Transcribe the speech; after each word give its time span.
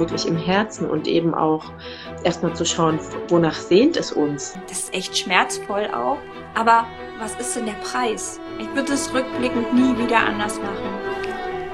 wirklich 0.00 0.26
im 0.26 0.36
Herzen 0.36 0.90
und 0.90 1.06
eben 1.06 1.34
auch 1.34 1.70
erstmal 2.24 2.54
zu 2.54 2.64
schauen, 2.64 2.98
wonach 3.28 3.54
sehnt 3.54 3.96
es 3.96 4.10
uns. 4.10 4.54
Das 4.68 4.80
ist 4.80 4.94
echt 4.94 5.16
schmerzvoll 5.16 5.86
auch. 5.94 6.18
Aber 6.54 6.86
was 7.20 7.36
ist 7.36 7.54
denn 7.54 7.66
der 7.66 7.74
Preis? 7.74 8.40
Ich 8.58 8.66
würde 8.74 8.94
es 8.94 9.12
rückblickend 9.14 9.72
nie 9.72 9.96
wieder 9.96 10.18
anders 10.18 10.58
machen. 10.58 10.88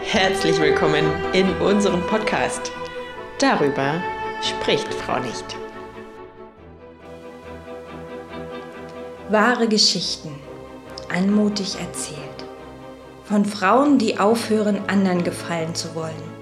Herzlich 0.02 0.60
willkommen 0.60 1.04
in 1.32 1.48
unserem 1.58 2.02
Podcast. 2.02 2.70
Darüber 3.38 4.02
spricht 4.42 4.92
Frau 4.92 5.18
nicht. 5.20 5.56
Wahre 9.30 9.66
Geschichten, 9.66 10.38
anmutig 11.12 11.78
erzählt. 11.80 12.20
Von 13.24 13.44
Frauen, 13.44 13.98
die 13.98 14.18
aufhören, 14.18 14.80
anderen 14.88 15.24
gefallen 15.24 15.74
zu 15.74 15.94
wollen 15.96 16.35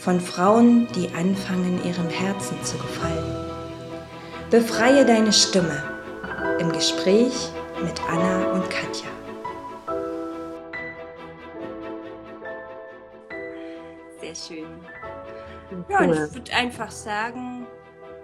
von 0.00 0.18
Frauen, 0.18 0.88
die 0.94 1.10
anfangen, 1.14 1.78
ihrem 1.84 2.08
Herzen 2.08 2.62
zu 2.64 2.78
gefallen. 2.78 3.36
Befreie 4.50 5.04
deine 5.04 5.30
Stimme 5.30 5.82
im 6.58 6.72
Gespräch 6.72 7.50
mit 7.82 8.00
Anna 8.08 8.50
und 8.52 8.68
Katja. 8.70 9.10
Sehr 14.20 14.34
schön. 14.34 14.80
Ja, 15.90 16.00
und 16.00 16.12
ich 16.12 16.34
würde 16.34 16.52
einfach 16.54 16.90
sagen, 16.90 17.66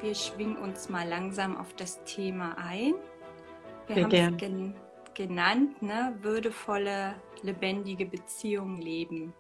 wir 0.00 0.14
schwingen 0.14 0.56
uns 0.56 0.88
mal 0.88 1.06
langsam 1.06 1.58
auf 1.58 1.74
das 1.74 2.02
Thema 2.04 2.56
ein. 2.56 2.94
Wir 3.86 4.04
haben 4.04 4.12
es 4.12 4.36
gen 4.38 4.74
genannt, 5.12 5.80
ne? 5.82 6.14
würdevolle, 6.20 7.14
lebendige 7.42 8.06
Beziehungen 8.06 8.80
leben. 8.80 9.32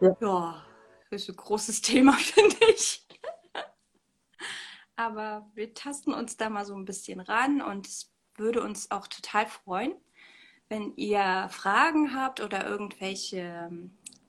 Ja. 0.00 0.16
ja 0.20 0.62
ist 1.12 1.28
ein 1.28 1.36
großes 1.36 1.80
Thema, 1.82 2.12
finde 2.14 2.56
ich. 2.70 3.06
Aber 4.96 5.50
wir 5.54 5.74
tasten 5.74 6.12
uns 6.12 6.36
da 6.36 6.50
mal 6.50 6.64
so 6.64 6.74
ein 6.74 6.84
bisschen 6.84 7.20
ran 7.20 7.62
und 7.62 7.86
es 7.86 8.12
würde 8.36 8.62
uns 8.62 8.90
auch 8.90 9.06
total 9.06 9.46
freuen, 9.46 9.94
wenn 10.68 10.94
ihr 10.96 11.48
Fragen 11.50 12.14
habt 12.14 12.40
oder 12.40 12.66
irgendwelche 12.66 13.70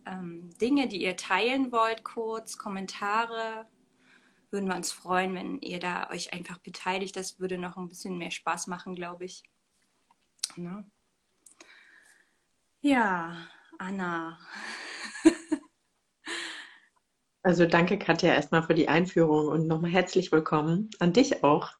ähm, 0.05 0.49
Dinge, 0.59 0.87
die 0.87 1.01
ihr 1.01 1.15
teilen 1.15 1.71
wollt, 1.71 2.03
kurz, 2.03 2.57
Kommentare. 2.57 3.67
Würden 4.49 4.69
wir 4.69 4.75
uns 4.75 4.91
freuen, 4.91 5.33
wenn 5.33 5.59
ihr 5.61 5.79
da 5.79 6.09
euch 6.11 6.33
einfach 6.33 6.59
beteiligt. 6.59 7.15
Das 7.15 7.39
würde 7.39 7.57
noch 7.57 7.77
ein 7.77 7.87
bisschen 7.87 8.17
mehr 8.17 8.31
Spaß 8.31 8.67
machen, 8.67 8.95
glaube 8.95 9.25
ich. 9.25 9.43
Ne? 10.55 10.85
Ja, 12.81 13.47
Anna. 13.79 14.37
Also 17.45 17.65
danke, 17.65 17.99
Katja, 17.99 18.33
erstmal 18.33 18.63
für 18.63 18.73
die 18.73 18.87
Einführung 18.87 19.49
und 19.49 19.67
nochmal 19.67 19.91
herzlich 19.91 20.31
willkommen 20.31 20.89
an 20.99 21.11
dich 21.11 21.43
auch 21.43 21.71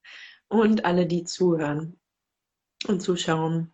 und 0.49 0.83
alle, 0.83 1.07
die 1.07 1.23
zuhören 1.23 1.97
und 2.89 3.01
zuschauen. 3.01 3.73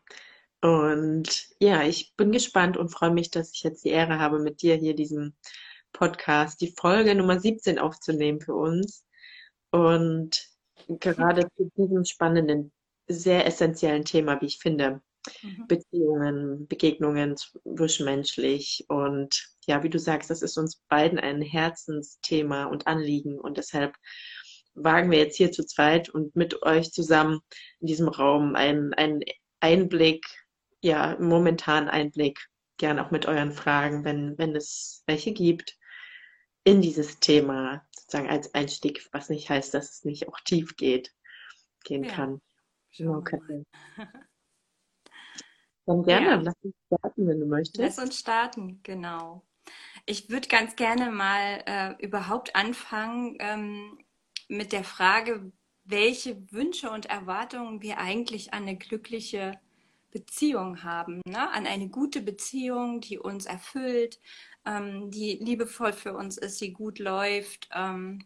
Und 0.62 1.48
ja, 1.59 1.81
ich 1.81 2.14
bin 2.16 2.31
gespannt 2.31 2.78
und 2.78 2.90
freue 2.90 3.09
mich, 3.09 3.31
dass 3.31 3.54
ich 3.54 3.64
jetzt 3.64 3.86
die 3.86 3.90
Ehre 3.90 4.20
habe, 4.20 4.38
mit 4.38 4.62
dir 4.62 4.76
hier 4.76 4.94
diesen 4.94 5.36
Podcast, 5.92 6.62
die 6.62 6.76
Folge 6.78 7.16
Nummer 7.16 7.40
17 7.40 7.80
aufzunehmen 7.80 8.40
für 8.40 8.53
uns. 8.53 9.03
Und 9.72 10.48
gerade 10.88 11.48
zu 11.58 11.72
diesem 11.76 12.06
spannenden, 12.06 12.72
sehr 13.08 13.48
essentiellen 13.48 14.06
Thema, 14.06 14.40
wie 14.42 14.46
ich 14.46 14.59
finde, 14.59 15.02
mhm. 15.42 15.66
Beziehungen, 15.68 16.68
Begegnungen 16.68 17.36
zwischenmenschlich 17.36 18.86
und 18.90 19.50
ja, 19.70 19.84
wie 19.84 19.89
du 19.89 20.00
sagst, 20.00 20.31
das 20.31 20.42
ist 20.42 20.58
uns 20.58 20.78
beiden 20.89 21.20
ein 21.20 21.42
Herzensthema 21.42 22.66
und 22.66 22.88
Anliegen 22.88 23.39
und 23.39 23.58
deshalb 23.58 23.95
wagen 24.73 25.12
wir 25.12 25.20
jetzt 25.20 25.38
hier 25.38 25.52
zu 25.52 25.64
zweit 25.64 26.09
und 26.09 26.36
mit 26.36 26.64
euch 26.64 26.92
zusammen 26.92 27.39
in 27.80 27.88
diesem 27.88 28.07
Raum 28.07 28.56
einen, 28.56 28.94
einen 28.96 29.22
Einblick, 29.59 30.25
ja, 30.81 31.16
momentan 31.19 31.88
Einblick, 31.88 32.40
gern 32.78 32.97
auch 32.97 33.12
mit 33.12 33.28
euren 33.28 33.52
Fragen, 33.52 34.06
wenn, 34.06 34.38
wenn 34.40 34.56
es 34.56 35.03
welche 35.06 35.34
gibt, 35.34 35.78
in 36.63 36.81
dieses 36.81 37.19
Thema, 37.19 37.86
sozusagen 37.91 38.30
als 38.30 38.53
Einstieg, 38.56 39.07
was 39.12 39.30
nicht 39.30 39.50
heißt, 39.50 39.74
dass 39.74 39.91
es 39.91 40.03
nicht 40.03 40.28
auch 40.28 40.40
tief 40.46 40.78
geht, 40.78 41.13
gehen 41.84 42.06
ja. 42.06 42.12
kann. 42.12 42.41
Okay. 42.97 43.66
Dann 45.86 46.03
gerne, 46.06 46.25
ja. 46.25 46.36
lass 46.41 46.56
uns 46.63 46.75
starten, 46.88 47.28
wenn 47.28 47.40
du 47.40 47.46
möchtest. 47.46 47.78
Lass 47.78 48.00
uns 48.00 48.18
starten, 48.18 48.80
genau. 48.81 49.46
Ich 50.09 50.28
würde 50.31 50.47
ganz 50.47 50.75
gerne 50.75 51.12
mal 51.12 51.64
äh, 51.68 51.94
überhaupt 52.03 52.56
anfangen 52.56 53.38
ähm, 53.38 54.00
mit 54.47 54.72
der 54.72 54.84
Frage, 54.84 55.52
welche 55.84 56.52
Wünsche 56.52 56.90
und 56.90 57.06
Erwartungen 57.06 57.84
wir 57.84 58.00
eigentlich 58.00 58.52
an 58.52 58.64
eine 58.64 58.75
glückliche 58.75 59.59
Beziehung 60.09 60.81
haben, 60.81 61.22
ne? 61.28 61.52
an 61.52 61.68
eine 61.68 61.90
gute 61.90 62.22
Beziehung, 62.22 63.02
die 63.02 63.19
uns 63.19 63.46
erfüllt, 63.46 64.19
ähm, 64.66 65.12
die 65.12 65.34
liebevoll 65.34 65.94
für 65.94 66.14
uns 66.14 66.40
ist, 66.40 66.59
die 66.59 66.74
gut 66.74 66.98
läuft. 66.98 67.69
Ähm, 67.72 68.25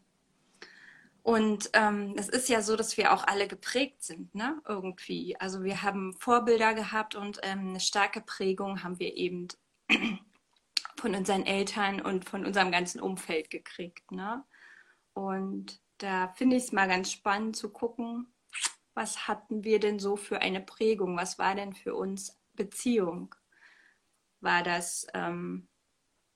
und 1.22 1.70
ähm, 1.74 2.16
es 2.18 2.30
ist 2.30 2.48
ja 2.48 2.62
so, 2.62 2.78
dass 2.78 2.96
wir 2.96 3.12
auch 3.12 3.28
alle 3.28 3.50
geprägt 3.50 4.04
sind, 4.04 4.34
ne? 4.34 4.62
Irgendwie. 4.66 5.38
Also 5.38 5.64
wir 5.64 5.82
haben 5.82 6.14
Vorbilder 6.14 6.76
gehabt 6.76 7.16
und 7.16 7.42
ähm, 7.44 7.72
eine 7.72 7.82
starke 7.82 8.22
Prägung 8.22 8.84
haben 8.84 9.00
wir 9.00 9.18
eben 9.18 9.50
von 11.04 11.16
unseren 11.16 11.46
Eltern 11.46 12.00
und 12.00 12.24
von 12.24 12.46
unserem 12.46 12.72
ganzen 12.72 13.02
Umfeld 13.02 13.50
gekriegt. 13.50 14.10
Ne? 14.10 14.42
Und 15.12 15.82
da 15.98 16.30
finde 16.30 16.56
ich 16.56 16.64
es 16.64 16.72
mal 16.72 16.88
ganz 16.88 17.12
spannend 17.12 17.58
zu 17.58 17.74
gucken, 17.74 18.34
was 18.94 19.28
hatten 19.28 19.66
wir 19.66 19.82
denn 19.82 20.00
so 20.00 20.16
für 20.16 20.40
eine 20.40 20.62
Prägung? 20.62 21.18
Was 21.18 21.38
war 21.38 21.56
denn 21.56 21.74
für 21.74 21.94
uns 21.94 22.40
Beziehung? 22.54 23.36
War 24.40 24.64
das 24.64 25.06
ähm, 25.14 25.68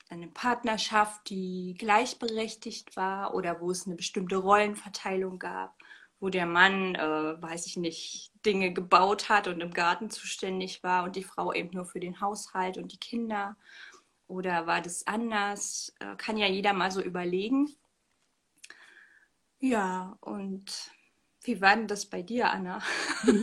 eine 0.10 0.28
Partnerschaft, 0.28 1.30
die 1.30 1.76
gleichberechtigt 1.80 2.98
war 2.98 3.34
oder 3.36 3.62
wo 3.62 3.72
es 3.72 3.86
eine 3.86 3.96
bestimmte 3.96 4.36
Rollenverteilung 4.36 5.40
gab, 5.40 5.78
wo 6.20 6.28
der 6.28 6.46
Mann, 6.46 6.94
äh, 6.96 7.42
weiß 7.42 7.68
ich 7.68 7.78
nicht, 7.78 8.34
Dinge 8.46 8.74
gebaut 8.74 9.30
hat 9.30 9.48
und 9.48 9.62
im 9.62 9.72
Garten 9.72 10.10
zuständig 10.10 10.84
war 10.84 11.06
und 11.06 11.16
die 11.16 11.24
Frau 11.24 11.54
eben 11.54 11.70
nur 11.72 11.86
für 11.86 12.02
den 12.02 12.20
Haushalt 12.20 12.78
und 12.78 12.92
die 12.92 13.00
Kinder? 13.00 13.56
Oder 14.28 14.68
war 14.68 14.82
das 14.82 15.08
anders? 15.08 15.94
Äh, 16.00 16.16
kann 16.18 16.38
ja 16.38 16.48
jeder 16.48 16.74
mal 16.74 16.92
so 16.92 17.02
überlegen. 17.02 17.70
Ja, 19.60 20.18
und 20.22 20.92
wie 21.44 21.62
war 21.62 21.76
denn 21.76 21.88
das 21.88 22.06
bei 22.06 22.22
dir, 22.22 22.52
Anna? 22.52 22.82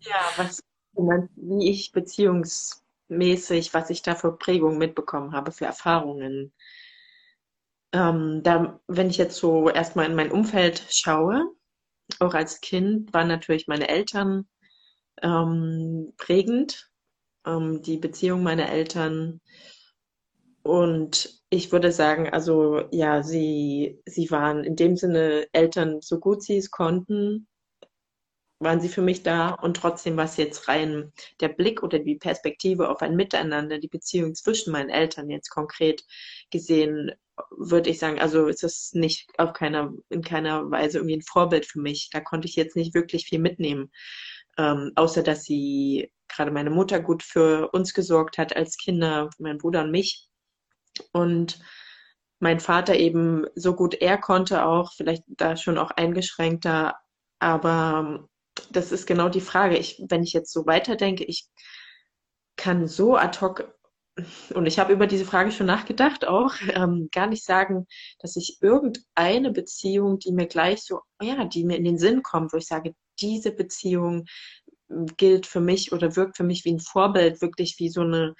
ja, 0.00 0.20
was 0.36 0.62
wie 0.96 1.70
ich 1.70 1.92
beziehungsmäßig, 1.92 3.74
was 3.74 3.90
ich 3.90 4.02
da 4.02 4.14
für 4.14 4.36
Prägungen 4.36 4.78
mitbekommen 4.78 5.32
habe, 5.32 5.50
für 5.50 5.64
Erfahrungen. 5.64 6.52
Ähm, 7.92 8.42
da, 8.42 8.80
wenn 8.86 9.10
ich 9.10 9.16
jetzt 9.16 9.36
so 9.36 9.68
erstmal 9.68 10.06
in 10.06 10.14
mein 10.14 10.30
Umfeld 10.30 10.84
schaue, 10.90 11.52
auch 12.20 12.34
als 12.34 12.60
Kind 12.60 13.12
waren 13.12 13.28
natürlich 13.28 13.66
meine 13.66 13.88
Eltern 13.88 14.48
ähm, 15.22 16.12
prägend 16.16 16.90
ähm, 17.46 17.82
die 17.82 17.98
Beziehung 17.98 18.42
meiner 18.42 18.70
Eltern. 18.70 19.40
Und 20.62 21.42
ich 21.50 21.72
würde 21.72 21.92
sagen, 21.92 22.28
also 22.30 22.82
ja, 22.90 23.22
sie, 23.22 24.00
sie 24.06 24.30
waren 24.30 24.64
in 24.64 24.76
dem 24.76 24.96
Sinne 24.96 25.46
Eltern, 25.52 26.00
so 26.00 26.18
gut 26.18 26.42
sie 26.42 26.56
es 26.56 26.70
konnten, 26.70 27.46
waren 28.60 28.80
sie 28.80 28.88
für 28.88 29.02
mich 29.02 29.22
da 29.22 29.50
und 29.50 29.76
trotzdem 29.76 30.16
war 30.16 30.24
es 30.24 30.36
jetzt 30.36 30.68
rein 30.68 31.12
der 31.40 31.48
Blick 31.48 31.82
oder 31.82 31.98
die 31.98 32.16
Perspektive 32.16 32.88
auf 32.88 33.02
ein 33.02 33.16
Miteinander, 33.16 33.78
die 33.78 33.88
Beziehung 33.88 34.34
zwischen 34.34 34.72
meinen 34.72 34.90
Eltern 34.90 35.28
jetzt 35.30 35.50
konkret 35.50 36.04
gesehen, 36.50 37.12
würde 37.50 37.90
ich 37.90 37.98
sagen, 37.98 38.18
also 38.20 38.46
ist 38.46 38.64
es 38.64 38.92
nicht 38.94 39.28
auf 39.38 39.52
keiner, 39.52 39.92
in 40.08 40.22
keiner 40.22 40.70
Weise 40.70 40.98
irgendwie 40.98 41.16
ein 41.16 41.22
Vorbild 41.22 41.66
für 41.66 41.80
mich. 41.80 42.10
Da 42.12 42.20
konnte 42.20 42.48
ich 42.48 42.56
jetzt 42.56 42.76
nicht 42.76 42.94
wirklich 42.94 43.26
viel 43.26 43.40
mitnehmen, 43.40 43.90
ähm, 44.56 44.92
außer 44.94 45.22
dass 45.22 45.44
sie 45.44 46.10
gerade 46.34 46.50
meine 46.50 46.70
Mutter 46.70 47.00
gut 47.00 47.22
für 47.22 47.70
uns 47.70 47.94
gesorgt 47.94 48.38
hat 48.38 48.56
als 48.56 48.76
Kinder, 48.76 49.30
mein 49.38 49.58
Bruder 49.58 49.82
und 49.82 49.90
mich. 49.90 50.28
Und 51.12 51.60
mein 52.40 52.60
Vater 52.60 52.96
eben 52.96 53.46
so 53.54 53.74
gut 53.74 53.94
er 53.94 54.18
konnte 54.18 54.64
auch, 54.64 54.92
vielleicht 54.92 55.24
da 55.26 55.56
schon 55.56 55.78
auch 55.78 55.90
eingeschränkter, 55.92 56.94
aber 57.38 58.28
das 58.70 58.92
ist 58.92 59.06
genau 59.06 59.28
die 59.28 59.40
Frage. 59.40 59.76
Ich, 59.78 60.02
wenn 60.08 60.22
ich 60.22 60.32
jetzt 60.32 60.52
so 60.52 60.66
weiterdenke, 60.66 61.24
ich 61.24 61.48
kann 62.56 62.86
so 62.86 63.16
ad 63.16 63.40
hoc, 63.40 63.74
und 64.54 64.66
ich 64.66 64.78
habe 64.78 64.92
über 64.92 65.08
diese 65.08 65.24
Frage 65.24 65.50
schon 65.50 65.66
nachgedacht 65.66 66.26
auch, 66.26 66.54
ähm, 66.74 67.08
gar 67.12 67.26
nicht 67.26 67.44
sagen, 67.44 67.86
dass 68.20 68.36
ich 68.36 68.58
irgendeine 68.60 69.50
Beziehung, 69.50 70.18
die 70.18 70.32
mir 70.32 70.46
gleich 70.46 70.82
so, 70.82 71.00
ja, 71.20 71.44
die 71.44 71.64
mir 71.64 71.76
in 71.76 71.84
den 71.84 71.98
Sinn 71.98 72.22
kommt, 72.22 72.52
wo 72.52 72.56
ich 72.56 72.66
sage, 72.66 72.94
diese 73.20 73.52
Beziehung 73.52 74.26
gilt 75.16 75.46
für 75.46 75.60
mich 75.60 75.92
oder 75.92 76.16
wirkt 76.16 76.36
für 76.36 76.44
mich 76.44 76.64
wie 76.64 76.72
ein 76.72 76.80
Vorbild, 76.80 77.40
wirklich 77.40 77.78
wie 77.78 77.88
so 77.88 78.02
eine 78.02 78.34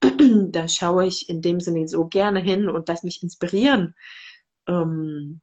da 0.50 0.68
schaue 0.68 1.06
ich 1.06 1.28
in 1.28 1.42
dem 1.42 1.60
Sinne 1.60 1.88
so 1.88 2.06
gerne 2.06 2.40
hin 2.40 2.68
und 2.68 2.88
lass 2.88 3.02
mich 3.02 3.22
inspirieren. 3.22 3.94
Ähm, 4.66 5.40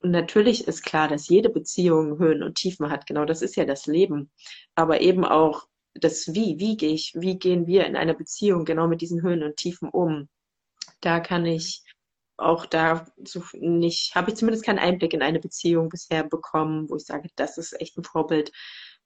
und 0.00 0.10
natürlich 0.10 0.68
ist 0.68 0.84
klar, 0.84 1.08
dass 1.08 1.28
jede 1.28 1.48
Beziehung 1.48 2.18
Höhen 2.18 2.42
und 2.42 2.56
Tiefen 2.56 2.90
hat. 2.90 3.06
Genau, 3.06 3.24
das 3.24 3.40
ist 3.40 3.56
ja 3.56 3.64
das 3.64 3.86
Leben. 3.86 4.30
Aber 4.74 5.00
eben 5.00 5.24
auch 5.24 5.66
das 5.94 6.34
Wie. 6.34 6.58
Wie 6.58 6.76
gehe 6.76 6.92
ich, 6.92 7.12
wie 7.16 7.38
gehen 7.38 7.66
wir 7.66 7.86
in 7.86 7.96
einer 7.96 8.14
Beziehung 8.14 8.64
genau 8.66 8.86
mit 8.86 9.00
diesen 9.00 9.22
Höhen 9.22 9.42
und 9.42 9.56
Tiefen 9.56 9.88
um? 9.88 10.28
Da 11.00 11.20
kann 11.20 11.46
ich 11.46 11.82
auch 12.36 12.66
da 12.66 13.06
so 13.24 13.42
nicht, 13.54 14.14
habe 14.14 14.30
ich 14.30 14.36
zumindest 14.36 14.66
keinen 14.66 14.80
Einblick 14.80 15.14
in 15.14 15.22
eine 15.22 15.40
Beziehung 15.40 15.88
bisher 15.88 16.24
bekommen, 16.24 16.90
wo 16.90 16.96
ich 16.96 17.04
sage, 17.04 17.30
das 17.36 17.58
ist 17.58 17.80
echt 17.80 17.96
ein 17.96 18.04
Vorbild 18.04 18.52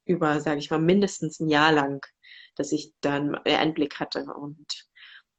über, 0.08 0.40
sage 0.40 0.58
ich 0.58 0.70
mal, 0.70 0.80
mindestens 0.80 1.40
ein 1.40 1.48
Jahr 1.48 1.72
lang, 1.72 2.04
dass 2.56 2.72
ich 2.72 2.92
dann 3.00 3.34
Einblick 3.36 4.00
hatte. 4.00 4.24
Und 4.24 4.88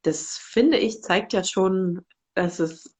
das 0.03 0.37
finde 0.37 0.77
ich, 0.77 1.01
zeigt 1.01 1.33
ja 1.33 1.43
schon, 1.43 2.05
dass 2.35 2.59
es 2.59 2.95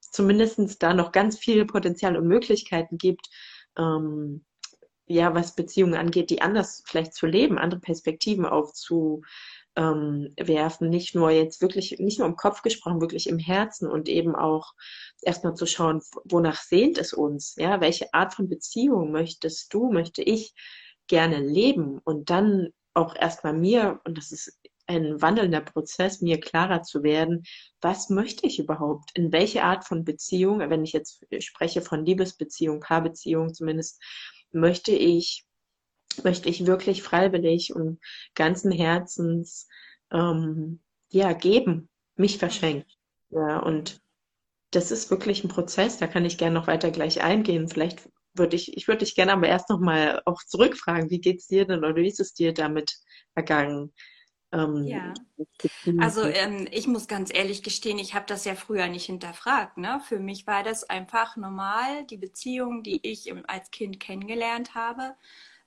zumindest 0.00 0.82
da 0.82 0.94
noch 0.94 1.12
ganz 1.12 1.38
viel 1.38 1.64
Potenzial 1.66 2.16
und 2.16 2.28
Möglichkeiten 2.28 2.98
gibt, 2.98 3.28
ähm, 3.76 4.44
ja, 5.06 5.34
was 5.34 5.54
Beziehungen 5.54 5.94
angeht, 5.94 6.30
die 6.30 6.40
anders 6.40 6.82
vielleicht 6.86 7.14
zu 7.14 7.26
leben, 7.26 7.58
andere 7.58 7.80
Perspektiven 7.80 8.46
aufzuwerfen, 8.46 9.24
ähm, 9.76 10.88
nicht 10.88 11.14
nur 11.14 11.30
jetzt 11.30 11.60
wirklich, 11.60 11.98
nicht 11.98 12.18
nur 12.18 12.28
im 12.28 12.36
Kopf 12.36 12.62
gesprochen, 12.62 13.00
wirklich 13.00 13.28
im 13.28 13.38
Herzen 13.38 13.90
und 13.90 14.08
eben 14.08 14.34
auch 14.34 14.72
erstmal 15.20 15.54
zu 15.54 15.66
schauen, 15.66 16.00
wonach 16.24 16.62
sehnt 16.62 16.96
es 16.96 17.12
uns, 17.12 17.54
ja, 17.56 17.80
welche 17.80 18.14
Art 18.14 18.34
von 18.34 18.48
Beziehung 18.48 19.10
möchtest 19.12 19.74
du, 19.74 19.90
möchte 19.92 20.22
ich 20.22 20.54
gerne 21.06 21.40
leben 21.40 21.98
und 22.04 22.30
dann 22.30 22.70
auch 22.94 23.16
erstmal 23.16 23.52
mir, 23.52 24.00
und 24.04 24.16
das 24.16 24.32
ist 24.32 24.58
ein 24.86 25.20
wandelnder 25.20 25.60
Prozess, 25.60 26.20
mir 26.20 26.40
klarer 26.40 26.82
zu 26.82 27.02
werden, 27.02 27.44
was 27.80 28.10
möchte 28.10 28.46
ich 28.46 28.58
überhaupt? 28.58 29.10
In 29.14 29.32
welche 29.32 29.64
Art 29.64 29.84
von 29.84 30.04
Beziehung, 30.04 30.58
wenn 30.58 30.84
ich 30.84 30.92
jetzt 30.92 31.24
spreche 31.40 31.82
von 31.82 32.04
Liebesbeziehung, 32.04 32.80
Paarbeziehung 32.80 33.54
zumindest, 33.54 34.02
möchte 34.52 34.92
ich, 34.92 35.44
möchte 36.22 36.48
ich 36.48 36.66
wirklich 36.66 37.02
freiwillig 37.02 37.74
und 37.74 37.98
ganzen 38.34 38.70
Herzens 38.70 39.68
ähm, 40.12 40.80
ja, 41.10 41.32
geben, 41.32 41.88
mich 42.16 42.38
verschenken. 42.38 42.90
Ja, 43.30 43.58
und 43.60 44.00
das 44.70 44.90
ist 44.90 45.10
wirklich 45.10 45.44
ein 45.44 45.48
Prozess, 45.48 45.98
da 45.98 46.06
kann 46.06 46.24
ich 46.24 46.38
gerne 46.38 46.54
noch 46.54 46.66
weiter 46.66 46.90
gleich 46.90 47.22
eingehen. 47.22 47.68
Vielleicht 47.68 48.08
würde 48.34 48.56
ich, 48.56 48.76
ich 48.76 48.88
würde 48.88 49.00
dich 49.00 49.14
gerne 49.14 49.32
aber 49.32 49.48
erst 49.48 49.70
nochmal 49.70 50.22
auch 50.24 50.42
zurückfragen, 50.42 51.10
wie 51.10 51.20
geht's 51.20 51.46
dir 51.46 51.66
denn 51.66 51.84
oder 51.84 51.96
wie 51.96 52.08
ist 52.08 52.20
es 52.20 52.34
dir 52.34 52.52
damit 52.52 52.96
ergangen? 53.34 53.92
Ähm, 54.52 54.84
ja. 54.84 55.12
Also 55.98 56.22
ähm, 56.22 56.68
ich 56.70 56.86
muss 56.86 57.08
ganz 57.08 57.30
ehrlich 57.34 57.62
gestehen, 57.62 57.98
ich 57.98 58.14
habe 58.14 58.26
das 58.26 58.44
ja 58.44 58.54
früher 58.54 58.86
nicht 58.86 59.06
hinterfragt. 59.06 59.78
Ne? 59.78 60.00
Für 60.06 60.20
mich 60.20 60.46
war 60.46 60.62
das 60.62 60.84
einfach 60.84 61.36
normal. 61.36 62.04
Die 62.06 62.18
Beziehungen, 62.18 62.82
die 62.82 63.00
ich 63.02 63.32
als 63.48 63.70
Kind 63.70 63.98
kennengelernt 63.98 64.74
habe, 64.74 65.16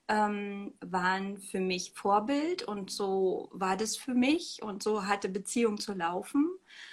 ähm, 0.08 0.74
waren 0.80 1.38
für 1.38 1.60
mich 1.60 1.92
Vorbild 1.92 2.62
und 2.62 2.90
so 2.90 3.50
war 3.52 3.76
das 3.76 3.96
für 3.96 4.14
mich 4.14 4.62
und 4.62 4.82
so 4.82 5.06
hatte 5.06 5.28
Beziehung 5.28 5.78
zu 5.78 5.92
laufen. 5.92 6.48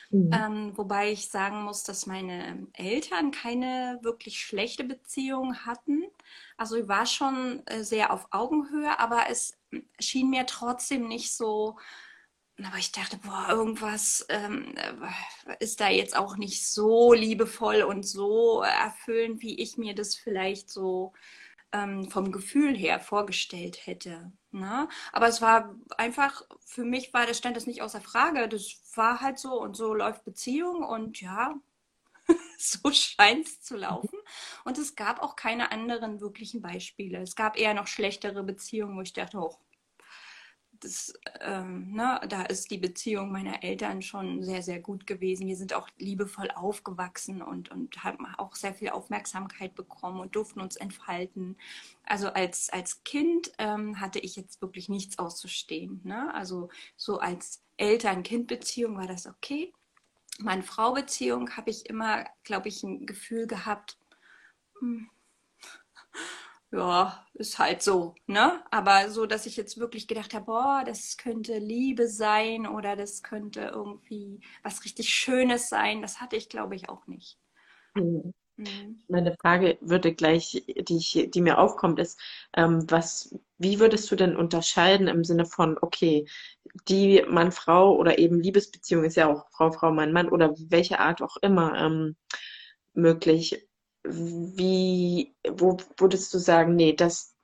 Mhm. 0.10 0.32
Ähm, 0.34 0.78
wobei 0.78 1.12
ich 1.12 1.30
sagen 1.30 1.64
muss, 1.64 1.84
dass 1.84 2.06
meine 2.06 2.68
Eltern 2.74 3.32
keine 3.32 4.00
wirklich 4.02 4.40
schlechte 4.42 4.84
Beziehung 4.84 5.66
hatten. 5.66 6.04
Also 6.58 6.76
ich 6.76 6.88
war 6.88 7.06
schon 7.06 7.66
äh, 7.68 7.84
sehr 7.84 8.12
auf 8.12 8.28
Augenhöhe, 8.32 9.00
aber 9.00 9.30
es 9.30 9.58
schien 10.00 10.30
mir 10.30 10.46
trotzdem 10.46 11.08
nicht 11.08 11.34
so. 11.34 11.78
Aber 12.64 12.78
ich 12.78 12.92
dachte, 12.94 13.18
boah, 13.18 13.48
irgendwas 13.50 14.26
ähm, 14.30 14.76
äh, 14.78 15.56
ist 15.60 15.80
da 15.80 15.90
jetzt 15.90 16.16
auch 16.18 16.38
nicht 16.38 16.68
so 16.68 17.14
liebevoll 17.14 17.82
und 17.82 18.04
so 18.04 18.62
erfüllend, 18.62 19.42
wie 19.42 19.60
ich 19.60 19.78
mir 19.78 19.96
das 19.96 20.16
vielleicht 20.16 20.70
so 20.70 21.14
ähm, 21.76 22.10
vom 22.10 22.32
Gefühl 22.32 22.76
her 22.76 23.00
vorgestellt 23.00 23.86
hätte. 23.86 24.32
Ne? 24.52 24.88
Aber 25.12 25.28
es 25.28 25.42
war 25.42 25.76
einfach, 25.98 26.44
für 26.66 26.86
mich 26.86 27.14
war 27.14 27.26
das 27.26 27.38
stand 27.38 27.58
das 27.58 27.68
nicht 27.68 27.82
außer 27.82 28.00
Frage. 28.02 28.48
Das 28.48 28.82
war 28.96 29.20
halt 29.20 29.38
so 29.38 29.62
und 29.62 29.76
so 29.76 29.94
läuft 29.94 30.24
Beziehung 30.24 30.84
und 30.84 31.20
ja, 31.20 31.54
so 32.58 32.92
scheint 32.92 33.48
es 33.48 33.62
zu 33.62 33.76
laufen. 33.76 34.18
Und 34.64 34.78
es 34.78 34.96
gab 34.96 35.22
auch 35.22 35.36
keine 35.36 35.72
anderen 35.72 36.22
wirklichen 36.22 36.62
Beispiele. 36.62 37.22
Es 37.22 37.36
gab 37.36 37.58
eher 37.58 37.74
noch 37.74 37.88
schlechtere 37.88 38.44
Beziehungen, 38.44 38.98
wo 38.98 39.02
ich 39.02 39.14
dachte, 39.14 39.38
oh, 39.38 39.58
das, 40.80 41.14
ähm, 41.42 41.92
ne, 41.92 42.20
da 42.30 42.44
ist 42.44 42.70
die 42.72 42.78
Beziehung 42.78 43.32
meiner 43.32 43.64
Eltern 43.64 44.02
schon 44.02 44.44
sehr, 44.44 44.62
sehr 44.62 44.80
gut 44.80 45.08
gewesen. 45.08 45.48
Wir 45.48 45.56
sind 45.56 45.74
auch 45.74 45.90
liebevoll 45.98 46.50
aufgewachsen 46.52 47.42
und, 47.42 47.72
und 47.72 48.04
haben 48.04 48.26
auch 48.38 48.56
sehr 48.56 48.74
viel 48.74 48.90
Aufmerksamkeit 48.90 49.76
bekommen 49.76 50.20
und 50.20 50.36
durften 50.36 50.62
uns 50.62 50.76
entfalten. 50.76 51.58
Also 52.04 52.30
als, 52.30 52.70
als 52.70 53.04
Kind 53.04 53.52
ähm, 53.58 54.00
hatte 54.00 54.20
ich 54.20 54.36
jetzt 54.36 54.62
wirklich 54.62 54.90
nichts 54.90 55.20
auszustehen. 55.20 56.02
Ne? 56.04 56.34
Also 56.34 56.70
so 56.96 57.20
als 57.20 57.64
Eltern-Kind-Beziehung 57.78 58.98
war 58.98 59.08
das 59.08 59.28
okay. 59.28 59.74
Mann-Frau-Beziehung 60.40 61.56
habe 61.56 61.70
ich 61.70 61.90
immer, 61.90 62.26
glaube 62.44 62.68
ich, 62.68 62.84
ein 62.84 63.06
Gefühl 63.06 63.48
gehabt, 63.48 63.98
hm, 64.80 65.10
ja, 66.76 67.26
ist 67.34 67.58
halt 67.60 67.82
so, 67.82 68.16
ne? 68.28 68.64
Aber 68.72 69.10
so, 69.10 69.26
dass 69.26 69.46
ich 69.46 69.56
jetzt 69.58 69.78
wirklich 69.78 70.08
gedacht 70.08 70.34
habe, 70.34 70.46
boah, 70.46 70.84
das 70.86 71.18
könnte 71.18 71.58
Liebe 71.58 72.08
sein 72.08 72.68
oder 72.68 72.96
das 72.96 73.24
könnte 73.24 73.62
irgendwie 73.74 74.42
was 74.64 74.84
richtig 74.84 75.10
Schönes 75.10 75.70
sein, 75.70 76.02
das 76.02 76.20
hatte 76.22 76.36
ich, 76.36 76.50
glaube 76.50 76.76
ich, 76.76 76.90
auch 76.90 77.08
nicht. 77.08 77.38
Mhm. 77.96 78.34
Mhm. 78.58 79.04
Meine 79.08 79.36
Frage 79.36 79.78
würde 79.82 80.14
gleich, 80.14 80.64
die, 80.68 80.98
ich, 80.98 81.30
die 81.30 81.42
mir 81.42 81.58
aufkommt, 81.60 82.00
ist, 82.00 82.20
ähm, 82.56 82.90
was, 82.90 83.36
wie 83.58 83.80
würdest 83.80 84.10
du 84.12 84.16
denn 84.16 84.36
unterscheiden 84.36 85.08
im 85.08 85.24
Sinne 85.24 85.46
von, 85.46 85.78
okay, 85.82 86.26
die 86.88 87.24
Mann-Frau 87.28 87.96
oder 87.96 88.18
eben 88.18 88.40
Liebesbeziehung 88.40 89.04
ist 89.04 89.18
ja 89.18 89.32
auch 89.32 89.46
Frau, 89.52 89.72
Frau, 89.72 89.92
Mann, 89.92 90.14
Mann 90.14 90.30
oder 90.30 90.54
welche 90.70 91.00
Art 91.00 91.22
auch 91.22 91.38
immer 91.38 91.78
ähm, 91.78 92.16
möglich 92.94 93.68
wie, 94.08 95.36
wo 95.50 95.78
würdest 95.98 96.34
du 96.34 96.38
sagen, 96.38 96.76
nee, 96.76 96.94
das 96.94 97.36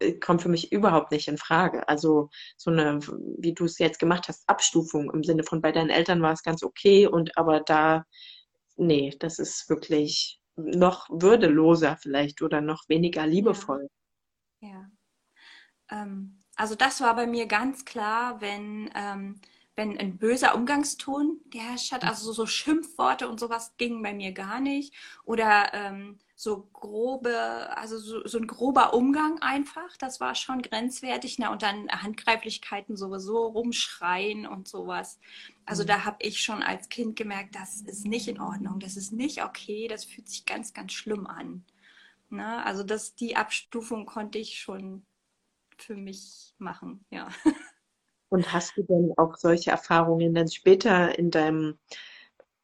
äh, 0.00 0.14
kommt 0.14 0.42
für 0.42 0.48
mich 0.48 0.72
überhaupt 0.72 1.10
nicht 1.10 1.28
in 1.28 1.38
Frage. 1.38 1.88
Also 1.88 2.30
so 2.56 2.70
eine, 2.70 3.00
wie 3.38 3.54
du 3.54 3.64
es 3.64 3.78
jetzt 3.78 3.98
gemacht 3.98 4.28
hast, 4.28 4.48
Abstufung 4.48 5.10
im 5.12 5.24
Sinne 5.24 5.44
von 5.44 5.60
bei 5.60 5.72
deinen 5.72 5.90
Eltern 5.90 6.22
war 6.22 6.32
es 6.32 6.42
ganz 6.42 6.62
okay 6.62 7.06
und 7.06 7.36
aber 7.36 7.60
da, 7.60 8.04
nee, 8.76 9.14
das 9.18 9.38
ist 9.38 9.68
wirklich 9.68 10.40
noch 10.56 11.08
würdeloser 11.10 11.96
vielleicht 11.96 12.42
oder 12.42 12.60
noch 12.60 12.84
weniger 12.88 13.26
liebevoll. 13.26 13.88
Ja. 14.60 14.68
ja. 14.68 14.90
Ähm, 15.90 16.40
also 16.56 16.74
das 16.74 17.00
war 17.00 17.16
bei 17.16 17.26
mir 17.26 17.46
ganz 17.46 17.84
klar, 17.84 18.40
wenn 18.40 18.90
ähm, 18.94 19.40
wenn 19.76 19.98
ein 19.98 20.18
böser 20.18 20.54
Umgangston 20.54 21.40
geherrscht 21.50 21.92
hat, 21.92 22.04
also 22.04 22.32
so 22.32 22.46
Schimpfworte 22.46 23.28
und 23.28 23.40
sowas 23.40 23.74
ging 23.76 24.02
bei 24.02 24.14
mir 24.14 24.32
gar 24.32 24.60
nicht. 24.60 24.94
Oder 25.24 25.74
ähm, 25.74 26.18
so 26.36 26.68
grobe, 26.72 27.76
also 27.76 27.98
so, 27.98 28.26
so, 28.26 28.38
ein 28.38 28.46
grober 28.46 28.94
Umgang 28.94 29.40
einfach, 29.40 29.96
das 29.96 30.20
war 30.20 30.34
schon 30.34 30.62
grenzwertig. 30.62 31.38
Na, 31.38 31.50
und 31.52 31.62
dann 31.62 31.88
Handgreiflichkeiten 31.90 32.96
sowieso, 32.96 33.46
rumschreien 33.46 34.46
und 34.46 34.68
sowas. 34.68 35.18
Also 35.66 35.82
mhm. 35.82 35.88
da 35.88 36.04
habe 36.04 36.18
ich 36.20 36.40
schon 36.40 36.62
als 36.62 36.88
Kind 36.88 37.16
gemerkt, 37.16 37.54
das 37.56 37.80
ist 37.80 38.06
nicht 38.06 38.28
in 38.28 38.40
Ordnung, 38.40 38.78
das 38.78 38.96
ist 38.96 39.12
nicht 39.12 39.42
okay, 39.42 39.88
das 39.88 40.04
fühlt 40.04 40.28
sich 40.28 40.44
ganz, 40.46 40.72
ganz 40.72 40.92
schlimm 40.92 41.26
an. 41.26 41.64
Na, 42.30 42.64
also 42.64 42.82
das, 42.84 43.14
die 43.14 43.36
Abstufung 43.36 44.06
konnte 44.06 44.38
ich 44.38 44.60
schon 44.60 45.04
für 45.78 45.96
mich 45.96 46.54
machen, 46.58 47.04
ja. 47.10 47.28
Und 48.28 48.52
hast 48.52 48.76
du 48.76 48.82
denn 48.82 49.12
auch 49.16 49.36
solche 49.36 49.70
Erfahrungen 49.70 50.34
dann 50.34 50.48
später 50.48 51.18
in 51.18 51.30
deinem 51.30 51.78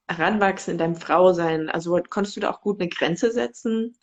Heranwachsen, 0.09 0.73
in 0.73 0.79
deinem 0.79 0.97
Frausein? 0.97 1.69
Also 1.69 2.01
konntest 2.09 2.37
du 2.37 2.41
da 2.41 2.51
auch 2.51 2.61
gut 2.61 2.81
eine 2.81 2.89
Grenze 2.89 3.31
setzen? 3.33 3.97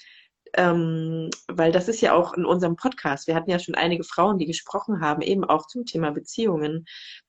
Ähm, 0.54 1.30
weil 1.50 1.72
das 1.74 1.90
ist 1.90 2.00
ja 2.02 2.14
auch 2.14 2.34
in 2.34 2.46
unserem 2.46 2.78
Podcast. 2.78 3.28
Wir 3.28 3.36
hatten 3.36 3.50
ja 3.50 3.60
schon 3.60 3.76
einige 3.76 4.04
Frauen, 4.04 4.38
die 4.38 4.46
gesprochen 4.46 5.02
haben, 5.02 5.22
eben 5.22 5.44
auch 5.44 5.68
zum 5.68 5.86
Thema 5.86 6.12
Beziehungen, 6.12 6.86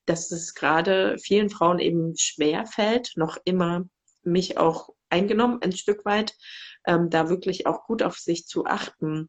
dass 0.07 0.31
es 0.31 0.55
gerade 0.55 1.19
vielen 1.19 1.51
Frauen 1.51 1.81
eben 1.81 2.17
schwer 2.17 2.65
fällt, 2.67 3.13
noch 3.17 3.37
immer 3.45 3.89
mich 4.23 4.57
auch 4.57 4.91
eingenommen, 5.11 5.59
ein 5.63 5.73
Stück 5.73 6.05
weit, 6.05 6.37
ähm, 6.87 7.11
da 7.11 7.29
wirklich 7.29 7.67
auch 7.67 7.85
gut 7.85 8.03
auf 8.03 8.19
sich 8.19 8.47
zu 8.47 8.67
achten 8.67 9.29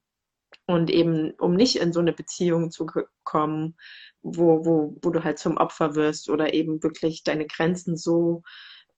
und 0.66 0.90
eben, 0.90 1.32
um 1.40 1.56
nicht 1.56 1.78
in 1.78 1.94
so 1.94 2.00
eine 2.00 2.14
Beziehung 2.14 2.72
zu 2.72 2.86
kommen, 3.24 3.76
wo, 4.22 4.66
wo, 4.66 4.98
wo 5.02 5.10
du 5.10 5.24
halt 5.24 5.40
zum 5.40 5.58
Opfer 5.58 5.96
wirst 5.96 6.30
oder 6.30 6.54
eben 6.54 6.84
wirklich 6.84 7.24
deine 7.24 7.48
Grenzen 7.48 7.98
so, 7.98 8.44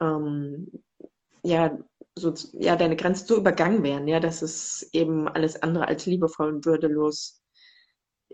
ähm, 0.01 0.71
ja, 1.43 1.77
so, 2.15 2.33
ja, 2.53 2.75
deine 2.75 2.95
Grenzen 2.95 3.27
so 3.27 3.37
übergangen 3.37 3.83
werden, 3.83 4.07
ja, 4.07 4.19
dass 4.19 4.41
es 4.41 4.89
eben 4.93 5.27
alles 5.27 5.61
andere 5.61 5.87
als 5.87 6.05
liebevoll 6.05 6.49
und 6.49 6.65
würdelos 6.65 7.41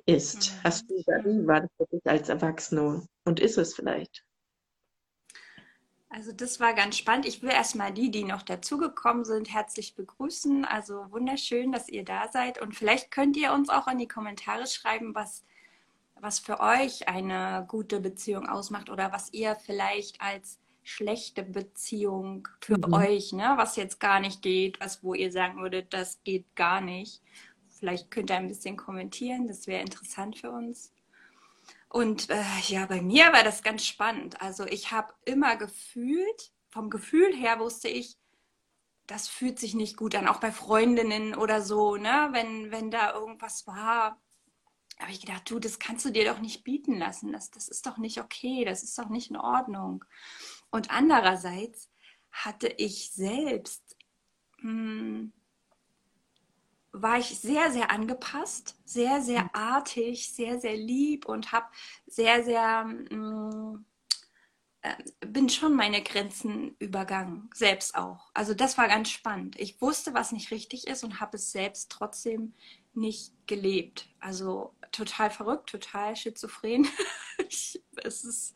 ist. 0.06 0.52
Mhm. 0.52 0.64
Hast 0.64 0.90
du, 0.90 0.96
wie 0.96 1.48
war 1.48 1.62
das 1.62 1.70
für 1.78 1.88
dich 1.88 2.06
als 2.06 2.30
Erwachsene 2.30 3.08
und 3.26 3.40
ist 3.40 3.58
es 3.58 3.76
vielleicht? 3.76 4.26
Also 6.10 6.32
das 6.32 6.60
war 6.60 6.74
ganz 6.74 6.98
spannend. 6.98 7.26
Ich 7.26 7.42
will 7.42 7.50
erstmal 7.50 7.94
die, 7.94 8.10
die 8.12 8.24
noch 8.24 8.42
dazugekommen 8.42 9.26
sind, 9.26 9.54
herzlich 9.54 9.96
begrüßen. 9.96 10.64
Also 10.64 11.12
wunderschön, 11.12 11.72
dass 11.72 11.90
ihr 11.90 12.06
da 12.06 12.30
seid. 12.32 12.62
Und 12.62 12.76
vielleicht 12.76 13.12
könnt 13.12 13.36
ihr 13.36 13.52
uns 13.52 13.70
auch 13.70 13.88
in 13.88 13.98
die 13.98 14.08
Kommentare 14.08 14.68
schreiben, 14.68 15.14
was, 15.14 15.44
was 16.16 16.40
für 16.40 16.62
euch 16.62 17.10
eine 17.10 17.66
gute 17.68 18.00
Beziehung 18.00 18.48
ausmacht 18.48 18.90
oder 18.90 19.12
was 19.12 19.34
ihr 19.34 19.56
vielleicht 19.56 20.22
als 20.22 20.60
schlechte 20.84 21.44
Beziehung 21.44 22.48
für 22.62 22.78
mhm. 22.78 22.94
euch, 22.94 23.34
ne? 23.34 23.54
was 23.58 23.76
jetzt 23.76 24.00
gar 24.00 24.22
nicht 24.22 24.42
geht, 24.42 24.80
was 24.80 25.04
wo 25.04 25.14
ihr 25.14 25.34
sagen 25.34 25.60
würdet, 25.62 25.94
das 25.94 26.24
geht 26.24 26.46
gar 26.56 26.80
nicht. 26.80 27.22
Vielleicht 27.68 28.10
könnt 28.10 28.30
ihr 28.30 28.38
ein 28.38 28.48
bisschen 28.48 28.78
kommentieren, 28.78 29.48
das 29.48 29.68
wäre 29.68 29.82
interessant 29.82 30.38
für 30.38 30.50
uns. 30.50 30.94
Und 31.89 32.29
äh, 32.29 32.44
ja, 32.67 32.86
bei 32.86 33.01
mir 33.01 33.32
war 33.34 33.44
das 33.44 33.63
ganz 33.63 33.86
spannend. 33.86 34.41
Also 34.41 34.65
ich 34.65 34.91
habe 34.91 35.13
immer 35.25 35.56
gefühlt, 35.56 36.51
vom 36.70 36.89
Gefühl 36.89 37.34
her 37.36 37.60
wusste 37.60 37.88
ich, 37.88 38.17
das 39.08 39.29
fühlt 39.29 39.58
sich 39.58 39.74
nicht 39.74 39.96
gut 39.96 40.15
an, 40.15 40.27
auch 40.27 40.39
bei 40.41 40.51
Freundinnen 40.51 41.34
oder 41.34 41.62
so, 41.62 41.96
ne? 41.96 42.29
Wenn, 42.34 42.72
wenn 42.72 42.91
da 42.91 43.13
irgendwas 43.13 43.65
war, 43.65 44.22
habe 45.00 45.12
ich 45.12 45.22
gedacht, 45.22 45.50
du, 45.50 45.60
das 45.60 45.79
kannst 45.79 46.06
du 46.06 46.10
dir 46.10 46.25
doch 46.25 46.39
nicht 46.39 46.63
bieten 46.63 46.98
lassen. 46.98 47.32
Das, 47.32 47.50
das 47.51 47.70
ist 47.70 47.86
doch 47.86 47.98
nicht 47.98 48.20
okay, 48.20 48.65
das 48.65 48.84
ist 48.84 48.98
doch 48.98 49.10
nicht 49.10 49.29
in 49.29 49.38
Ordnung. 49.38 50.03
Und 50.72 50.91
andererseits 50.91 51.89
hatte 52.32 52.67
ich 52.67 53.12
selbst 53.12 53.96
mh, 54.60 54.72
hm, 54.72 55.34
war 56.91 57.20
ich 57.20 57.39
sehr, 57.39 57.72
sehr 57.72 57.91
angepasst, 57.91 58.75
sehr, 58.86 59.22
sehr 59.22 59.44
mhm. 59.44 59.50
artig, 59.53 60.34
sehr, 60.34 60.60
sehr 60.60 60.75
lieb 60.75 61.25
und 61.25 61.51
habe 61.51 61.67
sehr, 62.06 62.44
sehr, 62.44 62.86
mh, 62.86 63.15
mm, 63.15 63.86
äh, 64.82 64.94
bin 65.25 65.50
schon 65.50 65.75
meine 65.75 66.01
Grenzen 66.01 66.75
übergangen, 66.79 67.50
selbst 67.53 67.96
auch. 67.96 68.29
Also 68.34 68.53
das 68.53 68.77
war 68.77 68.88
ganz 68.88 69.10
spannend. 69.10 69.60
Ich 69.60 69.82
wusste, 69.82 70.13
was 70.13 70.32
nicht 70.32 70.51
richtig 70.51 70.88
ist 70.88 71.03
und 71.03 71.20
habe 71.20 71.38
es 71.38 71.51
selbst 71.51 71.91
trotzdem 71.91 72.53
nicht 72.94 73.34
gelebt. 73.48 74.10
Also 74.20 74.75
total 74.91 75.29
verrückt, 75.29 75.70
total 75.70 76.15
schizophren. 76.15 76.88
ich, 77.50 77.82
es 78.03 78.24
ist, 78.24 78.56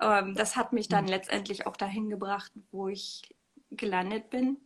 ähm, 0.00 0.34
das 0.34 0.56
hat 0.56 0.72
mich 0.72 0.88
dann 0.88 1.04
mhm. 1.04 1.10
letztendlich 1.10 1.66
auch 1.66 1.76
dahin 1.76 2.10
gebracht, 2.10 2.52
wo 2.70 2.88
ich 2.88 3.22
gelandet 3.70 4.30
bin. 4.30 4.58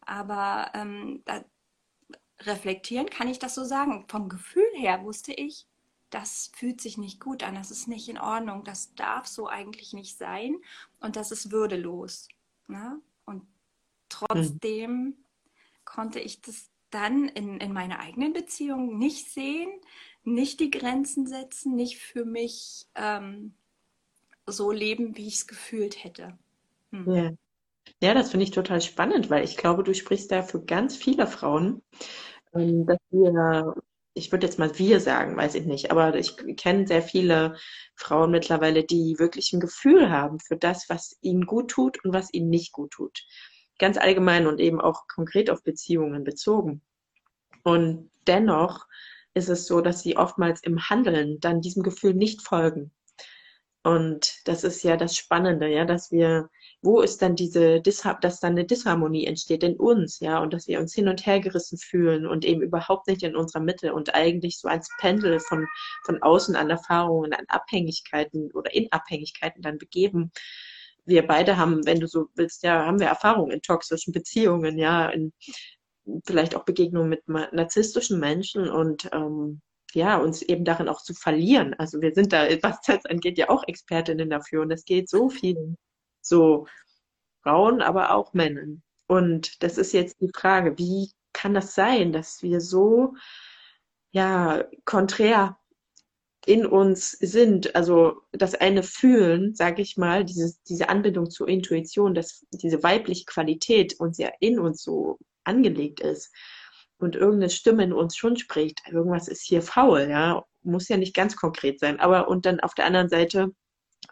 Aber 0.00 0.70
ähm, 0.74 1.22
da, 1.24 1.44
reflektieren, 2.40 3.08
kann 3.08 3.28
ich 3.28 3.38
das 3.38 3.54
so 3.54 3.64
sagen. 3.64 4.04
Vom 4.08 4.28
Gefühl 4.28 4.68
her 4.74 5.04
wusste 5.04 5.32
ich, 5.32 5.66
das 6.10 6.50
fühlt 6.54 6.80
sich 6.80 6.98
nicht 6.98 7.20
gut 7.20 7.42
an, 7.42 7.54
das 7.54 7.70
ist 7.70 7.86
nicht 7.86 8.08
in 8.08 8.18
Ordnung, 8.18 8.64
das 8.64 8.94
darf 8.94 9.26
so 9.26 9.48
eigentlich 9.48 9.92
nicht 9.92 10.18
sein 10.18 10.56
und 11.00 11.16
das 11.16 11.30
ist 11.30 11.52
würdelos. 11.52 12.28
Ne? 12.66 13.00
Und 13.24 13.46
trotzdem 14.08 14.90
mhm. 14.90 15.16
konnte 15.84 16.18
ich 16.18 16.40
das 16.42 16.70
dann 16.90 17.28
in, 17.28 17.58
in 17.58 17.72
meiner 17.72 18.00
eigenen 18.00 18.32
Beziehung 18.32 18.98
nicht 18.98 19.30
sehen, 19.30 19.70
nicht 20.24 20.60
die 20.60 20.70
Grenzen 20.70 21.26
setzen, 21.26 21.76
nicht 21.76 21.98
für 21.98 22.24
mich 22.24 22.86
ähm, 22.96 23.54
so 24.46 24.72
leben, 24.72 25.16
wie 25.16 25.28
ich 25.28 25.36
es 25.36 25.46
gefühlt 25.46 26.02
hätte. 26.02 26.36
Hm. 26.90 27.14
Ja. 27.14 27.30
ja, 28.02 28.14
das 28.14 28.30
finde 28.30 28.44
ich 28.44 28.50
total 28.50 28.80
spannend, 28.80 29.30
weil 29.30 29.44
ich 29.44 29.56
glaube, 29.56 29.84
du 29.84 29.94
sprichst 29.94 30.32
da 30.32 30.42
für 30.42 30.62
ganz 30.62 30.96
viele 30.96 31.26
Frauen, 31.26 31.82
dass 32.52 32.98
wir, 33.10 33.74
ich 34.14 34.32
würde 34.32 34.46
jetzt 34.46 34.58
mal 34.58 34.76
wir 34.78 35.00
sagen, 35.00 35.36
weiß 35.36 35.54
ich 35.54 35.66
nicht, 35.66 35.90
aber 35.90 36.16
ich 36.16 36.36
kenne 36.56 36.86
sehr 36.86 37.02
viele 37.02 37.56
Frauen 37.94 38.30
mittlerweile, 38.30 38.84
die 38.84 39.16
wirklich 39.18 39.52
ein 39.52 39.60
Gefühl 39.60 40.10
haben 40.10 40.40
für 40.40 40.56
das, 40.56 40.88
was 40.88 41.16
ihnen 41.20 41.46
gut 41.46 41.70
tut 41.70 42.04
und 42.04 42.12
was 42.12 42.32
ihnen 42.32 42.50
nicht 42.50 42.72
gut 42.72 42.92
tut. 42.92 43.24
Ganz 43.78 43.96
allgemein 43.96 44.46
und 44.46 44.60
eben 44.60 44.80
auch 44.80 45.06
konkret 45.06 45.50
auf 45.50 45.62
Beziehungen 45.62 46.24
bezogen. 46.24 46.82
Und 47.62 48.10
dennoch 48.26 48.86
ist 49.34 49.48
es 49.48 49.66
so, 49.66 49.80
dass 49.80 50.02
sie 50.02 50.16
oftmals 50.16 50.62
im 50.62 50.88
Handeln 50.90 51.38
dann 51.40 51.60
diesem 51.60 51.82
Gefühl 51.82 52.14
nicht 52.14 52.42
folgen. 52.42 52.92
Und 53.82 54.34
das 54.44 54.64
ist 54.64 54.82
ja 54.82 54.96
das 54.96 55.16
Spannende, 55.16 55.68
ja, 55.68 55.84
dass 55.84 56.10
wir 56.10 56.50
wo 56.82 57.02
ist 57.02 57.20
dann 57.20 57.36
diese, 57.36 57.82
dass 57.82 58.40
dann 58.40 58.52
eine 58.52 58.64
Disharmonie 58.64 59.26
entsteht 59.26 59.62
in 59.62 59.76
uns, 59.76 60.20
ja, 60.20 60.38
und 60.38 60.54
dass 60.54 60.66
wir 60.66 60.80
uns 60.80 60.94
hin 60.94 61.08
und 61.08 61.26
her 61.26 61.40
gerissen 61.40 61.76
fühlen 61.76 62.26
und 62.26 62.44
eben 62.44 62.62
überhaupt 62.62 63.06
nicht 63.06 63.22
in 63.22 63.36
unserer 63.36 63.62
Mitte 63.62 63.92
und 63.92 64.14
eigentlich 64.14 64.58
so 64.58 64.68
als 64.68 64.88
Pendel 64.98 65.40
von, 65.40 65.66
von 66.04 66.22
außen 66.22 66.56
an 66.56 66.70
Erfahrungen, 66.70 67.34
an 67.34 67.44
Abhängigkeiten 67.48 68.50
oder 68.52 68.74
in 68.74 68.90
Abhängigkeiten 68.92 69.62
dann 69.62 69.76
begeben. 69.76 70.32
Wir 71.04 71.26
beide 71.26 71.58
haben, 71.58 71.84
wenn 71.86 72.00
du 72.00 72.06
so 72.06 72.26
willst, 72.34 72.62
ja, 72.62 72.86
haben 72.86 73.00
wir 73.00 73.08
Erfahrungen 73.08 73.52
in 73.52 73.62
toxischen 73.62 74.12
Beziehungen, 74.14 74.78
ja, 74.78 75.08
in 75.10 75.32
vielleicht 76.24 76.56
auch 76.56 76.64
Begegnungen 76.64 77.10
mit 77.10 77.28
narzisstischen 77.28 78.18
Menschen 78.20 78.68
und 78.70 79.08
ähm, 79.12 79.60
ja, 79.94 80.16
uns 80.18 80.42
eben 80.42 80.64
darin 80.64 80.88
auch 80.88 81.02
zu 81.02 81.14
verlieren. 81.14 81.74
Also 81.74 82.00
wir 82.00 82.14
sind 82.14 82.32
da, 82.32 82.46
was 82.62 82.80
das 82.82 83.04
angeht, 83.06 83.38
ja 83.38 83.48
auch 83.48 83.64
Expertinnen 83.66 84.30
dafür 84.30 84.62
und 84.62 84.70
es 84.70 84.84
geht 84.84 85.08
so 85.08 85.28
vielen 85.28 85.76
so 86.22 86.66
Frauen, 87.42 87.82
aber 87.82 88.14
auch 88.14 88.32
Männern. 88.34 88.82
Und 89.06 89.62
das 89.62 89.78
ist 89.78 89.92
jetzt 89.92 90.20
die 90.20 90.30
Frage, 90.34 90.78
wie 90.78 91.10
kann 91.32 91.54
das 91.54 91.74
sein, 91.74 92.12
dass 92.12 92.42
wir 92.42 92.60
so, 92.60 93.14
ja, 94.12 94.64
konträr 94.84 95.58
in 96.46 96.66
uns 96.66 97.12
sind, 97.12 97.74
also 97.76 98.22
das 98.32 98.54
eine 98.54 98.82
Fühlen, 98.82 99.54
sage 99.54 99.82
ich 99.82 99.96
mal, 99.96 100.24
dieses, 100.24 100.62
diese 100.62 100.88
Anbindung 100.88 101.30
zur 101.30 101.48
Intuition, 101.48 102.14
dass 102.14 102.46
diese 102.50 102.82
weibliche 102.82 103.24
Qualität 103.26 103.98
uns 104.00 104.18
ja 104.18 104.30
in 104.40 104.58
uns 104.58 104.82
so 104.82 105.18
angelegt 105.44 106.00
ist 106.00 106.32
und 107.00 107.16
irgendeine 107.16 107.50
Stimme 107.50 107.84
in 107.84 107.92
uns 107.92 108.16
schon 108.16 108.36
spricht, 108.36 108.80
irgendwas 108.90 109.28
ist 109.28 109.42
hier 109.42 109.62
faul, 109.62 110.08
ja, 110.10 110.44
muss 110.62 110.88
ja 110.88 110.96
nicht 110.96 111.14
ganz 111.14 111.36
konkret 111.36 111.80
sein, 111.80 112.00
aber 112.00 112.28
und 112.28 112.46
dann 112.46 112.60
auf 112.60 112.74
der 112.74 112.86
anderen 112.86 113.08
Seite 113.08 113.48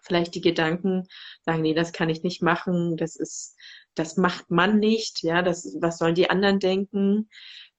vielleicht 0.02 0.34
die 0.34 0.40
Gedanken 0.40 1.06
sagen, 1.44 1.62
nee, 1.62 1.74
das 1.74 1.92
kann 1.92 2.08
ich 2.08 2.22
nicht 2.22 2.42
machen, 2.42 2.96
das 2.96 3.16
ist, 3.16 3.56
das 3.94 4.16
macht 4.16 4.50
man 4.50 4.78
nicht, 4.78 5.22
ja, 5.22 5.42
das, 5.42 5.76
was 5.80 5.98
sollen 5.98 6.14
die 6.14 6.30
anderen 6.30 6.58
denken? 6.58 7.28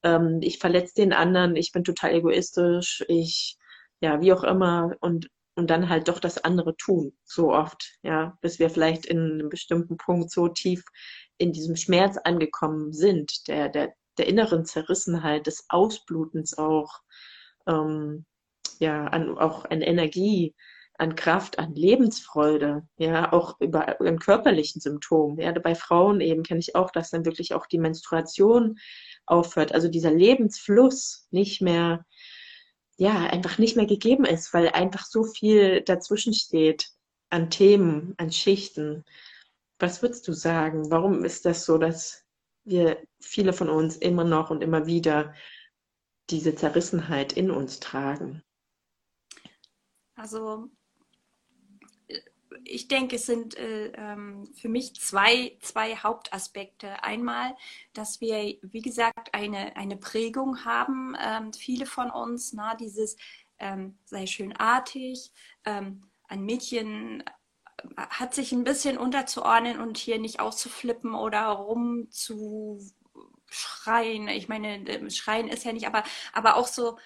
Ähm, 0.04 0.40
ich 0.42 0.60
verletze 0.60 0.96
den 0.96 1.14
anderen, 1.14 1.56
ich 1.56 1.72
bin 1.72 1.84
total 1.84 2.14
egoistisch, 2.14 3.04
ich, 3.08 3.58
ja, 4.02 4.22
wie 4.22 4.34
auch 4.34 4.44
immer, 4.44 4.96
und, 5.02 5.30
und 5.56 5.70
dann 5.70 5.90
halt 5.90 6.08
doch 6.08 6.20
das 6.20 6.44
andere 6.44 6.76
tun, 6.78 7.14
so 7.24 7.52
oft, 7.54 7.98
ja, 8.04 8.38
bis 8.42 8.60
wir 8.60 8.70
vielleicht 8.70 9.06
in 9.06 9.20
einem 9.20 9.50
bestimmten 9.50 9.98
Punkt 9.98 10.32
so 10.32 10.48
tief 10.48 10.84
in 11.38 11.52
diesem 11.54 11.76
Schmerz 11.76 12.18
angekommen 12.18 12.94
sind, 12.94 13.48
der, 13.48 13.70
der, 13.70 13.94
der 14.20 14.28
inneren 14.28 14.66
Zerrissenheit, 14.66 15.48
des 15.48 15.66
Ausblutens 15.70 16.58
auch, 16.58 17.02
ähm, 17.68 18.26
ja, 18.80 19.06
an, 19.06 19.38
auch 19.38 19.66
an 19.66 19.82
Energie, 19.82 20.54
an 21.00 21.16
Kraft, 21.16 21.60
an 21.60 21.74
Lebensfreude, 21.76 22.86
ja, 22.98 23.32
auch 23.32 23.60
über 23.62 24.02
an 24.02 24.20
körperlichen 24.20 24.82
Symptomen. 24.82 25.40
Ja, 25.40 25.52
bei 25.54 25.74
Frauen 25.74 26.20
eben 26.20 26.44
kenne 26.44 26.60
ich 26.60 26.76
auch, 26.76 26.92
dass 26.92 27.10
dann 27.10 27.26
wirklich 27.26 27.54
auch 27.54 27.66
die 27.66 27.78
Menstruation 27.78 28.78
aufhört, 29.26 29.74
also 29.74 29.88
dieser 29.88 30.12
Lebensfluss 30.12 31.28
nicht 31.32 31.62
mehr, 31.62 32.06
ja, 32.98 33.16
einfach 33.28 33.58
nicht 33.60 33.78
mehr 33.78 33.86
gegeben 33.86 34.26
ist, 34.26 34.54
weil 34.54 34.70
einfach 34.70 35.06
so 35.06 35.24
viel 35.24 35.82
dazwischen 35.82 36.34
steht 36.34 36.90
an 37.30 37.50
Themen, 37.50 38.14
an 38.18 38.32
Schichten. 38.32 39.06
Was 39.80 40.02
würdest 40.02 40.28
du 40.28 40.34
sagen? 40.34 40.92
Warum 40.92 41.24
ist 41.24 41.46
das 41.46 41.64
so, 41.64 41.78
dass 41.78 42.26
wir 42.64 43.02
viele 43.20 43.54
von 43.54 43.70
uns 43.70 43.98
immer 43.98 44.24
noch 44.24 44.50
und 44.50 44.62
immer 44.62 44.86
wieder 44.86 45.34
diese 46.30 46.56
Zerrissenheit 46.56 47.34
in 47.34 47.52
uns 47.52 47.80
tragen? 47.80 48.44
Also 50.16 50.70
ich 52.64 52.88
denke, 52.88 53.16
es 53.16 53.26
sind 53.26 53.58
äh, 53.58 53.92
ähm, 53.96 54.48
für 54.54 54.70
mich 54.70 55.00
zwei, 55.00 55.58
zwei 55.62 55.96
Hauptaspekte. 55.96 57.04
Einmal, 57.04 57.56
dass 57.94 58.22
wir, 58.22 58.58
wie 58.62 58.82
gesagt, 58.82 59.34
eine, 59.34 59.76
eine 59.76 59.98
Prägung 59.98 60.66
haben, 60.66 61.16
ähm, 61.20 61.54
viele 61.54 61.86
von 61.86 62.12
uns, 62.12 62.54
na, 62.54 62.76
dieses 62.76 63.18
ähm, 63.60 63.98
sei 64.06 64.26
schönartig, 64.26 65.32
ähm, 65.66 66.04
ein 66.28 66.44
Mädchen 66.44 67.22
äh, 67.22 67.32
hat 67.98 68.34
sich 68.34 68.52
ein 68.52 68.64
bisschen 68.64 68.98
unterzuordnen 68.98 69.80
und 69.80 69.98
hier 69.98 70.20
nicht 70.20 70.40
auszuflippen 70.40 71.14
oder 71.16 71.48
rumzuschreien. 71.48 72.90
Ich 74.30 74.48
meine, 74.48 74.88
äh, 74.88 75.10
schreien 75.10 75.48
ist 75.48 75.66
ja 75.66 75.74
nicht, 75.74 75.88
aber, 75.88 76.04
aber 76.34 76.56
auch 76.56 76.68
so 76.68 76.98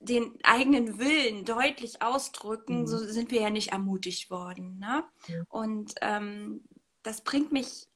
den 0.00 0.38
eigenen 0.44 0.98
Willen 0.98 1.44
deutlich 1.44 2.02
ausdrücken, 2.02 2.82
mhm. 2.82 2.86
so 2.86 2.98
sind 2.98 3.30
wir 3.30 3.40
ja 3.40 3.50
nicht 3.50 3.72
ermutigt 3.72 4.30
worden. 4.30 4.78
Ne? 4.78 5.04
Ja. 5.26 5.42
Und 5.48 5.94
ähm, 6.00 6.64
das 7.02 7.22
bringt 7.22 7.52
mich 7.52 7.88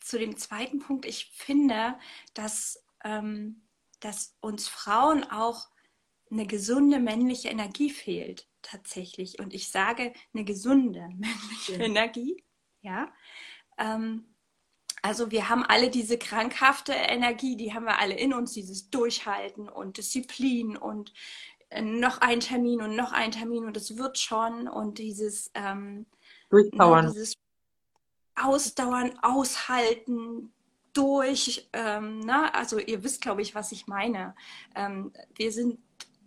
zu 0.00 0.18
dem 0.18 0.36
zweiten 0.36 0.80
Punkt. 0.80 1.04
Ich 1.06 1.32
finde, 1.34 1.98
dass, 2.34 2.82
ähm, 3.04 3.62
dass 4.00 4.36
uns 4.40 4.68
Frauen 4.68 5.24
auch 5.24 5.68
eine 6.30 6.46
gesunde 6.46 6.98
männliche 6.98 7.48
Energie 7.48 7.90
fehlt, 7.90 8.46
tatsächlich. 8.64 9.38
Und 9.38 9.54
ich 9.54 9.68
sage 9.68 10.12
eine 10.32 10.44
gesunde 10.44 11.00
männliche. 11.08 11.74
Energie. 11.74 12.42
Ja. 12.82 13.12
Ähm, 13.78 14.24
also 15.02 15.30
wir 15.30 15.48
haben 15.48 15.64
alle 15.64 15.90
diese 15.90 16.18
krankhafte 16.18 16.92
Energie, 16.92 17.56
die 17.56 17.74
haben 17.74 17.84
wir 17.84 17.98
alle 17.98 18.14
in 18.14 18.32
uns, 18.32 18.52
dieses 18.52 18.90
Durchhalten 18.90 19.68
und 19.68 19.98
Disziplin 19.98 20.76
und 20.76 21.12
äh, 21.68 21.82
noch 21.82 22.20
ein 22.20 22.40
Termin 22.40 22.80
und 22.80 22.96
noch 22.96 23.12
ein 23.12 23.30
Termin 23.30 23.64
und 23.64 23.76
es 23.76 23.98
wird 23.98 24.18
schon 24.18 24.66
und 24.68 24.98
dieses 24.98 25.50
ähm, 25.54 26.06
Durchpowern. 26.50 27.06
Ne, 27.06 27.12
dieses 27.12 27.34
Ausdauern, 28.34 29.18
Aushalten, 29.22 30.54
durch, 30.94 31.68
ähm, 31.72 32.20
ne? 32.20 32.54
also 32.54 32.78
ihr 32.78 33.02
wisst, 33.02 33.20
glaube 33.20 33.42
ich, 33.42 33.54
was 33.54 33.72
ich 33.72 33.86
meine. 33.86 34.34
Ähm, 34.74 35.12
wir 35.34 35.52
sind, 35.52 35.78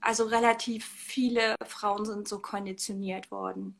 also 0.01 0.25
relativ 0.25 0.86
viele 0.86 1.56
Frauen 1.66 2.06
sind 2.06 2.27
so 2.27 2.39
konditioniert 2.39 3.32
worden. 3.32 3.80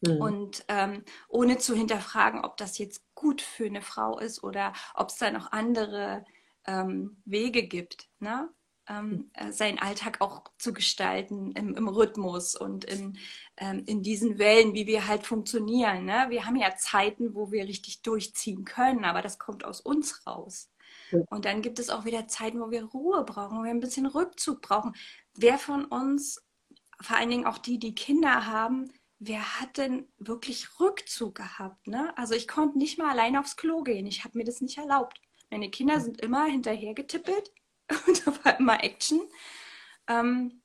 Mhm. 0.00 0.20
Und 0.20 0.64
ähm, 0.68 1.04
ohne 1.28 1.58
zu 1.58 1.74
hinterfragen, 1.74 2.44
ob 2.44 2.56
das 2.56 2.78
jetzt 2.78 3.02
gut 3.14 3.42
für 3.42 3.66
eine 3.66 3.82
Frau 3.82 4.18
ist 4.18 4.42
oder 4.44 4.72
ob 4.94 5.08
es 5.08 5.16
da 5.16 5.30
noch 5.30 5.52
andere 5.52 6.24
ähm, 6.66 7.20
Wege 7.24 7.64
gibt. 7.64 8.08
Ne? 8.20 8.48
ähm, 8.88 9.30
äh, 9.34 9.52
seinen 9.52 9.78
Alltag 9.78 10.20
auch 10.20 10.44
zu 10.58 10.72
gestalten 10.72 11.52
im, 11.52 11.74
im 11.74 11.88
Rhythmus 11.88 12.54
und 12.56 12.84
in, 12.84 13.18
ähm, 13.56 13.82
in 13.86 14.02
diesen 14.02 14.38
Wellen, 14.38 14.74
wie 14.74 14.86
wir 14.86 15.06
halt 15.06 15.26
funktionieren. 15.26 16.04
Ne? 16.04 16.26
Wir 16.28 16.46
haben 16.46 16.56
ja 16.56 16.74
Zeiten, 16.76 17.34
wo 17.34 17.50
wir 17.52 17.64
richtig 17.64 18.02
durchziehen 18.02 18.64
können, 18.64 19.04
aber 19.04 19.22
das 19.22 19.38
kommt 19.38 19.64
aus 19.64 19.80
uns 19.80 20.26
raus. 20.26 20.70
Und 21.30 21.44
dann 21.46 21.62
gibt 21.62 21.78
es 21.78 21.88
auch 21.88 22.04
wieder 22.04 22.28
Zeiten, 22.28 22.60
wo 22.60 22.70
wir 22.70 22.84
Ruhe 22.84 23.24
brauchen, 23.24 23.58
wo 23.58 23.62
wir 23.62 23.70
ein 23.70 23.80
bisschen 23.80 24.06
Rückzug 24.06 24.60
brauchen. 24.60 24.94
Wer 25.40 25.58
von 25.58 25.84
uns, 25.84 26.44
vor 27.00 27.16
allen 27.16 27.30
Dingen 27.30 27.46
auch 27.46 27.58
die, 27.58 27.78
die 27.78 27.94
Kinder 27.94 28.46
haben, 28.46 28.92
wer 29.18 29.60
hat 29.60 29.76
denn 29.76 30.08
wirklich 30.18 30.80
Rückzug 30.80 31.36
gehabt? 31.36 31.86
Ne? 31.86 32.16
Also 32.16 32.34
ich 32.34 32.48
konnte 32.48 32.78
nicht 32.78 32.98
mal 32.98 33.10
allein 33.10 33.36
aufs 33.36 33.56
Klo 33.56 33.82
gehen. 33.82 34.06
Ich 34.06 34.24
habe 34.24 34.36
mir 34.36 34.44
das 34.44 34.60
nicht 34.60 34.78
erlaubt. 34.78 35.20
Meine 35.50 35.70
Kinder 35.70 36.00
sind 36.00 36.20
immer 36.20 36.46
hinterher 36.46 36.94
getippelt 36.94 37.52
und 38.06 38.26
da 38.26 38.44
war 38.44 38.58
immer 38.58 38.82
Action. 38.82 39.20
Ähm, 40.08 40.62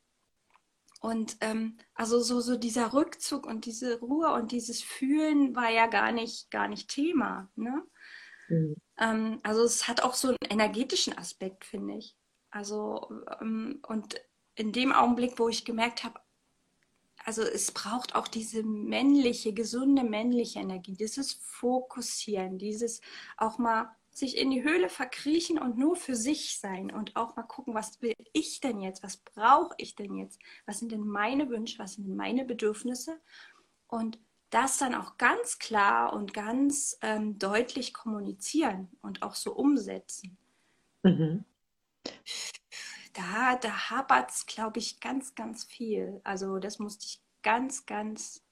und 1.02 1.38
ähm, 1.42 1.78
also 1.94 2.22
so, 2.22 2.40
so 2.40 2.56
dieser 2.56 2.94
Rückzug 2.94 3.46
und 3.46 3.66
diese 3.66 4.00
Ruhe 4.00 4.34
und 4.34 4.52
dieses 4.52 4.82
Fühlen 4.82 5.56
war 5.56 5.70
ja 5.70 5.88
gar 5.88 6.12
nicht, 6.12 6.50
gar 6.50 6.68
nicht 6.68 6.90
Thema. 6.90 7.52
Ne? 7.56 7.84
Mhm. 8.48 8.76
Ähm, 8.98 9.40
also 9.44 9.64
es 9.64 9.88
hat 9.88 10.02
auch 10.02 10.14
so 10.14 10.30
einen 10.30 10.38
energetischen 10.50 11.18
Aspekt, 11.18 11.66
finde 11.66 11.96
ich. 11.98 12.16
Also 12.52 13.10
ähm, 13.42 13.82
und 13.88 14.16
in 14.56 14.72
dem 14.72 14.92
Augenblick, 14.92 15.40
wo 15.40 15.50
ich 15.50 15.66
gemerkt 15.66 16.04
habe, 16.04 16.20
also 17.26 17.42
es 17.42 17.72
braucht 17.72 18.16
auch 18.16 18.28
diese 18.28 18.64
männliche, 18.64 19.54
gesunde 19.54 20.04
männliche 20.04 20.60
Energie, 20.60 20.96
dieses 20.96 21.34
Fokussieren, 21.34 22.58
dieses 22.58 23.02
auch 23.38 23.58
mal 23.58 23.96
sich 24.12 24.38
in 24.38 24.52
die 24.52 24.64
Höhle 24.64 24.90
verkriechen 24.90 25.58
und 25.58 25.78
nur 25.78 25.96
für 25.96 26.16
sich 26.16 26.60
sein 26.60 26.92
und 26.92 27.16
auch 27.16 27.36
mal 27.36 27.44
gucken, 27.44 27.74
was 27.74 28.02
will 28.02 28.14
ich 28.32 28.60
denn 28.60 28.80
jetzt, 28.80 29.02
was 29.02 29.18
brauche 29.18 29.74
ich 29.78 29.96
denn 29.96 30.16
jetzt, 30.16 30.40
was 30.66 30.80
sind 30.80 30.92
denn 30.92 31.08
meine 31.08 31.50
Wünsche, 31.50 31.80
was 31.80 31.94
sind 31.94 32.16
meine 32.16 32.46
Bedürfnisse 32.46 33.20
und 33.88 34.20
das 34.52 34.78
dann 34.78 34.94
auch 34.94 35.18
ganz 35.18 35.58
klar 35.58 36.14
und 36.14 36.34
ganz 36.34 36.98
ähm, 37.02 37.40
deutlich 37.40 37.92
kommunizieren 37.92 38.90
und 39.02 39.24
auch 39.24 39.34
so 39.34 39.54
umsetzen. 39.54 40.38
Mhm. 41.02 41.44
Da, 43.14 43.56
da 43.56 43.90
hapert 43.90 44.32
es, 44.32 44.46
glaube 44.46 44.80
ich, 44.80 45.00
ganz, 45.00 45.36
ganz 45.36 45.64
viel. 45.64 46.20
Also 46.24 46.60
das 46.60 46.80
musste 46.80 47.06
ich 47.06 47.22
ganz, 47.44 47.86
ganz 47.86 48.44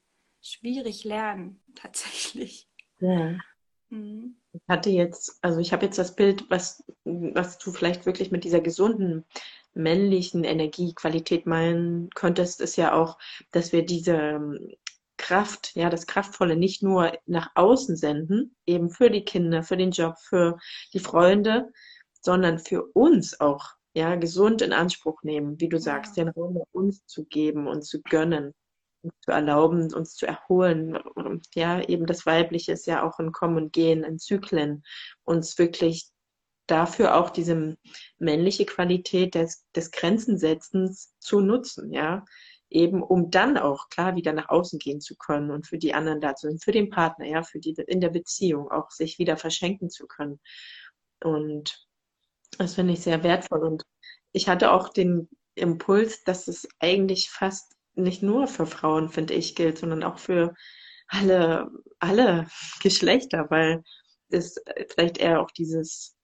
schwierig 0.41 1.03
lernen, 1.03 1.61
tatsächlich. 1.75 2.67
Ja. 2.99 3.37
Mhm. 3.89 4.37
Ich 4.53 4.61
hatte 4.67 4.89
jetzt, 4.89 5.37
also 5.41 5.59
ich 5.59 5.73
habe 5.73 5.85
jetzt 5.85 5.97
das 5.97 6.15
Bild, 6.15 6.49
was, 6.49 6.83
was 7.03 7.57
du 7.57 7.71
vielleicht 7.71 8.05
wirklich 8.05 8.31
mit 8.31 8.43
dieser 8.43 8.59
gesunden 8.59 9.25
männlichen 9.73 10.43
Energiequalität 10.43 11.45
meinen 11.45 12.09
könntest, 12.11 12.59
ist 12.61 12.75
ja 12.75 12.93
auch, 12.93 13.17
dass 13.51 13.71
wir 13.71 13.85
diese 13.85 14.13
ähm, 14.13 14.75
Kraft, 15.17 15.75
ja, 15.75 15.89
das 15.89 16.07
Kraftvolle 16.07 16.55
nicht 16.55 16.83
nur 16.83 17.17
nach 17.25 17.51
außen 17.55 17.95
senden, 17.95 18.55
eben 18.65 18.89
für 18.89 19.09
die 19.09 19.23
Kinder, 19.23 19.63
für 19.63 19.77
den 19.77 19.91
Job, 19.91 20.17
für 20.19 20.57
die 20.93 20.99
Freunde, 20.99 21.71
sondern 22.21 22.59
für 22.59 22.83
uns 22.93 23.39
auch, 23.39 23.75
ja, 23.93 24.15
gesund 24.15 24.61
in 24.61 24.73
Anspruch 24.73 25.23
nehmen, 25.23 25.59
wie 25.59 25.69
du 25.69 25.79
sagst, 25.79 26.17
den 26.17 26.29
Raum 26.29 26.63
uns 26.71 27.05
zu 27.05 27.25
geben 27.25 27.67
und 27.67 27.83
zu 27.83 28.01
gönnen 28.01 28.53
zu 29.21 29.31
erlauben, 29.31 29.93
uns 29.93 30.15
zu 30.15 30.27
erholen. 30.27 30.97
Ja, 31.55 31.81
eben 31.81 32.05
das 32.05 32.25
Weibliche 32.25 32.73
ist 32.73 32.85
ja 32.87 33.03
auch 33.03 33.19
ein 33.19 33.31
Kommen 33.31 33.57
und 33.57 33.73
Gehen, 33.73 34.03
in 34.03 34.19
Zyklen, 34.19 34.83
uns 35.23 35.57
wirklich 35.57 36.09
dafür 36.67 37.15
auch 37.15 37.29
diese 37.29 37.77
männliche 38.17 38.65
Qualität 38.65 39.35
des, 39.35 39.65
des 39.75 39.91
Grenzensetzens 39.91 41.13
zu 41.19 41.41
nutzen, 41.41 41.91
ja, 41.91 42.23
eben 42.69 43.03
um 43.03 43.29
dann 43.29 43.57
auch 43.57 43.89
klar 43.89 44.15
wieder 44.15 44.31
nach 44.31 44.47
außen 44.47 44.79
gehen 44.79 45.01
zu 45.01 45.17
können 45.17 45.51
und 45.51 45.67
für 45.67 45.77
die 45.77 45.93
anderen 45.93 46.21
da 46.21 46.35
zu 46.35 46.47
sein, 46.47 46.59
für 46.59 46.71
den 46.71 46.89
Partner, 46.89 47.25
ja, 47.25 47.43
für 47.43 47.59
die 47.59 47.75
in 47.87 47.99
der 47.99 48.09
Beziehung 48.09 48.71
auch 48.71 48.91
sich 48.91 49.19
wieder 49.19 49.35
verschenken 49.35 49.89
zu 49.89 50.07
können. 50.07 50.39
Und 51.21 51.85
das 52.57 52.75
finde 52.75 52.93
ich 52.93 53.01
sehr 53.01 53.23
wertvoll. 53.23 53.63
Und 53.63 53.83
ich 54.31 54.47
hatte 54.47 54.71
auch 54.71 54.89
den 54.89 55.29
Impuls, 55.55 56.23
dass 56.23 56.47
es 56.47 56.67
eigentlich 56.79 57.29
fast 57.29 57.75
nicht 57.95 58.23
nur 58.23 58.47
für 58.47 58.65
Frauen, 58.65 59.09
finde 59.09 59.33
ich, 59.33 59.55
gilt, 59.55 59.77
sondern 59.79 60.03
auch 60.03 60.17
für 60.17 60.53
alle, 61.07 61.69
alle 61.99 62.47
Geschlechter, 62.81 63.47
weil 63.49 63.83
es 64.29 64.55
vielleicht 64.89 65.17
eher 65.17 65.41
auch 65.41 65.51
dieses, 65.51 66.15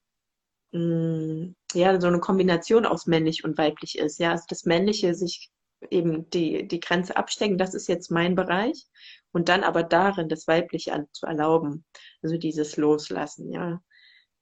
mh, 0.71 0.79
mm, 0.81 1.55
ja, 1.73 1.99
so 1.99 2.07
eine 2.07 2.19
Kombination 2.19 2.85
aus 2.85 3.05
männlich 3.05 3.43
und 3.43 3.57
weiblich 3.57 3.97
ist. 3.97 4.19
Ja, 4.19 4.31
also 4.31 4.45
das 4.47 4.65
Männliche 4.65 5.13
sich 5.15 5.51
eben 5.91 6.29
die, 6.31 6.67
die 6.67 6.79
Grenze 6.79 7.17
abstecken, 7.17 7.57
das 7.57 7.73
ist 7.73 7.87
jetzt 7.87 8.09
mein 8.11 8.35
Bereich. 8.35 8.85
Und 9.31 9.49
dann 9.49 9.63
aber 9.63 9.83
darin 9.83 10.29
das 10.29 10.47
Weibliche 10.47 10.93
an, 10.93 11.07
zu 11.11 11.25
erlauben. 11.25 11.85
Also 12.23 12.37
dieses 12.37 12.77
Loslassen, 12.77 13.51
ja. 13.51 13.81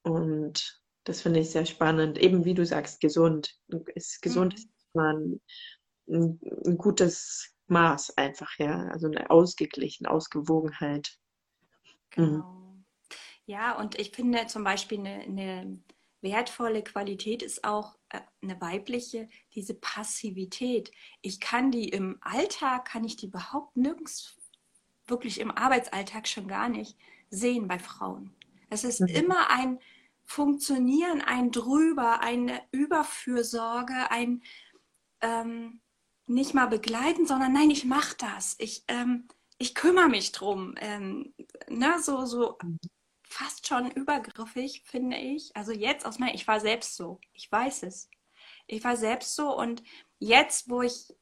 Und 0.04 0.80
das 1.06 1.22
finde 1.22 1.40
ich 1.40 1.52
sehr 1.52 1.66
spannend. 1.66 2.18
Eben 2.18 2.46
wie 2.46 2.54
du 2.54 2.66
sagst, 2.66 3.00
gesund. 3.00 3.58
Ist 3.94 4.22
gesund 4.22 4.54
mhm. 4.54 4.58
ist 4.58 4.70
man 4.94 5.40
ein, 6.10 6.40
ein 6.66 6.78
gutes 6.78 7.56
Maß 7.68 8.18
einfach, 8.18 8.52
ja. 8.60 8.88
Also 8.90 9.08
eine 9.08 9.30
ausgeglichen, 9.30 10.08
Ausgewogenheit. 10.08 11.18
Mhm. 12.16 12.26
Genau. 12.26 12.52
Mhm. 12.52 12.86
Ja, 13.48 13.78
und 13.78 14.00
ich 14.00 14.12
finde 14.12 14.48
zum 14.48 14.64
Beispiel 14.64 15.00
eine, 15.00 15.22
eine 15.22 15.80
wertvolle 16.22 16.84
Qualität 16.84 17.44
ist 17.44 17.64
auch 17.64 17.96
äh, 18.10 18.22
eine 18.42 18.60
weibliche, 18.60 19.30
diese 19.54 19.76
Passivität. 19.76 20.92
Ich 21.22 21.40
kann 21.40 21.70
die 21.70 21.90
im 21.90 22.18
Alltag, 22.22 22.86
kann 22.86 23.04
ich 23.04 23.16
die 23.16 23.28
überhaupt 23.28 23.78
nirgends, 23.78 24.36
wirklich 25.06 25.40
im 25.40 25.52
Arbeitsalltag 25.52 26.28
schon 26.28 26.48
gar 26.48 26.68
nicht 26.68 26.98
sehen 27.30 27.68
bei 27.68 27.78
Frauen. 27.78 28.34
Es 28.72 28.84
ist 28.84 29.02
mhm. 29.02 29.08
immer 29.08 29.52
ein 29.52 29.80
Funktionieren, 30.26 31.22
ein 31.22 31.52
Drüber, 31.52 32.22
eine 32.22 32.62
Überfürsorge, 32.72 34.12
ein, 34.12 34.44
ähm, 35.22 35.82
nicht 36.28 36.54
mal 36.54 36.68
begleiten, 36.68 37.28
sondern 37.28 37.54
nein, 37.54 37.70
ich 37.70 37.86
mache 37.86 38.16
das. 38.18 38.56
Ich, 38.60 38.84
ähm, 38.88 39.28
ich 39.58 39.76
kümmere 39.76 40.10
mich 40.10 40.32
drum. 40.32 40.76
Ähm, 40.80 41.34
ne, 41.70 42.00
so, 42.02 42.26
so 42.26 42.58
fast 43.28 43.68
schon 43.68 43.92
übergriffig, 43.92 44.84
finde 44.86 45.18
ich. 45.18 45.56
Also 45.56 45.72
jetzt 45.72 46.06
aus 46.06 46.20
meiner, 46.20 46.34
ich 46.34 46.48
war 46.48 46.60
selbst 46.60 46.96
so. 46.96 47.20
Ich 47.34 47.52
weiß 47.52 47.84
es. 47.84 48.10
Ich 48.68 48.84
war 48.84 48.98
selbst 48.98 49.36
so 49.36 49.56
und 49.56 49.84
jetzt, 50.20 50.70
wo 50.70 50.82
ich, 50.82 51.14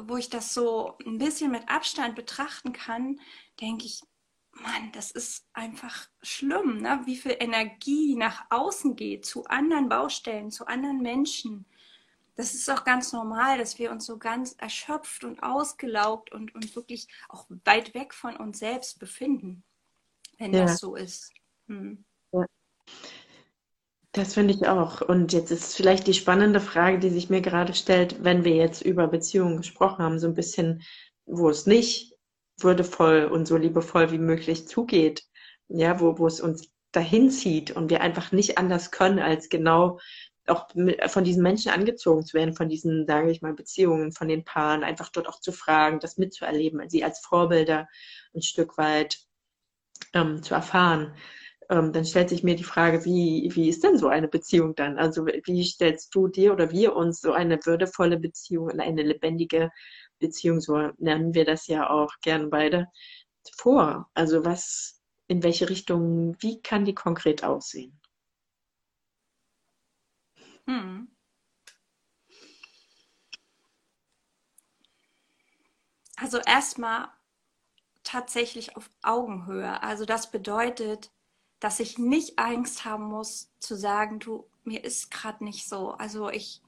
wo 0.00 0.16
ich 0.16 0.28
das 0.30 0.54
so 0.54 0.96
ein 1.04 1.18
bisschen 1.18 1.50
mit 1.50 1.68
Abstand 1.68 2.14
betrachten 2.14 2.72
kann, 2.72 3.20
denke 3.60 3.86
ich, 3.86 4.02
Mann, 4.52 4.92
das 4.92 5.10
ist 5.10 5.46
einfach 5.54 6.08
schlimm, 6.22 6.78
ne? 6.78 7.00
wie 7.06 7.16
viel 7.16 7.36
Energie 7.40 8.16
nach 8.16 8.44
außen 8.50 8.96
geht, 8.96 9.24
zu 9.24 9.44
anderen 9.46 9.88
Baustellen, 9.88 10.50
zu 10.50 10.66
anderen 10.66 11.00
Menschen 11.00 11.66
das 12.34 12.54
ist 12.54 12.70
auch 12.70 12.84
ganz 12.84 13.12
normal, 13.12 13.58
dass 13.58 13.78
wir 13.78 13.90
uns 13.90 14.06
so 14.06 14.18
ganz 14.18 14.54
erschöpft 14.58 15.24
und 15.24 15.42
ausgelaugt 15.42 16.32
und, 16.32 16.54
und 16.54 16.74
wirklich 16.74 17.08
auch 17.28 17.46
weit 17.64 17.94
weg 17.94 18.14
von 18.14 18.36
uns 18.36 18.58
selbst 18.58 18.98
befinden, 18.98 19.62
wenn 20.38 20.54
ja. 20.54 20.62
das 20.62 20.78
so 20.78 20.94
ist. 20.94 21.32
Hm. 21.68 22.04
Ja. 22.32 22.46
Das 24.12 24.34
finde 24.34 24.54
ich 24.54 24.66
auch. 24.66 25.02
Und 25.02 25.32
jetzt 25.32 25.50
ist 25.50 25.76
vielleicht 25.76 26.06
die 26.06 26.14
spannende 26.14 26.60
Frage, 26.60 26.98
die 26.98 27.10
sich 27.10 27.28
mir 27.30 27.42
gerade 27.42 27.74
stellt, 27.74 28.24
wenn 28.24 28.44
wir 28.44 28.54
jetzt 28.54 28.82
über 28.82 29.08
Beziehungen 29.08 29.58
gesprochen 29.58 30.02
haben, 30.02 30.18
so 30.18 30.26
ein 30.26 30.34
bisschen, 30.34 30.82
wo 31.26 31.48
es 31.50 31.66
nicht 31.66 32.11
würdevoll 32.64 33.24
und 33.24 33.46
so 33.46 33.56
liebevoll 33.56 34.10
wie 34.10 34.18
möglich 34.18 34.68
zugeht, 34.68 35.24
ja, 35.68 36.00
wo, 36.00 36.18
wo 36.18 36.26
es 36.26 36.40
uns 36.40 36.70
dahin 36.92 37.30
zieht 37.30 37.70
und 37.70 37.90
wir 37.90 38.02
einfach 38.02 38.32
nicht 38.32 38.58
anders 38.58 38.90
können, 38.90 39.18
als 39.18 39.48
genau 39.48 39.98
auch 40.46 40.68
von 41.06 41.24
diesen 41.24 41.42
Menschen 41.42 41.70
angezogen 41.70 42.24
zu 42.24 42.34
werden, 42.34 42.54
von 42.54 42.68
diesen, 42.68 43.06
sage 43.06 43.30
ich 43.30 43.42
mal, 43.42 43.54
Beziehungen, 43.54 44.12
von 44.12 44.28
den 44.28 44.44
Paaren, 44.44 44.82
einfach 44.82 45.08
dort 45.10 45.28
auch 45.28 45.40
zu 45.40 45.52
fragen, 45.52 46.00
das 46.00 46.18
mitzuerleben, 46.18 46.88
sie 46.88 47.04
als 47.04 47.20
Vorbilder 47.20 47.88
ein 48.34 48.42
Stück 48.42 48.76
weit 48.76 49.18
ähm, 50.14 50.42
zu 50.42 50.54
erfahren, 50.54 51.14
ähm, 51.70 51.92
dann 51.92 52.04
stellt 52.04 52.28
sich 52.28 52.42
mir 52.42 52.56
die 52.56 52.64
Frage, 52.64 53.04
wie, 53.04 53.50
wie 53.54 53.68
ist 53.68 53.84
denn 53.84 53.96
so 53.96 54.08
eine 54.08 54.28
Beziehung 54.28 54.74
dann? 54.74 54.98
Also 54.98 55.26
wie 55.26 55.64
stellst 55.64 56.14
du 56.14 56.28
dir 56.28 56.52
oder 56.52 56.70
wir 56.70 56.94
uns 56.94 57.20
so 57.20 57.32
eine 57.32 57.58
würdevolle 57.64 58.18
Beziehung, 58.18 58.70
eine 58.70 59.02
lebendige 59.02 59.70
Beziehung, 60.22 60.60
so 60.60 60.90
nennen 60.98 61.34
wir 61.34 61.44
das 61.44 61.66
ja 61.66 61.90
auch 61.90 62.12
gern 62.22 62.48
beide, 62.48 62.88
vor? 63.56 64.10
Also 64.14 64.44
was, 64.44 65.02
in 65.28 65.42
welche 65.42 65.68
Richtung, 65.68 66.36
wie 66.40 66.62
kann 66.62 66.84
die 66.84 66.94
konkret 66.94 67.44
aussehen? 67.44 68.00
Hm. 70.66 71.08
Also 76.16 76.38
erstmal 76.38 77.08
tatsächlich 78.04 78.76
auf 78.76 78.90
Augenhöhe. 79.02 79.82
Also 79.82 80.04
das 80.04 80.30
bedeutet, 80.30 81.10
dass 81.60 81.80
ich 81.80 81.98
nicht 81.98 82.38
Angst 82.38 82.84
haben 82.84 83.04
muss 83.04 83.52
zu 83.58 83.76
sagen, 83.76 84.18
du, 84.18 84.48
mir 84.64 84.84
ist 84.84 85.10
gerade 85.10 85.44
nicht 85.44 85.68
so. 85.68 85.92
Also 85.92 86.28
ich 86.30 86.62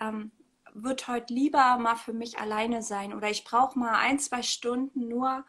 ähm, 0.00 0.32
würde 0.72 1.06
heute 1.06 1.32
lieber 1.32 1.78
mal 1.78 1.96
für 1.96 2.12
mich 2.12 2.38
alleine 2.38 2.82
sein 2.82 3.14
oder 3.14 3.30
ich 3.30 3.44
brauche 3.44 3.78
mal 3.78 3.98
ein, 3.98 4.18
zwei 4.18 4.42
Stunden 4.42 5.08
nur 5.08 5.44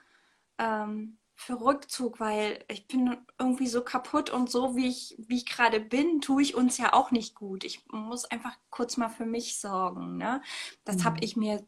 ähm, 0.58 1.18
für 1.36 1.60
Rückzug, 1.60 2.20
weil 2.20 2.64
ich 2.68 2.88
bin 2.88 3.18
irgendwie 3.40 3.68
so 3.68 3.84
kaputt 3.84 4.30
und 4.30 4.50
so, 4.50 4.76
wie 4.76 4.88
ich, 4.88 5.16
wie 5.18 5.38
ich 5.38 5.46
gerade 5.46 5.80
bin, 5.80 6.22
tue 6.22 6.42
ich 6.42 6.56
uns 6.56 6.78
ja 6.78 6.94
auch 6.94 7.12
nicht 7.12 7.36
gut. 7.36 7.64
Ich 7.64 7.86
muss 7.92 8.26
einfach 8.26 8.56
kurz 8.70 8.98
mal 8.98 9.10
für 9.10 9.26
mich 9.26 9.60
sorgen. 9.60 10.18
Ne? 10.18 10.42
Das 10.86 10.98
mhm. 10.98 11.04
habe 11.06 11.20
ich 11.22 11.36
mir 11.36 11.66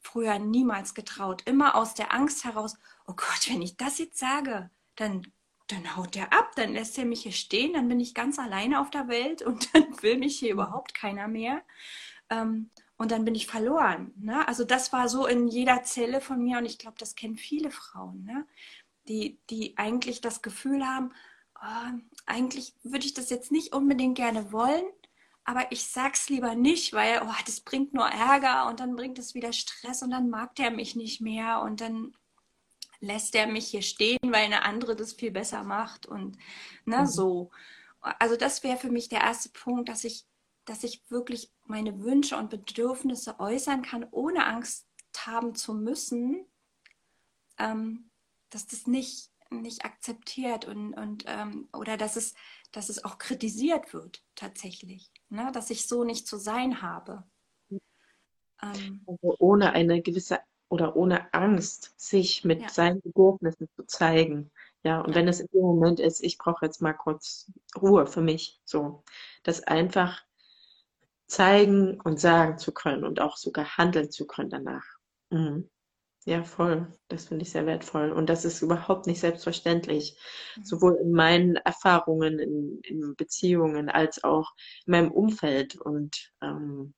früher 0.00 0.38
niemals 0.38 0.94
getraut. 0.94 1.42
Immer 1.46 1.74
aus 1.74 1.94
der 1.94 2.12
Angst 2.12 2.44
heraus, 2.44 2.76
oh 3.06 3.14
Gott, 3.14 3.48
wenn 3.48 3.62
ich 3.62 3.76
das 3.76 3.98
jetzt 3.98 4.18
sage, 4.18 4.70
dann, 4.96 5.32
dann 5.68 5.96
haut 5.96 6.14
der 6.14 6.32
ab, 6.32 6.52
dann 6.56 6.72
lässt 6.72 6.98
er 6.98 7.04
mich 7.04 7.22
hier 7.22 7.32
stehen, 7.32 7.74
dann 7.74 7.88
bin 7.88 8.00
ich 8.00 8.14
ganz 8.14 8.38
alleine 8.38 8.80
auf 8.80 8.90
der 8.90 9.08
Welt 9.08 9.42
und 9.42 9.74
dann 9.74 10.02
will 10.02 10.18
mich 10.18 10.38
hier 10.38 10.52
überhaupt 10.52 10.94
keiner 10.94 11.28
mehr. 11.28 11.62
Ähm, 12.30 12.70
und 12.96 13.12
dann 13.12 13.24
bin 13.24 13.34
ich 13.34 13.46
verloren. 13.46 14.12
Ne? 14.16 14.46
Also 14.48 14.64
das 14.64 14.92
war 14.92 15.08
so 15.08 15.26
in 15.26 15.48
jeder 15.48 15.82
Zelle 15.84 16.20
von 16.20 16.42
mir 16.42 16.58
und 16.58 16.66
ich 16.66 16.78
glaube, 16.78 16.96
das 16.98 17.14
kennen 17.14 17.36
viele 17.36 17.70
Frauen, 17.70 18.24
ne? 18.24 18.46
die, 19.06 19.38
die 19.50 19.78
eigentlich 19.78 20.20
das 20.20 20.42
Gefühl 20.42 20.84
haben, 20.84 21.12
oh, 21.60 21.98
eigentlich 22.26 22.74
würde 22.82 23.06
ich 23.06 23.14
das 23.14 23.30
jetzt 23.30 23.52
nicht 23.52 23.72
unbedingt 23.72 24.16
gerne 24.16 24.52
wollen, 24.52 24.84
aber 25.44 25.72
ich 25.72 25.84
sag's 25.84 26.28
lieber 26.28 26.54
nicht, 26.54 26.92
weil 26.92 27.22
oh, 27.24 27.34
das 27.46 27.60
bringt 27.60 27.94
nur 27.94 28.06
Ärger 28.06 28.68
und 28.68 28.80
dann 28.80 28.96
bringt 28.96 29.18
es 29.18 29.34
wieder 29.34 29.52
Stress 29.52 30.02
und 30.02 30.10
dann 30.10 30.28
mag 30.28 30.54
der 30.56 30.70
mich 30.70 30.94
nicht 30.94 31.20
mehr 31.20 31.62
und 31.62 31.80
dann 31.80 32.12
lässt 33.00 33.34
er 33.34 33.46
mich 33.46 33.68
hier 33.68 33.82
stehen, 33.82 34.18
weil 34.24 34.44
eine 34.44 34.62
andere 34.62 34.96
das 34.96 35.12
viel 35.12 35.30
besser 35.30 35.62
macht 35.62 36.06
und 36.06 36.36
ne, 36.84 36.98
mhm. 36.98 37.06
so. 37.06 37.50
Also 38.00 38.36
das 38.36 38.62
wäre 38.62 38.76
für 38.76 38.90
mich 38.90 39.08
der 39.08 39.20
erste 39.20 39.48
Punkt, 39.50 39.88
dass 39.88 40.04
ich, 40.04 40.26
dass 40.68 40.84
ich 40.84 41.02
wirklich 41.08 41.52
meine 41.64 42.00
Wünsche 42.02 42.36
und 42.36 42.50
Bedürfnisse 42.50 43.38
äußern 43.40 43.82
kann, 43.82 44.06
ohne 44.10 44.46
Angst 44.46 44.86
haben 45.16 45.54
zu 45.54 45.74
müssen, 45.74 46.46
ähm, 47.58 48.10
dass 48.50 48.66
das 48.66 48.86
nicht, 48.86 49.30
nicht 49.50 49.84
akzeptiert 49.84 50.66
und, 50.66 50.94
und 50.94 51.24
ähm, 51.26 51.68
oder 51.72 51.96
dass 51.96 52.16
es, 52.16 52.34
dass 52.72 52.88
es 52.88 53.04
auch 53.04 53.18
kritisiert 53.18 53.92
wird 53.92 54.24
tatsächlich 54.34 55.10
ne? 55.30 55.50
dass 55.52 55.70
ich 55.70 55.86
so 55.86 56.04
nicht 56.04 56.26
zu 56.26 56.36
sein 56.38 56.82
habe. 56.82 57.24
Ähm, 58.62 59.04
also 59.06 59.36
ohne 59.38 59.72
eine 59.72 60.02
gewisse 60.02 60.40
oder 60.68 60.96
ohne 60.96 61.32
Angst, 61.32 61.98
sich 61.98 62.44
mit 62.44 62.60
ja. 62.60 62.68
seinen 62.68 63.00
Bedürfnissen 63.00 63.68
zu 63.74 63.84
zeigen. 63.86 64.50
Ja, 64.82 65.00
und 65.00 65.10
ja. 65.10 65.14
wenn 65.16 65.28
es 65.28 65.40
in 65.40 65.48
dem 65.52 65.62
Moment 65.62 65.98
ist, 65.98 66.22
ich 66.22 66.36
brauche 66.36 66.66
jetzt 66.66 66.82
mal 66.82 66.92
kurz 66.92 67.50
Ruhe 67.80 68.06
für 68.06 68.20
mich, 68.20 68.60
so, 68.64 69.02
das 69.42 69.62
einfach 69.62 70.22
zeigen 71.28 72.00
und 72.00 72.18
sagen 72.18 72.58
zu 72.58 72.72
können 72.72 73.04
und 73.04 73.20
auch 73.20 73.36
sogar 73.36 73.76
handeln 73.76 74.10
zu 74.10 74.26
können 74.26 74.50
danach. 74.50 74.84
Mhm. 75.30 75.68
Ja, 76.24 76.44
voll. 76.44 76.92
Das 77.08 77.26
finde 77.26 77.44
ich 77.44 77.52
sehr 77.52 77.64
wertvoll. 77.64 78.12
Und 78.12 78.28
das 78.28 78.44
ist 78.44 78.60
überhaupt 78.60 79.06
nicht 79.06 79.20
selbstverständlich. 79.20 80.18
Mhm. 80.56 80.64
Sowohl 80.64 80.96
in 80.96 81.12
meinen 81.12 81.56
Erfahrungen, 81.56 82.38
in, 82.38 82.80
in, 82.82 83.14
Beziehungen, 83.16 83.88
als 83.88 84.24
auch 84.24 84.52
in 84.84 84.90
meinem 84.92 85.10
Umfeld. 85.10 85.76
Und 85.76 86.32
ähm, 86.42 86.92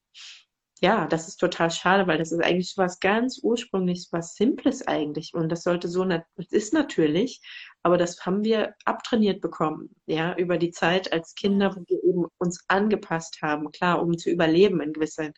ja, 0.81 1.07
das 1.07 1.29
ist 1.29 1.37
total 1.37 1.71
schade, 1.71 2.07
weil 2.07 2.19
das 2.19 2.33
ist 2.33 2.43
eigentlich 2.43 2.73
so 2.73 2.83
was 2.83 3.01
ganz 3.01 3.40
ursprünglich, 3.43 4.05
so 4.05 4.16
was 4.16 4.35
Simples 4.35 4.87
eigentlich. 4.87 5.35
Und 5.35 5.51
das 5.51 5.62
sollte 5.62 5.88
so, 5.88 6.05
das 6.05 6.23
ist 6.51 6.73
natürlich, 6.73 7.43
aber 7.83 7.99
das 7.99 8.25
haben 8.25 8.45
wir 8.45 8.75
abtrainiert 8.87 9.43
bekommen, 9.43 9.95
ja, 10.07 10.35
über 10.37 10.57
die 10.57 10.71
Zeit 10.71 11.12
als 11.12 11.35
Kinder, 11.35 11.77
wo 11.77 11.83
wir 11.87 12.03
eben 12.05 12.27
uns 12.38 12.64
angepasst 12.69 13.43
haben, 13.43 13.71
klar, 13.73 14.03
um 14.03 14.16
zu 14.16 14.31
überleben 14.31 14.81
in 14.81 14.95
gewissen, 14.95 15.35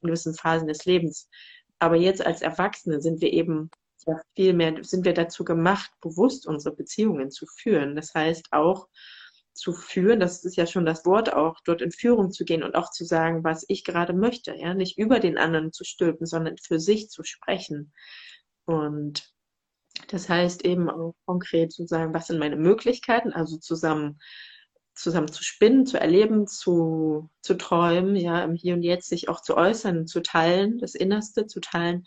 in 0.00 0.06
gewissen 0.06 0.34
Phasen 0.34 0.68
des 0.68 0.84
Lebens. 0.84 1.28
Aber 1.80 1.96
jetzt 1.96 2.24
als 2.24 2.40
Erwachsene 2.40 3.00
sind 3.00 3.20
wir 3.20 3.32
eben 3.32 3.70
ja 4.06 4.20
viel 4.36 4.52
mehr, 4.52 4.84
sind 4.84 5.04
wir 5.04 5.14
dazu 5.14 5.44
gemacht, 5.44 5.90
bewusst 6.00 6.46
unsere 6.46 6.74
Beziehungen 6.76 7.30
zu 7.30 7.46
führen. 7.46 7.96
Das 7.96 8.14
heißt 8.14 8.52
auch 8.52 8.88
zu 9.54 9.72
führen, 9.72 10.20
das 10.20 10.44
ist 10.44 10.56
ja 10.56 10.66
schon 10.66 10.84
das 10.84 11.06
Wort 11.06 11.32
auch, 11.32 11.60
dort 11.64 11.80
in 11.80 11.92
Führung 11.92 12.30
zu 12.32 12.44
gehen 12.44 12.62
und 12.62 12.74
auch 12.74 12.90
zu 12.90 13.04
sagen, 13.04 13.44
was 13.44 13.64
ich 13.68 13.84
gerade 13.84 14.12
möchte, 14.12 14.54
ja, 14.54 14.74
nicht 14.74 14.98
über 14.98 15.20
den 15.20 15.38
anderen 15.38 15.72
zu 15.72 15.84
stülpen, 15.84 16.26
sondern 16.26 16.56
für 16.58 16.80
sich 16.80 17.08
zu 17.08 17.22
sprechen. 17.22 17.92
Und 18.66 19.32
das 20.08 20.28
heißt 20.28 20.64
eben 20.64 20.90
auch 20.90 21.14
konkret 21.24 21.72
zu 21.72 21.86
sagen, 21.86 22.12
was 22.12 22.26
sind 22.26 22.38
meine 22.38 22.56
Möglichkeiten, 22.56 23.32
also 23.32 23.56
zusammen 23.58 24.18
zusammen 24.96 25.28
zu 25.28 25.42
spinnen, 25.42 25.86
zu 25.86 25.98
erleben, 25.98 26.46
zu, 26.46 27.28
zu 27.42 27.54
träumen, 27.54 28.14
ja, 28.16 28.44
im 28.44 28.54
Hier 28.54 28.74
und 28.74 28.82
Jetzt 28.82 29.08
sich 29.08 29.28
auch 29.28 29.40
zu 29.40 29.56
äußern, 29.56 30.06
zu 30.06 30.22
teilen, 30.22 30.78
das 30.78 30.94
Innerste 30.94 31.46
zu 31.46 31.60
teilen, 31.60 32.04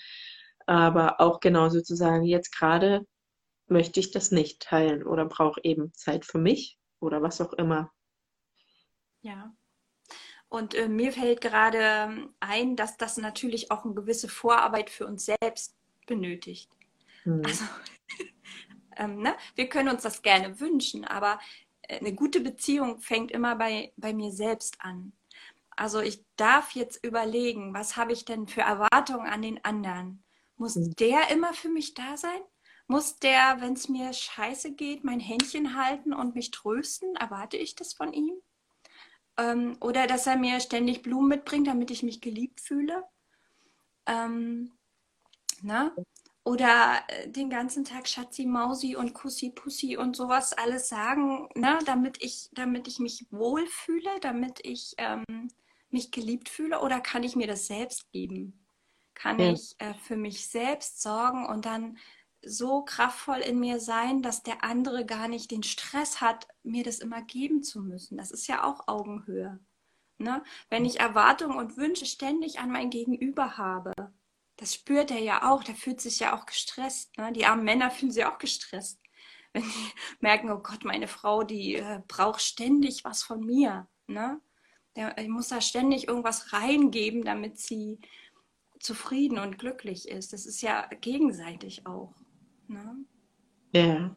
aber 0.65 1.19
auch 1.19 1.39
genauso 1.41 1.81
zu 1.81 1.95
sagen, 1.95 2.23
jetzt 2.23 2.51
gerade 2.55 3.05
möchte 3.67 3.99
ich 3.99 4.11
das 4.11 4.31
nicht 4.31 4.61
teilen 4.61 5.03
oder 5.03 5.25
brauche 5.25 5.59
eben 5.63 5.93
Zeit 5.93 6.25
für 6.25 6.37
mich 6.37 6.76
oder 6.99 7.21
was 7.21 7.41
auch 7.41 7.53
immer. 7.53 7.91
Ja. 9.21 9.53
Und 10.49 10.75
äh, 10.75 10.87
mir 10.87 11.11
fällt 11.11 11.41
gerade 11.41 11.79
ähm, 11.81 12.33
ein, 12.39 12.75
dass 12.75 12.97
das 12.97 13.17
natürlich 13.17 13.71
auch 13.71 13.83
eine 13.83 13.93
gewisse 13.93 14.29
Vorarbeit 14.29 14.89
für 14.89 15.05
uns 15.05 15.25
selbst 15.25 15.75
benötigt. 16.05 16.71
Hm. 17.23 17.41
Also, 17.45 17.65
ähm, 18.97 19.21
ne? 19.21 19.35
wir 19.55 19.67
können 19.67 19.89
uns 19.89 20.03
das 20.03 20.21
gerne 20.21 20.59
wünschen, 20.59 21.03
aber 21.03 21.39
eine 21.89 22.13
gute 22.13 22.41
Beziehung 22.41 22.99
fängt 22.99 23.31
immer 23.31 23.55
bei, 23.55 23.93
bei 23.97 24.13
mir 24.13 24.31
selbst 24.31 24.77
an. 24.79 25.13
Also 25.75 25.99
ich 26.01 26.25
darf 26.35 26.71
jetzt 26.71 27.03
überlegen, 27.05 27.73
was 27.73 27.97
habe 27.97 28.11
ich 28.11 28.25
denn 28.25 28.47
für 28.47 28.61
Erwartungen 28.61 29.27
an 29.27 29.41
den 29.41 29.63
anderen? 29.63 30.23
Muss 30.55 30.75
mhm. 30.75 30.95
der 30.95 31.29
immer 31.29 31.53
für 31.53 31.69
mich 31.69 31.93
da 31.93 32.17
sein? 32.17 32.41
Muss 32.87 33.17
der, 33.19 33.57
wenn 33.59 33.73
es 33.73 33.89
mir 33.89 34.13
scheiße 34.13 34.73
geht, 34.73 35.03
mein 35.03 35.19
Händchen 35.19 35.75
halten 35.75 36.13
und 36.13 36.35
mich 36.35 36.51
trösten? 36.51 37.15
Erwarte 37.15 37.57
ich 37.57 37.75
das 37.75 37.93
von 37.93 38.13
ihm? 38.13 38.35
Ähm, 39.37 39.77
oder 39.81 40.07
dass 40.07 40.25
er 40.25 40.37
mir 40.37 40.59
ständig 40.59 41.01
Blumen 41.01 41.27
mitbringt, 41.27 41.67
damit 41.67 41.91
ich 41.91 42.03
mich 42.03 42.21
geliebt 42.21 42.61
fühle? 42.61 43.03
Ähm, 44.05 44.71
na? 45.61 45.93
oder 46.47 47.03
äh, 47.09 47.27
den 47.27 47.49
ganzen 47.49 47.83
Tag 47.83 48.07
Schatzi, 48.07 48.45
Mausi 48.45 48.95
und 48.95 49.13
Kussi, 49.13 49.49
Pussi 49.49 49.97
und 49.97 50.15
sowas 50.15 50.53
alles 50.53 50.87
sagen, 50.87 51.49
ne, 51.55 51.77
damit 51.85 52.23
ich, 52.23 52.49
damit 52.53 52.87
ich 52.87 52.99
mich 52.99 53.25
wohlfühle, 53.31 54.09
damit 54.21 54.61
ich 54.63 54.95
ähm, 54.97 55.25
mich 55.89 56.09
geliebt 56.11 56.47
fühle, 56.47 56.79
oder 56.79 57.01
kann 57.01 57.23
ich 57.23 57.35
mir 57.35 57.47
das 57.47 57.67
selbst 57.67 58.09
geben? 58.13 58.65
Kann 59.13 59.39
ja. 59.39 59.51
ich 59.51 59.75
äh, 59.79 59.93
für 59.95 60.15
mich 60.15 60.47
selbst 60.47 61.01
sorgen 61.01 61.45
und 61.45 61.65
dann 61.65 61.97
so 62.47 62.83
kraftvoll 62.83 63.39
in 63.39 63.59
mir 63.59 63.79
sein, 63.79 64.21
dass 64.21 64.43
der 64.43 64.63
andere 64.63 65.05
gar 65.05 65.27
nicht 65.27 65.51
den 65.51 65.63
Stress 65.63 66.21
hat, 66.21 66.47
mir 66.63 66.83
das 66.83 66.99
immer 66.99 67.21
geben 67.21 67.63
zu 67.63 67.81
müssen. 67.81 68.17
Das 68.17 68.31
ist 68.31 68.47
ja 68.47 68.63
auch 68.63 68.87
Augenhöhe. 68.87 69.59
Ne? 70.17 70.43
Wenn 70.69 70.85
ich 70.85 70.99
Erwartungen 70.99 71.57
und 71.57 71.77
Wünsche 71.77 72.05
ständig 72.05 72.59
an 72.59 72.71
mein 72.71 72.89
Gegenüber 72.89 73.57
habe, 73.57 73.93
das 74.55 74.73
spürt 74.73 75.11
er 75.11 75.19
ja 75.19 75.51
auch, 75.51 75.63
der 75.63 75.75
fühlt 75.75 76.01
sich 76.01 76.19
ja 76.19 76.35
auch 76.35 76.45
gestresst. 76.45 77.15
Ne? 77.17 77.31
Die 77.33 77.45
armen 77.45 77.63
Männer 77.63 77.91
fühlen 77.91 78.11
sich 78.11 78.25
auch 78.25 78.39
gestresst, 78.39 78.99
wenn 79.53 79.63
die 79.63 79.91
merken, 80.19 80.49
oh 80.51 80.59
Gott, 80.59 80.83
meine 80.83 81.07
Frau, 81.07 81.43
die 81.43 81.75
äh, 81.75 82.01
braucht 82.07 82.41
ständig 82.41 83.03
was 83.03 83.23
von 83.23 83.45
mir. 83.45 83.87
Ne? 84.07 84.41
Der, 84.95 85.17
ich 85.19 85.27
muss 85.27 85.49
da 85.49 85.61
ständig 85.61 86.07
irgendwas 86.07 86.53
reingeben, 86.53 87.23
damit 87.23 87.59
sie 87.59 87.99
zufrieden 88.79 89.37
und 89.37 89.59
glücklich 89.59 90.07
ist. 90.07 90.33
Das 90.33 90.45
ist 90.45 90.61
ja 90.61 90.87
gegenseitig 91.01 91.85
auch. 91.85 92.15
Ne? 92.67 93.05
Ja. 93.73 94.15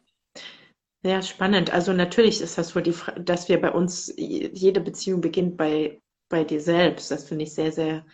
Ja, 1.03 1.21
spannend. 1.23 1.73
Also 1.73 1.93
natürlich 1.93 2.41
ist 2.41 2.57
das 2.57 2.69
so, 2.69 2.79
die, 2.79 2.93
dass 3.17 3.49
wir 3.49 3.59
bei 3.59 3.71
uns, 3.71 4.13
jede 4.17 4.81
Beziehung 4.81 5.21
beginnt 5.21 5.57
bei, 5.57 5.99
bei 6.29 6.43
dir 6.43 6.61
selbst. 6.61 7.09
Das 7.09 7.27
finde 7.27 7.45
ich 7.45 7.53
sehr, 7.53 7.71
sehr 7.71 8.05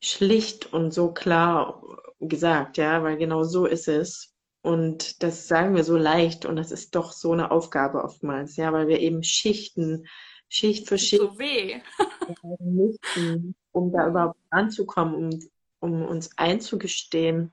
schlicht 0.00 0.72
und 0.72 0.92
so 0.92 1.12
klar 1.12 1.82
gesagt, 2.20 2.76
ja, 2.76 3.02
weil 3.02 3.16
genau 3.16 3.44
so 3.44 3.66
ist 3.66 3.88
es. 3.88 4.34
Und 4.62 5.22
das 5.22 5.48
sagen 5.48 5.74
wir 5.74 5.84
so 5.84 5.96
leicht 5.96 6.44
und 6.44 6.56
das 6.56 6.70
ist 6.70 6.94
doch 6.94 7.12
so 7.12 7.32
eine 7.32 7.50
Aufgabe 7.50 8.04
oftmals, 8.04 8.56
ja, 8.56 8.72
weil 8.72 8.86
wir 8.86 9.00
eben 9.00 9.22
Schichten, 9.24 10.06
Schicht 10.48 10.86
für 10.86 10.98
Schicht 10.98 11.22
so 11.22 11.38
weh. 11.38 11.80
müssen, 12.60 13.56
um 13.72 13.90
da 13.90 14.08
überhaupt 14.08 14.38
anzukommen, 14.50 15.14
um, 15.14 15.40
um 15.80 16.04
uns 16.04 16.36
einzugestehen, 16.36 17.52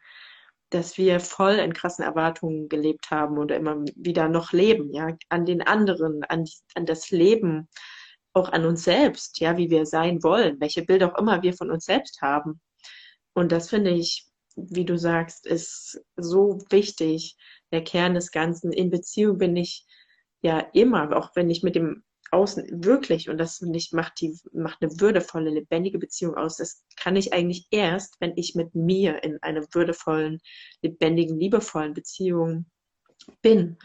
dass 0.70 0.98
wir 0.98 1.20
voll 1.20 1.54
in 1.54 1.74
krassen 1.74 2.06
Erwartungen 2.06 2.70
gelebt 2.70 3.10
haben 3.10 3.38
oder 3.38 3.56
immer 3.56 3.84
wieder 3.96 4.30
noch 4.30 4.52
leben, 4.54 4.92
ja, 4.94 5.16
an 5.30 5.46
den 5.46 5.62
anderen, 5.62 6.24
an, 6.26 6.46
an 6.76 6.86
das 6.86 7.10
Leben, 7.10 7.68
auch 8.34 8.50
an 8.50 8.66
uns 8.66 8.84
selbst, 8.84 9.40
ja, 9.40 9.58
wie 9.58 9.70
wir 9.70 9.86
sein 9.86 10.22
wollen, 10.24 10.60
welche 10.60 10.84
Bilder 10.84 11.12
auch 11.12 11.20
immer 11.20 11.42
wir 11.42 11.54
von 11.54 11.72
uns 11.72 11.86
selbst 11.86 12.22
haben. 12.22 12.62
Und 13.34 13.52
das 13.52 13.70
finde 13.70 13.92
ich, 13.92 14.28
wie 14.56 14.86
du 14.86 14.98
sagst, 14.98 15.46
ist 15.48 16.02
so 16.16 16.60
wichtig, 16.70 17.38
der 17.72 17.84
Kern 17.84 18.14
des 18.14 18.32
Ganzen. 18.32 18.72
In 18.72 18.90
Beziehung 18.90 19.38
bin 19.38 19.56
ich 19.56 19.86
ja 20.42 20.60
immer, 20.74 21.16
auch 21.16 21.32
wenn 21.36 21.50
ich 21.50 21.64
mit 21.64 21.76
dem 21.76 22.04
Außen 22.32 22.84
wirklich, 22.84 23.30
und 23.30 23.38
das 23.38 23.62
nicht 23.62 23.94
macht 23.94 24.22
die, 24.22 24.38
macht 24.52 24.82
eine 24.82 25.00
würdevolle, 25.00 25.50
lebendige 25.50 26.00
Beziehung 26.00 26.36
aus. 26.36 26.58
Das 26.58 26.84
kann 26.96 27.16
ich 27.16 27.34
eigentlich 27.34 27.68
erst, 27.72 28.16
wenn 28.20 28.34
ich 28.36 28.56
mit 28.56 28.76
mir 28.76 29.24
in 29.24 29.42
einer 29.42 29.66
würdevollen, 29.74 30.40
lebendigen, 30.82 31.40
liebevollen 31.40 31.94
Beziehung 31.94 32.66
bin. 33.42 33.78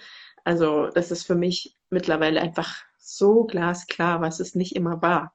Also, 0.45 0.89
das 0.89 1.11
ist 1.11 1.27
für 1.27 1.35
mich 1.35 1.77
mittlerweile 1.91 2.41
einfach 2.41 2.83
so 2.99 3.45
glasklar, 3.45 4.21
was 4.21 4.41
es 4.41 4.55
nicht 4.55 4.77
immer 4.77 5.01
war. 5.03 5.35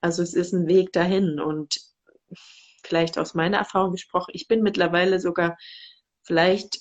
Also, 0.00 0.22
es 0.22 0.34
ist 0.34 0.52
ein 0.52 0.68
Weg 0.68 0.92
dahin 0.92 1.40
und 1.40 1.80
vielleicht 2.82 3.18
aus 3.18 3.34
meiner 3.34 3.58
Erfahrung 3.58 3.92
gesprochen, 3.92 4.30
ich 4.34 4.48
bin 4.48 4.62
mittlerweile 4.62 5.20
sogar 5.20 5.56
vielleicht 6.22 6.80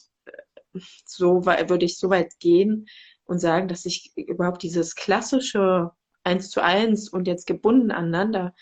so 1.06 1.46
würde 1.46 1.86
ich 1.86 1.98
so 1.98 2.10
weit 2.10 2.40
gehen, 2.40 2.88
und 3.28 3.40
sagen, 3.40 3.68
dass 3.68 3.86
ich 3.86 4.12
überhaupt 4.16 4.64
dieses 4.64 4.96
klassische 4.96 5.92
eins 6.24 6.50
zu 6.50 6.62
eins 6.62 7.10
und 7.10 7.28
jetzt 7.28 7.48
gebunden 7.48 7.92
aneinander 7.92 8.54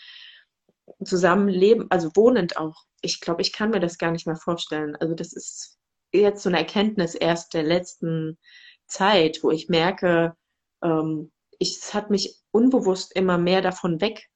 zusammenleben, 1.04 1.90
also 1.90 2.10
wohnend 2.14 2.56
auch. 2.56 2.84
Ich 3.00 3.20
glaube, 3.20 3.42
ich 3.42 3.52
kann 3.52 3.70
mir 3.70 3.80
das 3.80 3.98
gar 3.98 4.12
nicht 4.12 4.26
mehr 4.26 4.36
vorstellen. 4.36 4.96
Also 4.96 5.14
das 5.14 5.32
ist 5.32 5.78
jetzt 6.12 6.42
so 6.42 6.48
eine 6.48 6.58
Erkenntnis 6.58 7.14
erst 7.14 7.54
der 7.54 7.64
letzten 7.64 8.38
Zeit, 8.86 9.40
wo 9.42 9.50
ich 9.50 9.68
merke, 9.68 10.34
ähm, 10.82 11.32
ich, 11.58 11.78
es 11.78 11.94
hat 11.94 12.10
mich 12.10 12.36
unbewusst 12.50 13.14
immer 13.14 13.38
mehr 13.38 13.62
davon 13.62 14.00
weg 14.00 14.28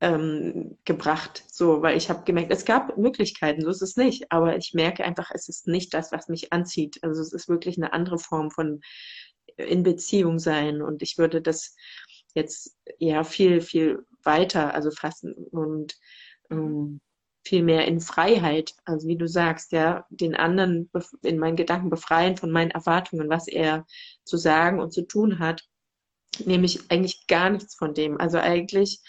ähm, 0.00 0.78
gebracht, 0.84 1.44
so, 1.50 1.82
weil 1.82 1.96
ich 1.96 2.08
habe 2.08 2.24
gemerkt, 2.24 2.50
es 2.52 2.64
gab 2.64 2.96
Möglichkeiten, 2.96 3.62
so 3.62 3.68
ist 3.68 3.82
es 3.82 3.96
nicht, 3.96 4.32
aber 4.32 4.56
ich 4.56 4.72
merke 4.72 5.04
einfach, 5.04 5.30
es 5.34 5.48
ist 5.48 5.66
nicht 5.66 5.92
das, 5.92 6.10
was 6.12 6.28
mich 6.28 6.52
anzieht. 6.52 6.98
Also 7.02 7.20
es 7.20 7.32
ist 7.32 7.48
wirklich 7.48 7.76
eine 7.76 7.92
andere 7.92 8.18
Form 8.18 8.50
von 8.50 8.80
in 9.56 9.82
Beziehung 9.82 10.38
sein. 10.38 10.82
Und 10.82 11.02
ich 11.02 11.18
würde 11.18 11.42
das 11.42 11.74
jetzt 12.34 12.76
ja 12.98 13.24
viel, 13.24 13.60
viel 13.60 14.06
weiter, 14.22 14.74
also 14.74 14.90
fassen 14.90 15.32
und 15.34 15.96
ähm, 16.50 17.00
viel 17.42 17.62
mehr 17.62 17.86
in 17.86 18.00
Freiheit, 18.00 18.74
also 18.84 19.08
wie 19.08 19.16
du 19.16 19.26
sagst, 19.26 19.72
ja, 19.72 20.06
den 20.10 20.34
anderen 20.34 20.90
in 21.22 21.38
meinen 21.38 21.56
Gedanken 21.56 21.90
befreien 21.90 22.36
von 22.36 22.50
meinen 22.50 22.70
Erwartungen, 22.70 23.30
was 23.30 23.48
er 23.48 23.86
zu 24.24 24.36
sagen 24.36 24.78
und 24.78 24.92
zu 24.92 25.02
tun 25.02 25.38
hat, 25.38 25.62
nehme 26.44 26.66
ich 26.66 26.90
eigentlich 26.90 27.26
gar 27.26 27.50
nichts 27.50 27.74
von 27.74 27.94
dem. 27.94 28.20
Also 28.20 28.38
eigentlich, 28.38 29.00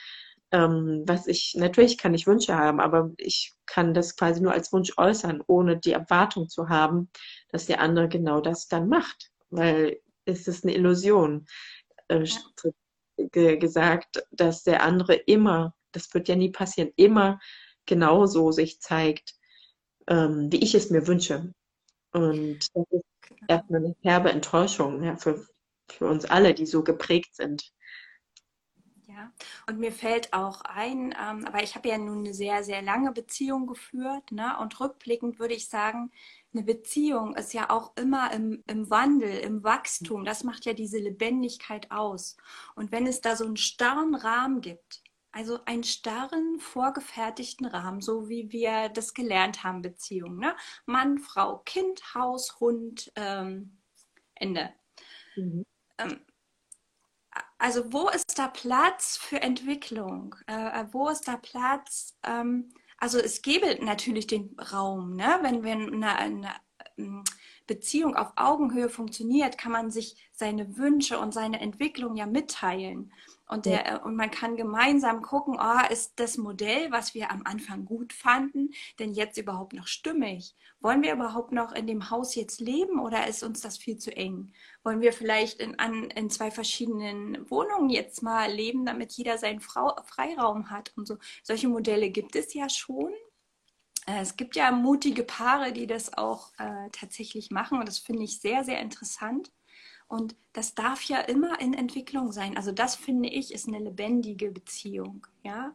ähm, 0.52 1.04
was 1.06 1.28
ich, 1.28 1.56
natürlich 1.58 1.98
kann 1.98 2.14
ich 2.14 2.28
Wünsche 2.28 2.56
haben, 2.56 2.80
aber 2.80 3.12
ich 3.18 3.54
kann 3.66 3.94
das 3.94 4.16
quasi 4.16 4.42
nur 4.42 4.54
als 4.54 4.72
Wunsch 4.72 4.94
äußern, 4.98 5.44
ohne 5.48 5.78
die 5.78 5.94
Erwartung 5.94 6.48
zu 6.48 6.70
haben, 6.70 7.10
dass 7.50 7.66
der 7.66 7.82
andere 7.82 8.08
genau 8.08 8.40
das 8.42 8.68
dann 8.68 8.88
macht. 8.88 9.30
Weil 9.50 10.00
ist 10.26 10.48
es 10.48 10.64
eine 10.64 10.76
Illusion. 10.76 11.46
Äh, 12.08 12.24
ja. 12.24 13.56
gesagt, 13.56 14.24
dass 14.32 14.64
der 14.64 14.84
andere 14.84 15.16
immer, 15.16 15.76
das 15.92 16.14
wird 16.14 16.28
ja 16.28 16.36
nie 16.36 16.52
passieren, 16.52 16.92
immer 16.96 17.40
genauso 17.86 18.52
sich 18.52 18.80
zeigt, 18.80 19.36
ähm, 20.08 20.52
wie 20.52 20.64
ich 20.64 20.76
es 20.76 20.90
mir 20.90 21.08
wünsche. 21.08 21.54
Und 22.14 22.60
das 22.74 22.86
ist 22.92 23.04
genau. 23.22 23.46
erstmal 23.48 23.86
eine 23.86 23.96
herbe 24.02 24.32
Enttäuschung 24.32 25.04
ja, 25.04 25.16
für, 25.16 25.46
für 25.90 26.08
uns 26.08 26.26
alle, 26.26 26.54
die 26.54 26.66
so 26.66 26.84
geprägt 26.84 27.36
sind. 27.36 27.72
Ja, 29.08 29.32
und 29.68 29.78
mir 29.78 29.92
fällt 29.92 30.32
auch 30.32 30.62
ein, 30.62 31.14
ähm, 31.22 31.46
aber 31.46 31.62
ich 31.64 31.76
habe 31.76 31.90
ja 31.90 31.98
nun 31.98 32.20
eine 32.20 32.34
sehr, 32.34 32.64
sehr 32.64 32.82
lange 32.82 33.12
Beziehung 33.12 33.68
geführt, 33.68 34.32
ne? 34.32 34.58
Und 34.60 34.80
rückblickend 34.80 35.38
würde 35.38 35.54
ich 35.54 35.68
sagen, 35.68 36.12
eine 36.54 36.64
Beziehung 36.64 37.36
ist 37.36 37.54
ja 37.54 37.70
auch 37.70 37.96
immer 37.96 38.34
im, 38.34 38.64
im 38.68 38.90
Wandel, 38.90 39.40
im 39.40 39.64
Wachstum. 39.64 40.26
Das 40.26 40.44
macht 40.44 40.66
ja 40.66 40.74
diese 40.74 40.98
Lebendigkeit 40.98 41.90
aus. 41.92 42.38
Und 42.76 42.92
wenn 42.92 43.08
es 43.08 43.22
da 43.22 43.36
so 43.36 43.46
einen 43.46 43.58
starren 43.58 44.16
Rahmen 44.16 44.62
gibt, 44.62 45.02
also 45.32 45.64
einen 45.66 45.84
starren, 45.84 46.60
vorgefertigten 46.60 47.66
Rahmen, 47.66 48.02
so 48.02 48.28
wie 48.28 48.52
wir 48.52 48.90
das 48.90 49.14
gelernt 49.14 49.64
haben, 49.64 49.82
Beziehungen. 49.82 50.40
Ne? 50.40 50.56
Mann, 50.86 51.20
Frau, 51.20 51.60
Kind, 51.60 52.14
Haus, 52.14 52.60
Hund, 52.60 53.12
ähm, 53.16 53.78
Ende. 54.36 54.74
Mhm. 55.38 55.66
Ähm, 55.98 56.20
also 57.58 57.94
wo 57.94 58.10
ist 58.10 58.38
da 58.38 58.50
Platz 58.50 59.16
für 59.16 59.42
Entwicklung? 59.42 60.36
Äh, 60.48 60.86
wo 60.92 61.08
ist 61.08 61.28
da 61.28 61.38
Platz 61.38 62.18
ähm, 62.24 62.74
also 63.02 63.18
es 63.18 63.42
gäbe 63.42 63.84
natürlich 63.84 64.28
den 64.28 64.56
Raum, 64.72 65.16
ne? 65.16 65.40
wenn, 65.42 65.64
wenn 65.64 66.04
eine, 66.04 66.16
eine 66.16 66.50
ähm, 66.98 67.24
Beziehung 67.66 68.16
auf 68.16 68.34
Augenhöhe 68.36 68.90
funktioniert, 68.90 69.58
kann 69.58 69.72
man 69.72 69.90
sich 69.90 70.30
seine 70.32 70.78
Wünsche 70.78 71.18
und 71.18 71.34
seine 71.34 71.60
Entwicklung 71.60 72.16
ja 72.16 72.28
mitteilen. 72.28 73.12
Und, 73.52 73.66
der, 73.66 73.86
ja. 73.86 73.98
Äh, 73.98 74.00
und 74.00 74.16
man 74.16 74.32
kann 74.32 74.56
gemeinsam 74.56 75.22
gucken, 75.22 75.58
oh, 75.60 75.92
ist 75.92 76.14
das 76.16 76.38
Modell, 76.38 76.90
was 76.90 77.14
wir 77.14 77.32
am 77.32 77.42
Anfang 77.44 77.84
gut 77.84 78.14
fanden, 78.14 78.70
denn 78.98 79.12
jetzt 79.12 79.38
überhaupt 79.38 79.74
noch 79.74 79.88
stimmig? 79.88 80.56
Wollen 80.80 81.04
wir 81.04 81.14
überhaupt 81.14 81.52
noch 81.52 81.74
in 81.74 81.86
dem 81.86 82.10
Haus 82.10 82.34
jetzt 82.34 82.62
leben 82.62 83.00
oder 83.00 83.28
ist 83.28 83.44
uns 83.44 83.60
das 83.60 83.78
viel 83.78 83.98
zu 83.98 84.16
eng? 84.16 84.54
Wollen 84.84 85.02
wir 85.02 85.12
vielleicht 85.12 85.60
in, 85.60 85.78
an, 85.80 86.06
in 86.12 86.30
zwei 86.30 86.50
verschiedenen 86.50 87.50
Wohnungen 87.52 87.90
jetzt 87.90 88.24
mal 88.24 88.50
leben, 88.50 88.86
damit 88.86 89.12
jeder 89.12 89.38
seinen 89.38 89.60
Frau, 89.60 89.98
Freiraum 90.06 90.70
hat 90.70 90.94
und 90.96 91.06
so? 91.06 91.18
Solche 91.44 91.68
Modelle 91.68 92.10
gibt 92.10 92.38
es 92.38 92.54
ja 92.54 92.70
schon. 92.70 93.12
Äh, 94.08 94.22
es 94.22 94.38
gibt 94.38 94.56
ja 94.56 94.72
mutige 94.72 95.24
Paare, 95.24 95.74
die 95.74 95.88
das 95.88 96.18
auch 96.18 96.54
äh, 96.58 96.90
tatsächlich 96.94 97.52
machen 97.52 97.80
und 97.80 97.88
das 97.88 98.00
finde 98.00 98.24
ich 98.24 98.40
sehr, 98.40 98.64
sehr 98.64 98.80
interessant. 98.80 99.52
Und 100.12 100.36
das 100.52 100.76
darf 100.76 101.04
ja 101.04 101.22
immer 101.22 101.62
in 101.62 101.74
Entwicklung 101.74 102.34
sein. 102.34 102.58
Also 102.58 102.74
das 102.74 102.98
finde 102.98 103.30
ich 103.30 103.54
ist 103.54 103.70
eine 103.70 103.80
lebendige 103.80 104.52
Beziehung, 104.52 105.26
ja. 105.42 105.74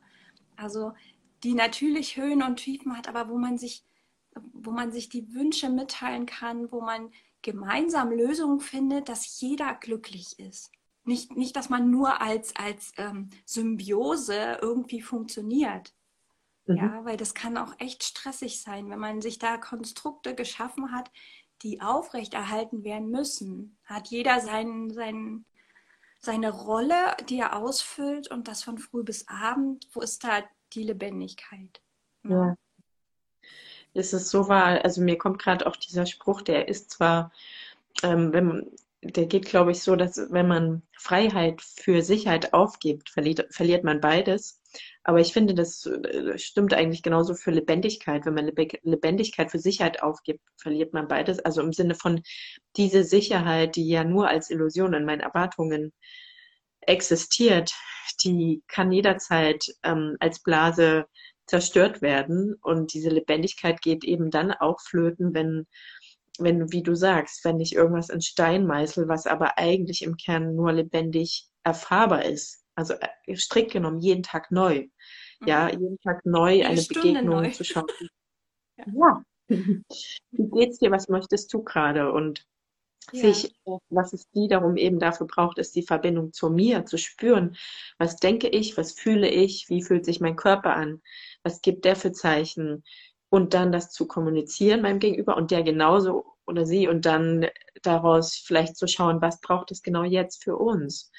Also 0.56 0.92
die 1.42 1.54
natürlich 1.54 2.18
Höhen 2.18 2.42
und 2.42 2.56
Tiefen 2.56 2.94
hat, 2.94 3.08
aber 3.08 3.30
wo 3.30 3.38
man 3.38 3.56
sich, 3.56 3.82
wo 4.52 4.72
man 4.72 4.92
sich 4.92 5.08
die 5.08 5.32
Wünsche 5.32 5.70
mitteilen 5.70 6.26
kann, 6.26 6.70
wo 6.70 6.82
man 6.82 7.12
gemeinsam 7.40 8.10
Lösungen 8.10 8.60
findet, 8.60 9.08
dass 9.08 9.40
jeder 9.40 9.72
glücklich 9.72 10.38
ist. 10.38 10.70
Nicht, 11.04 11.34
nicht 11.34 11.56
dass 11.56 11.70
man 11.70 11.90
nur 11.90 12.20
als, 12.20 12.54
als 12.56 12.92
ähm, 12.98 13.30
Symbiose 13.46 14.58
irgendwie 14.60 15.00
funktioniert. 15.00 15.94
Mhm. 16.66 16.76
Ja, 16.76 17.04
weil 17.06 17.16
das 17.16 17.32
kann 17.32 17.56
auch 17.56 17.72
echt 17.78 18.04
stressig 18.04 18.60
sein, 18.60 18.90
wenn 18.90 18.98
man 18.98 19.22
sich 19.22 19.38
da 19.38 19.56
Konstrukte 19.56 20.34
geschaffen 20.34 20.92
hat, 20.92 21.10
die 21.62 21.80
aufrechterhalten 21.80 22.84
werden 22.84 23.10
müssen, 23.10 23.76
hat 23.84 24.08
jeder 24.08 24.40
sein, 24.40 24.90
sein, 24.90 25.44
seine 26.18 26.50
Rolle, 26.50 27.16
die 27.28 27.38
er 27.38 27.56
ausfüllt 27.56 28.30
und 28.30 28.48
das 28.48 28.62
von 28.62 28.78
früh 28.78 29.02
bis 29.02 29.26
abend. 29.28 29.88
Wo 29.92 30.00
ist 30.00 30.24
da 30.24 30.42
die 30.72 30.82
Lebendigkeit? 30.82 31.80
Ja. 32.24 32.56
Es 33.94 34.12
ist 34.12 34.28
so 34.28 34.48
wahr, 34.48 34.84
also 34.84 35.00
mir 35.00 35.16
kommt 35.16 35.38
gerade 35.38 35.66
auch 35.66 35.76
dieser 35.76 36.04
Spruch, 36.04 36.42
der 36.42 36.68
ist 36.68 36.90
zwar, 36.90 37.32
ähm, 38.02 38.32
wenn 38.32 38.70
der 39.02 39.26
geht, 39.26 39.46
glaube 39.46 39.70
ich, 39.72 39.82
so, 39.82 39.96
dass 39.96 40.30
wenn 40.30 40.48
man 40.48 40.82
Freiheit 40.92 41.62
für 41.62 42.02
Sicherheit 42.02 42.52
aufgibt, 42.52 43.08
verliert, 43.10 43.46
verliert 43.50 43.84
man 43.84 44.00
beides. 44.00 44.60
Aber 45.04 45.20
ich 45.20 45.32
finde, 45.32 45.54
das 45.54 45.86
äh, 45.86 46.38
stimmt 46.38 46.74
eigentlich 46.74 47.02
genauso 47.02 47.34
für 47.34 47.50
Lebendigkeit. 47.50 48.26
Wenn 48.26 48.34
man 48.34 48.50
Lebendigkeit 48.82 49.50
für 49.50 49.58
Sicherheit 49.58 50.02
aufgibt, 50.02 50.40
verliert 50.56 50.92
man 50.92 51.08
beides. 51.08 51.38
Also 51.40 51.62
im 51.62 51.72
Sinne 51.72 51.94
von 51.94 52.22
diese 52.76 53.04
Sicherheit, 53.04 53.76
die 53.76 53.88
ja 53.88 54.04
nur 54.04 54.28
als 54.28 54.50
Illusion 54.50 54.94
in 54.94 55.04
meinen 55.04 55.20
Erwartungen 55.20 55.92
existiert, 56.80 57.72
die 58.24 58.62
kann 58.68 58.92
jederzeit 58.92 59.66
ähm, 59.82 60.16
als 60.20 60.42
Blase 60.42 61.06
zerstört 61.46 62.02
werden. 62.02 62.54
Und 62.62 62.94
diese 62.94 63.10
Lebendigkeit 63.10 63.80
geht 63.80 64.04
eben 64.04 64.30
dann 64.30 64.52
auch 64.52 64.80
flöten, 64.80 65.34
wenn, 65.34 65.66
wenn, 66.38 66.72
wie 66.72 66.82
du 66.82 66.94
sagst, 66.94 67.44
wenn 67.44 67.60
ich 67.60 67.74
irgendwas 67.74 68.10
in 68.10 68.20
Stein 68.20 68.66
meißel, 68.66 69.08
was 69.08 69.26
aber 69.26 69.58
eigentlich 69.58 70.02
im 70.02 70.16
Kern 70.16 70.54
nur 70.54 70.72
lebendig 70.72 71.48
erfahrbar 71.62 72.24
ist. 72.24 72.65
Also 72.76 72.94
äh, 72.94 73.36
strikt 73.36 73.72
genommen 73.72 74.00
jeden 74.00 74.22
Tag 74.22 74.52
neu. 74.52 74.86
Ja, 75.44 75.64
mhm. 75.64 75.80
jeden 75.80 76.00
Tag 76.00 76.24
neu 76.24 76.64
eine 76.64 76.80
Stunde 76.80 77.08
Begegnung 77.08 77.42
neu. 77.42 77.50
zu 77.50 77.64
schaffen. 77.64 78.08
ja. 78.76 78.84
ja. 78.94 79.22
Wie 79.48 80.50
geht's 80.50 80.78
dir? 80.78 80.90
Was 80.90 81.08
möchtest 81.08 81.52
du 81.52 81.62
gerade? 81.62 82.12
Und 82.12 82.44
ja. 83.12 83.32
sich, 83.32 83.54
was 83.88 84.12
es 84.12 84.26
wiederum 84.32 84.76
eben 84.76 84.98
dafür 84.98 85.26
braucht, 85.26 85.58
ist 85.58 85.74
die 85.74 85.84
Verbindung 85.84 86.32
zu 86.32 86.50
mir, 86.50 86.84
zu 86.84 86.98
spüren. 86.98 87.56
Was 87.98 88.16
denke 88.16 88.48
ich? 88.48 88.76
Was 88.76 88.92
fühle 88.92 89.28
ich? 89.28 89.68
Wie 89.68 89.82
fühlt 89.82 90.04
sich 90.04 90.20
mein 90.20 90.36
Körper 90.36 90.74
an? 90.74 91.00
Was 91.42 91.60
gibt 91.60 91.84
der 91.84 91.96
für 91.96 92.12
Zeichen? 92.12 92.84
Und 93.28 93.54
dann 93.54 93.72
das 93.72 93.90
zu 93.90 94.06
kommunizieren 94.06 94.82
meinem 94.82 95.00
Gegenüber 95.00 95.36
und 95.36 95.50
der 95.50 95.62
genauso 95.62 96.36
oder 96.46 96.64
sie 96.64 96.86
und 96.86 97.06
dann 97.06 97.46
daraus 97.82 98.36
vielleicht 98.36 98.76
zu 98.76 98.86
schauen, 98.86 99.20
was 99.20 99.40
braucht 99.40 99.72
es 99.72 99.82
genau 99.82 100.04
jetzt 100.04 100.44
für 100.44 100.56
uns? 100.56 101.10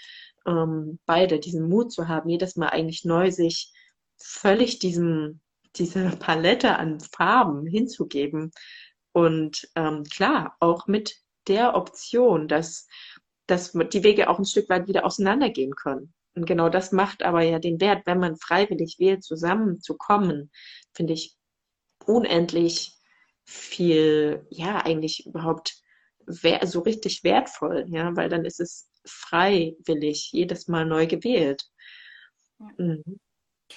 Ähm, 0.47 0.99
beide 1.05 1.39
diesen 1.39 1.67
Mut 1.67 1.91
zu 1.91 2.07
haben, 2.07 2.29
jedes 2.29 2.55
Mal 2.55 2.69
eigentlich 2.69 3.05
neu 3.05 3.31
sich 3.31 3.73
völlig 4.17 4.79
diesem, 4.79 5.41
diese 5.75 6.09
Palette 6.19 6.77
an 6.77 6.99
Farben 6.99 7.67
hinzugeben. 7.67 8.51
Und 9.11 9.69
ähm, 9.75 10.03
klar, 10.03 10.55
auch 10.59 10.87
mit 10.87 11.15
der 11.47 11.75
Option, 11.75 12.47
dass, 12.47 12.87
dass 13.45 13.71
die 13.71 14.03
Wege 14.03 14.29
auch 14.29 14.39
ein 14.39 14.45
Stück 14.45 14.69
weit 14.69 14.87
wieder 14.87 15.05
auseinandergehen 15.05 15.75
können. 15.75 16.13
Und 16.35 16.45
genau 16.45 16.69
das 16.69 16.91
macht 16.91 17.23
aber 17.23 17.41
ja 17.41 17.57
den 17.57 17.81
Wert, 17.81 18.05
wenn 18.05 18.19
man 18.19 18.37
freiwillig 18.37 18.97
wählt, 18.99 19.23
zusammenzukommen, 19.23 20.51
finde 20.93 21.13
ich 21.13 21.35
unendlich 22.05 22.93
viel, 23.43 24.45
ja, 24.49 24.85
eigentlich 24.85 25.25
überhaupt 25.25 25.81
so 26.27 26.81
richtig 26.81 27.23
wertvoll, 27.23 27.85
ja, 27.87 28.15
weil 28.15 28.29
dann 28.29 28.45
ist 28.45 28.59
es 28.59 28.89
freiwillig 29.07 30.31
jedes 30.31 30.67
Mal 30.67 30.85
neu 30.85 31.07
gewählt. 31.07 31.65
Mhm. 32.77 33.19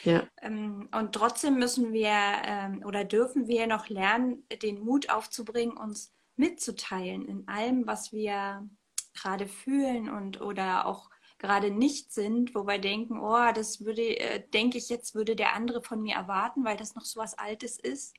Ja. 0.04 0.26
Ähm, 0.40 0.88
und 0.92 1.12
trotzdem 1.12 1.58
müssen 1.58 1.92
wir 1.92 2.12
ähm, 2.44 2.82
oder 2.84 3.04
dürfen 3.04 3.48
wir 3.48 3.66
noch 3.66 3.88
lernen, 3.88 4.46
den 4.62 4.80
Mut 4.80 5.10
aufzubringen, 5.10 5.76
uns 5.76 6.12
mitzuteilen 6.36 7.26
in 7.26 7.48
allem, 7.48 7.86
was 7.86 8.12
wir 8.12 8.66
gerade 9.14 9.46
fühlen 9.46 10.08
und 10.08 10.40
oder 10.40 10.86
auch 10.86 11.10
gerade 11.38 11.70
nicht 11.70 12.12
sind, 12.12 12.54
wo 12.54 12.66
wir 12.66 12.78
denken, 12.78 13.18
oh, 13.18 13.52
das 13.54 13.84
würde, 13.84 14.02
äh, 14.02 14.48
denke 14.50 14.78
ich 14.78 14.88
jetzt, 14.88 15.14
würde 15.14 15.34
der 15.34 15.54
andere 15.54 15.82
von 15.82 16.02
mir 16.02 16.14
erwarten, 16.14 16.64
weil 16.64 16.76
das 16.76 16.94
noch 16.94 17.04
so 17.04 17.18
was 17.18 17.36
Altes 17.36 17.78
ist. 17.78 18.14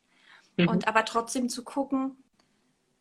Mhm. 0.57 0.67
Und 0.67 0.87
aber 0.87 1.05
trotzdem 1.05 1.47
zu 1.47 1.63
gucken, 1.63 2.23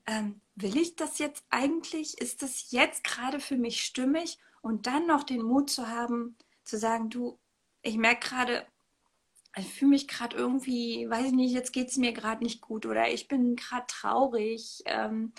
ähm, 0.07 0.41
will 0.63 0.77
ich 0.77 0.97
das 0.97 1.19
jetzt 1.19 1.45
eigentlich? 1.51 2.19
Ist 2.21 2.43
das 2.43 2.71
jetzt 2.71 3.05
gerade 3.05 3.41
für 3.41 3.57
mich 3.57 3.83
stimmig? 3.83 4.39
Und 4.63 4.87
dann 4.87 5.07
noch 5.07 5.25
den 5.25 5.43
Mut 5.43 5.71
zu 5.71 5.89
haben, 5.89 6.37
zu 6.65 6.79
sagen, 6.79 7.11
du, 7.11 7.39
ich 7.83 7.97
merke 7.97 8.29
gerade, 8.29 8.67
ich 9.57 9.73
fühle 9.73 9.91
mich 9.91 10.07
gerade 10.07 10.37
irgendwie, 10.37 11.09
weiß 11.09 11.27
ich 11.27 11.33
nicht, 11.33 11.53
jetzt 11.53 11.73
geht 11.73 11.89
es 11.89 11.97
mir 11.97 12.13
gerade 12.13 12.43
nicht 12.45 12.61
gut 12.61 12.87
oder 12.87 13.11
ich 13.11 13.27
bin 13.27 13.57
gerade 13.57 13.87
traurig. 13.89 14.83
Ähm, 14.85 15.33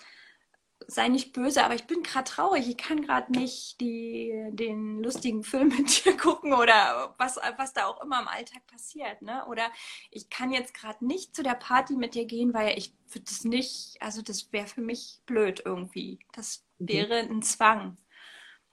sei 0.87 1.07
nicht 1.07 1.33
böse, 1.33 1.63
aber 1.63 1.75
ich 1.75 1.85
bin 1.85 2.03
gerade 2.03 2.29
traurig. 2.29 2.67
Ich 2.67 2.77
kann 2.77 3.01
gerade 3.01 3.31
nicht 3.31 3.79
die, 3.81 4.49
den 4.51 5.01
lustigen 5.03 5.43
Film 5.43 5.67
mit 5.77 6.05
dir 6.05 6.17
gucken 6.17 6.53
oder 6.53 7.15
was, 7.17 7.37
was 7.57 7.73
da 7.73 7.85
auch 7.85 8.01
immer 8.01 8.21
im 8.21 8.27
Alltag 8.27 8.65
passiert. 8.67 9.21
Ne? 9.21 9.45
Oder 9.47 9.69
ich 10.09 10.29
kann 10.29 10.51
jetzt 10.51 10.73
gerade 10.73 11.05
nicht 11.05 11.35
zu 11.35 11.43
der 11.43 11.55
Party 11.55 11.95
mit 11.95 12.15
dir 12.15 12.25
gehen, 12.25 12.53
weil 12.53 12.77
ich 12.77 12.93
würde 13.07 13.25
das 13.25 13.43
nicht, 13.43 14.01
also 14.01 14.21
das 14.21 14.51
wäre 14.51 14.67
für 14.67 14.81
mich 14.81 15.21
blöd 15.25 15.61
irgendwie. 15.65 16.19
Das 16.33 16.65
mhm. 16.79 16.87
wäre 16.89 17.19
ein 17.19 17.41
Zwang. 17.41 17.97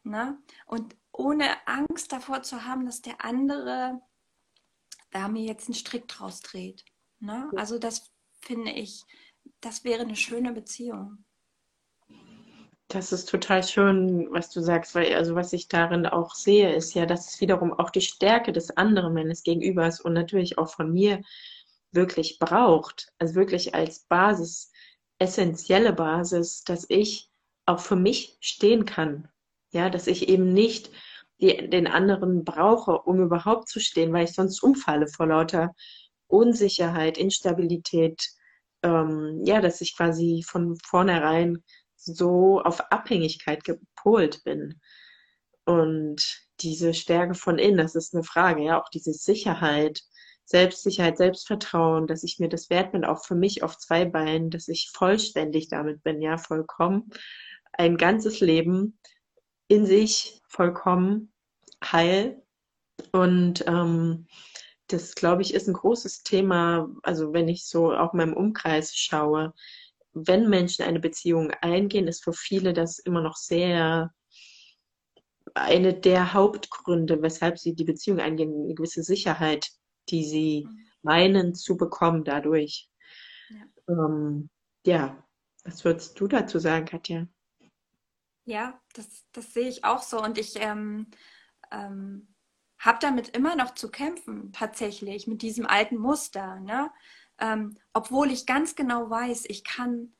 Ne? 0.02 0.38
Und 0.66 0.96
ohne 1.12 1.66
Angst 1.66 2.12
davor 2.12 2.42
zu 2.42 2.64
haben, 2.64 2.86
dass 2.86 3.02
der 3.02 3.24
andere 3.24 4.00
da 5.10 5.28
mir 5.28 5.44
jetzt 5.44 5.68
einen 5.68 5.74
Strick 5.74 6.06
draus 6.08 6.40
dreht. 6.40 6.84
Ne? 7.20 7.50
Also 7.56 7.78
das 7.78 8.12
finde 8.40 8.72
ich, 8.72 9.04
das 9.60 9.84
wäre 9.84 10.02
eine 10.02 10.16
schöne 10.16 10.52
Beziehung. 10.52 11.24
Das 12.90 13.12
ist 13.12 13.28
total 13.28 13.62
schön, 13.62 14.28
was 14.32 14.48
du 14.50 14.62
sagst, 14.62 14.94
weil 14.94 15.14
also 15.14 15.34
was 15.34 15.52
ich 15.52 15.68
darin 15.68 16.06
auch 16.06 16.34
sehe, 16.34 16.74
ist 16.74 16.94
ja, 16.94 17.04
dass 17.04 17.28
es 17.28 17.40
wiederum 17.40 17.72
auch 17.74 17.90
die 17.90 18.00
Stärke 18.00 18.50
des 18.50 18.74
anderen 18.78 19.12
meines 19.12 19.42
Gegenübers 19.42 20.00
und 20.00 20.14
natürlich 20.14 20.56
auch 20.56 20.70
von 20.70 20.92
mir 20.92 21.20
wirklich 21.92 22.38
braucht. 22.38 23.12
Also 23.18 23.34
wirklich 23.34 23.74
als 23.74 24.00
Basis, 24.00 24.72
essentielle 25.18 25.92
Basis, 25.92 26.64
dass 26.64 26.86
ich 26.88 27.28
auch 27.66 27.80
für 27.80 27.96
mich 27.96 28.38
stehen 28.40 28.86
kann. 28.86 29.28
Ja, 29.70 29.90
dass 29.90 30.06
ich 30.06 30.30
eben 30.30 30.54
nicht 30.54 30.90
die, 31.42 31.68
den 31.68 31.86
anderen 31.86 32.42
brauche, 32.44 33.02
um 33.02 33.20
überhaupt 33.20 33.68
zu 33.68 33.80
stehen, 33.80 34.14
weil 34.14 34.24
ich 34.24 34.32
sonst 34.32 34.62
umfalle 34.62 35.08
vor 35.08 35.26
lauter 35.26 35.74
Unsicherheit, 36.26 37.18
Instabilität. 37.18 38.30
Ähm, 38.82 39.42
ja, 39.44 39.60
dass 39.60 39.82
ich 39.82 39.94
quasi 39.94 40.42
von 40.46 40.76
vornherein 40.76 41.62
so 41.98 42.60
auf 42.62 42.80
Abhängigkeit 42.92 43.64
gepolt 43.64 44.42
bin. 44.44 44.80
Und 45.64 46.48
diese 46.60 46.94
Stärke 46.94 47.34
von 47.34 47.58
innen, 47.58 47.76
das 47.76 47.94
ist 47.94 48.14
eine 48.14 48.24
Frage, 48.24 48.64
ja, 48.64 48.80
auch 48.80 48.88
diese 48.88 49.12
Sicherheit, 49.12 50.02
Selbstsicherheit, 50.44 51.18
Selbstvertrauen, 51.18 52.06
dass 52.06 52.22
ich 52.22 52.38
mir 52.38 52.48
das 52.48 52.70
wert 52.70 52.92
bin, 52.92 53.04
auch 53.04 53.24
für 53.24 53.34
mich 53.34 53.62
auf 53.62 53.76
zwei 53.76 54.06
Beinen, 54.06 54.48
dass 54.48 54.68
ich 54.68 54.90
vollständig 54.94 55.68
damit 55.68 56.02
bin, 56.02 56.22
ja, 56.22 56.38
vollkommen. 56.38 57.10
Ein 57.72 57.98
ganzes 57.98 58.40
Leben 58.40 58.98
in 59.68 59.84
sich 59.84 60.40
vollkommen 60.48 61.32
heil. 61.84 62.42
Und 63.12 63.64
ähm, 63.66 64.26
das, 64.86 65.14
glaube 65.14 65.42
ich, 65.42 65.52
ist 65.52 65.68
ein 65.68 65.74
großes 65.74 66.22
Thema, 66.22 66.88
also 67.02 67.34
wenn 67.34 67.48
ich 67.48 67.66
so 67.66 67.92
auch 67.92 68.14
meinem 68.14 68.32
Umkreis 68.32 68.96
schaue, 68.96 69.52
wenn 70.12 70.48
Menschen 70.48 70.84
eine 70.84 71.00
Beziehung 71.00 71.50
eingehen, 71.60 72.08
ist 72.08 72.24
für 72.24 72.32
viele 72.32 72.72
das 72.72 72.98
immer 72.98 73.22
noch 73.22 73.36
sehr 73.36 74.12
eine 75.54 75.94
der 75.94 76.34
Hauptgründe, 76.34 77.22
weshalb 77.22 77.58
sie 77.58 77.74
die 77.74 77.84
Beziehung 77.84 78.20
eingehen, 78.20 78.52
eine 78.64 78.74
gewisse 78.74 79.02
Sicherheit, 79.02 79.68
die 80.08 80.24
sie 80.24 80.66
mhm. 80.66 80.86
meinen 81.02 81.54
zu 81.54 81.76
bekommen 81.76 82.24
dadurch. 82.24 82.88
Ja. 83.48 83.64
Ähm, 83.88 84.50
ja, 84.86 85.22
was 85.64 85.84
würdest 85.84 86.18
du 86.18 86.28
dazu 86.28 86.58
sagen, 86.58 86.86
Katja? 86.86 87.26
Ja, 88.44 88.80
das, 88.94 89.26
das 89.32 89.52
sehe 89.52 89.68
ich 89.68 89.84
auch 89.84 90.02
so. 90.02 90.22
Und 90.22 90.38
ich 90.38 90.54
ähm, 90.56 91.10
ähm, 91.70 92.34
habe 92.78 92.98
damit 93.00 93.36
immer 93.36 93.56
noch 93.56 93.74
zu 93.74 93.90
kämpfen, 93.90 94.52
tatsächlich, 94.52 95.26
mit 95.26 95.42
diesem 95.42 95.66
alten 95.66 95.96
Muster. 95.98 96.60
Ne? 96.60 96.90
Ähm, 97.38 97.76
obwohl 97.92 98.30
ich 98.30 98.46
ganz 98.46 98.74
genau 98.74 99.10
weiß, 99.10 99.44
ich 99.48 99.64
kann, 99.64 100.12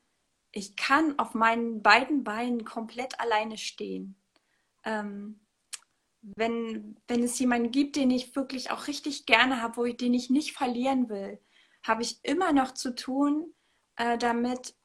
ich 0.51 0.75
kann 0.75 1.19
auf 1.19 1.33
meinen 1.33 1.81
beiden 1.83 2.23
Beinen 2.23 2.65
komplett 2.65 3.19
alleine 3.19 3.57
stehen. 3.57 4.15
Ähm, 4.83 5.41
wenn, 6.21 6.97
wenn 7.07 7.23
es 7.23 7.39
jemanden 7.39 7.71
gibt, 7.71 7.95
den 7.95 8.11
ich 8.11 8.35
wirklich 8.35 8.71
auch 8.71 8.87
richtig 8.87 9.25
gerne 9.25 9.61
habe, 9.61 9.77
wo 9.77 9.85
ich, 9.85 9.97
den 9.97 10.13
ich 10.13 10.29
nicht 10.29 10.53
verlieren 10.53 11.09
will, 11.09 11.39
habe 11.83 12.01
ich 12.01 12.19
immer 12.23 12.51
noch 12.51 12.73
zu 12.73 12.93
tun 12.93 13.53
äh, 13.95 14.17
damit, 14.17 14.75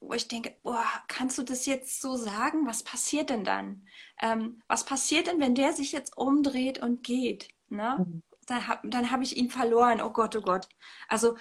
wo 0.00 0.12
ich 0.12 0.28
denke, 0.28 0.56
boah, 0.62 0.86
kannst 1.08 1.38
du 1.38 1.42
das 1.42 1.66
jetzt 1.66 2.00
so 2.00 2.16
sagen? 2.16 2.66
Was 2.66 2.82
passiert 2.82 3.30
denn 3.30 3.44
dann? 3.44 3.86
Ähm, 4.20 4.62
was 4.68 4.84
passiert 4.84 5.26
denn, 5.26 5.40
wenn 5.40 5.54
der 5.54 5.72
sich 5.72 5.92
jetzt 5.92 6.16
umdreht 6.16 6.80
und 6.80 7.02
geht? 7.02 7.48
Ne? 7.68 8.06
Mhm 8.06 8.22
dann 8.48 8.66
habe 8.66 9.10
hab 9.10 9.22
ich 9.22 9.36
ihn 9.36 9.50
verloren. 9.50 10.00
Oh 10.00 10.10
Gott, 10.10 10.34
oh 10.36 10.40
Gott. 10.40 10.68
Also 11.08 11.36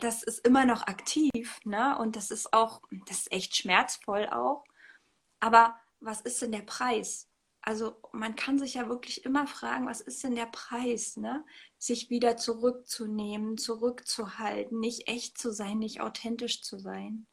das 0.00 0.22
ist 0.22 0.46
immer 0.46 0.64
noch 0.64 0.86
aktiv, 0.86 1.60
ne? 1.64 1.98
Und 1.98 2.16
das 2.16 2.30
ist 2.30 2.52
auch, 2.52 2.82
das 3.06 3.18
ist 3.18 3.32
echt 3.32 3.56
schmerzvoll 3.56 4.28
auch. 4.28 4.64
Aber 5.40 5.76
was 6.00 6.20
ist 6.20 6.40
denn 6.42 6.52
der 6.52 6.62
Preis? 6.62 7.28
Also 7.60 8.00
man 8.12 8.34
kann 8.36 8.58
sich 8.58 8.74
ja 8.74 8.88
wirklich 8.88 9.24
immer 9.24 9.46
fragen, 9.46 9.86
was 9.86 10.00
ist 10.00 10.22
denn 10.24 10.34
der 10.34 10.46
Preis, 10.46 11.16
ne? 11.16 11.44
Sich 11.78 12.08
wieder 12.10 12.36
zurückzunehmen, 12.36 13.58
zurückzuhalten, 13.58 14.78
nicht 14.80 15.08
echt 15.08 15.38
zu 15.38 15.52
sein, 15.52 15.78
nicht 15.78 16.00
authentisch 16.00 16.62
zu 16.62 16.78
sein. 16.78 17.26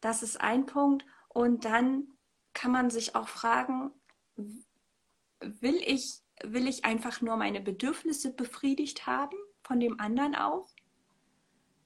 Das 0.00 0.22
ist 0.22 0.40
ein 0.40 0.66
Punkt. 0.66 1.04
Und 1.28 1.64
dann 1.64 2.08
kann 2.54 2.72
man 2.72 2.90
sich 2.90 3.14
auch 3.14 3.28
fragen, 3.28 3.92
will 5.40 5.76
ich 5.84 6.22
will 6.42 6.68
ich 6.68 6.84
einfach 6.84 7.20
nur 7.20 7.36
meine 7.36 7.60
Bedürfnisse 7.60 8.32
befriedigt 8.32 9.06
haben, 9.06 9.36
von 9.62 9.80
dem 9.80 10.00
anderen 10.00 10.34
auch? 10.34 10.68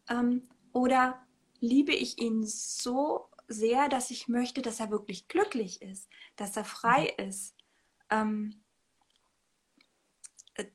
Ähm, 0.09 0.49
oder 0.73 1.21
liebe 1.61 1.93
ich 1.93 2.21
ihn 2.21 2.45
so 2.45 3.29
sehr, 3.49 3.89
dass 3.89 4.11
ich 4.11 4.29
möchte, 4.29 4.63
dass 4.63 4.81
er 4.81 4.91
wirklich 4.91 5.29
glücklich 5.29 5.83
ist, 5.83 6.09
dass 6.37 6.57
er 6.57 6.65
frei 6.65 7.15
mhm. 7.19 7.29
ist? 7.29 7.55
Ähm, 8.11 8.63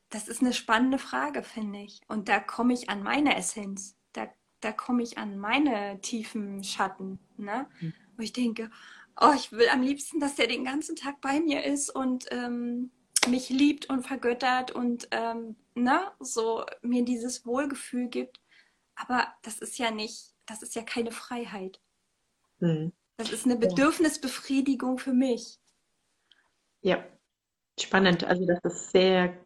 das 0.09 0.27
ist 0.27 0.41
eine 0.41 0.53
spannende 0.53 0.97
Frage, 0.97 1.43
finde 1.43 1.79
ich. 1.79 2.01
Und 2.07 2.29
da 2.29 2.39
komme 2.39 2.73
ich 2.73 2.89
an 2.89 3.03
meine 3.03 3.35
Essenz. 3.35 3.95
Da, 4.13 4.27
da 4.61 4.71
komme 4.71 5.03
ich 5.03 5.17
an 5.17 5.37
meine 5.37 5.99
tiefen 6.01 6.63
Schatten. 6.63 7.19
Ne? 7.37 7.67
Mhm. 7.79 7.93
Wo 8.15 8.23
ich 8.23 8.33
denke, 8.33 8.71
oh, 9.19 9.33
ich 9.35 9.51
will 9.51 9.67
am 9.69 9.81
liebsten, 9.81 10.19
dass 10.19 10.35
der 10.35 10.47
den 10.47 10.63
ganzen 10.63 10.95
Tag 10.95 11.21
bei 11.21 11.39
mir 11.39 11.63
ist 11.63 11.89
und 11.89 12.25
ähm, 12.31 12.91
mich 13.27 13.49
liebt 13.49 13.89
und 13.89 14.07
vergöttert 14.07 14.71
und 14.71 15.07
ähm, 15.11 15.55
ne, 15.73 16.11
so 16.19 16.65
mir 16.81 17.03
dieses 17.03 17.45
Wohlgefühl 17.45 18.07
gibt. 18.07 18.39
Aber 18.95 19.27
das 19.41 19.59
ist 19.59 19.77
ja 19.77 19.91
nicht 19.91 20.35
das 20.45 20.61
ist 20.61 20.75
ja 20.75 20.83
keine 20.83 21.11
Freiheit. 21.11 21.79
Mhm. 22.59 22.93
Das 23.17 23.31
ist 23.31 23.45
eine 23.45 23.55
Bedürfnisbefriedigung 23.55 24.97
für 24.97 25.13
mich. 25.13 25.59
Ja, 26.81 27.03
spannend. 27.79 28.23
Also 28.23 28.45
das 28.45 28.59
ist 28.63 28.91
sehr 28.91 29.37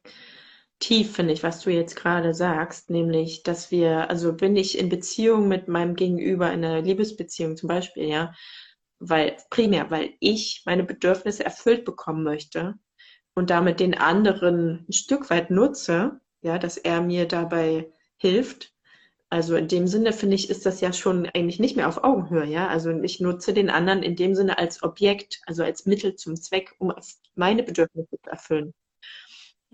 tief, 0.79 1.15
finde 1.15 1.33
ich, 1.33 1.43
was 1.43 1.61
du 1.61 1.69
jetzt 1.69 1.95
gerade 1.95 2.33
sagst, 2.33 2.89
nämlich, 2.89 3.43
dass 3.43 3.69
wir, 3.69 4.09
also 4.09 4.33
bin 4.33 4.55
ich 4.55 4.77
in 4.77 4.89
Beziehung 4.89 5.47
mit 5.47 5.67
meinem 5.67 5.95
Gegenüber, 5.95 6.51
in 6.51 6.63
einer 6.63 6.81
Liebesbeziehung 6.81 7.57
zum 7.57 7.67
Beispiel, 7.67 8.07
ja, 8.07 8.33
weil, 8.99 9.37
primär, 9.49 9.91
weil 9.91 10.13
ich 10.19 10.63
meine 10.65 10.83
Bedürfnisse 10.83 11.45
erfüllt 11.45 11.85
bekommen 11.85 12.23
möchte 12.23 12.75
und 13.39 13.49
damit 13.49 13.79
den 13.79 13.97
anderen 13.97 14.85
ein 14.89 14.93
Stück 14.93 15.29
weit 15.29 15.49
nutze, 15.49 16.19
ja, 16.41 16.59
dass 16.59 16.75
er 16.75 17.01
mir 17.01 17.25
dabei 17.25 17.89
hilft. 18.17 18.73
Also 19.29 19.55
in 19.55 19.69
dem 19.69 19.87
Sinne 19.87 20.11
finde 20.11 20.35
ich, 20.35 20.49
ist 20.49 20.65
das 20.65 20.81
ja 20.81 20.91
schon 20.91 21.25
eigentlich 21.27 21.57
nicht 21.57 21.77
mehr 21.77 21.87
auf 21.87 22.03
Augenhöhe, 22.03 22.43
ja. 22.45 22.67
Also 22.67 22.91
ich 23.01 23.21
nutze 23.21 23.53
den 23.53 23.69
anderen 23.69 24.03
in 24.03 24.17
dem 24.17 24.35
Sinne 24.35 24.57
als 24.57 24.83
Objekt, 24.83 25.41
also 25.45 25.63
als 25.63 25.85
Mittel 25.85 26.15
zum 26.15 26.35
Zweck, 26.35 26.75
um 26.79 26.93
meine 27.35 27.63
Bedürfnisse 27.63 28.17
zu 28.21 28.29
erfüllen. 28.29 28.73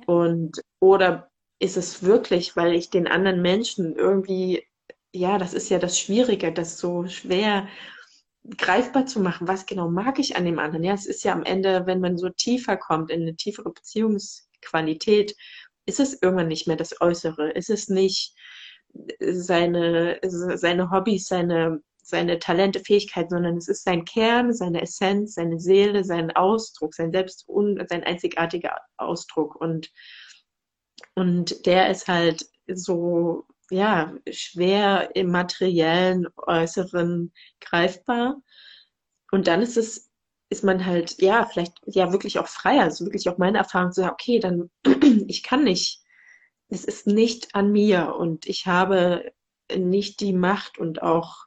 Und 0.05 0.61
oder 0.79 1.31
ist 1.57 1.75
es 1.75 2.03
wirklich, 2.03 2.55
weil 2.55 2.75
ich 2.75 2.91
den 2.91 3.07
anderen 3.07 3.41
Menschen 3.41 3.95
irgendwie, 3.95 4.63
ja, 5.11 5.39
das 5.39 5.55
ist 5.55 5.69
ja 5.69 5.79
das 5.79 5.99
Schwierige, 5.99 6.53
das 6.53 6.77
so 6.77 7.07
schwer 7.07 7.67
greifbar 8.57 9.05
zu 9.05 9.19
machen, 9.19 9.47
was 9.47 9.65
genau 9.65 9.89
mag 9.89 10.19
ich 10.19 10.35
an 10.35 10.45
dem 10.45 10.59
anderen. 10.59 10.83
Ja, 10.83 10.93
es 10.93 11.05
ist 11.05 11.23
ja 11.23 11.33
am 11.33 11.43
Ende, 11.43 11.85
wenn 11.85 11.99
man 11.99 12.17
so 12.17 12.29
tiefer 12.29 12.77
kommt, 12.77 13.11
in 13.11 13.21
eine 13.21 13.35
tiefere 13.35 13.71
Beziehungsqualität, 13.71 15.35
ist 15.85 15.99
es 15.99 16.21
irgendwann 16.21 16.47
nicht 16.47 16.67
mehr 16.67 16.77
das 16.77 16.99
Äußere. 17.01 17.51
Ist 17.51 17.69
es 17.69 17.89
nicht 17.89 18.35
seine, 19.19 20.19
seine 20.23 20.91
Hobbys, 20.91 21.27
seine, 21.27 21.81
seine 22.01 22.39
Talente, 22.39 22.79
Fähigkeiten, 22.79 23.29
sondern 23.29 23.57
es 23.57 23.67
ist 23.67 23.83
sein 23.83 24.05
Kern, 24.05 24.53
seine 24.53 24.81
Essenz, 24.81 25.35
seine 25.35 25.59
Seele, 25.59 26.03
sein 26.03 26.31
Ausdruck, 26.35 26.93
sein 26.93 27.11
selbst, 27.11 27.47
sein 27.87 28.03
einzigartiger 28.03 28.77
Ausdruck. 28.97 29.55
Und, 29.55 29.91
und 31.15 31.65
der 31.65 31.89
ist 31.89 32.07
halt 32.07 32.45
so 32.67 33.45
ja, 33.71 34.13
schwer 34.31 35.15
im 35.15 35.31
materiellen, 35.31 36.27
äußeren 36.37 37.33
greifbar. 37.61 38.41
Und 39.31 39.47
dann 39.47 39.61
ist 39.61 39.77
es, 39.77 40.11
ist 40.49 40.63
man 40.63 40.85
halt, 40.85 41.21
ja, 41.21 41.45
vielleicht 41.45 41.73
ja 41.85 42.11
wirklich 42.11 42.39
auch 42.39 42.47
freier. 42.47 42.83
Also 42.83 43.05
wirklich 43.05 43.27
auch 43.29 43.37
meine 43.37 43.57
Erfahrung 43.57 43.91
zu 43.91 44.01
sagen, 44.01 44.13
okay, 44.13 44.39
dann, 44.39 44.69
ich 45.27 45.43
kann 45.43 45.63
nicht. 45.63 46.01
Es 46.69 46.83
ist 46.83 47.07
nicht 47.07 47.53
an 47.55 47.71
mir 47.71 48.15
und 48.15 48.45
ich 48.47 48.65
habe 48.65 49.31
nicht 49.75 50.19
die 50.19 50.33
Macht 50.33 50.77
und 50.77 51.01
auch, 51.01 51.45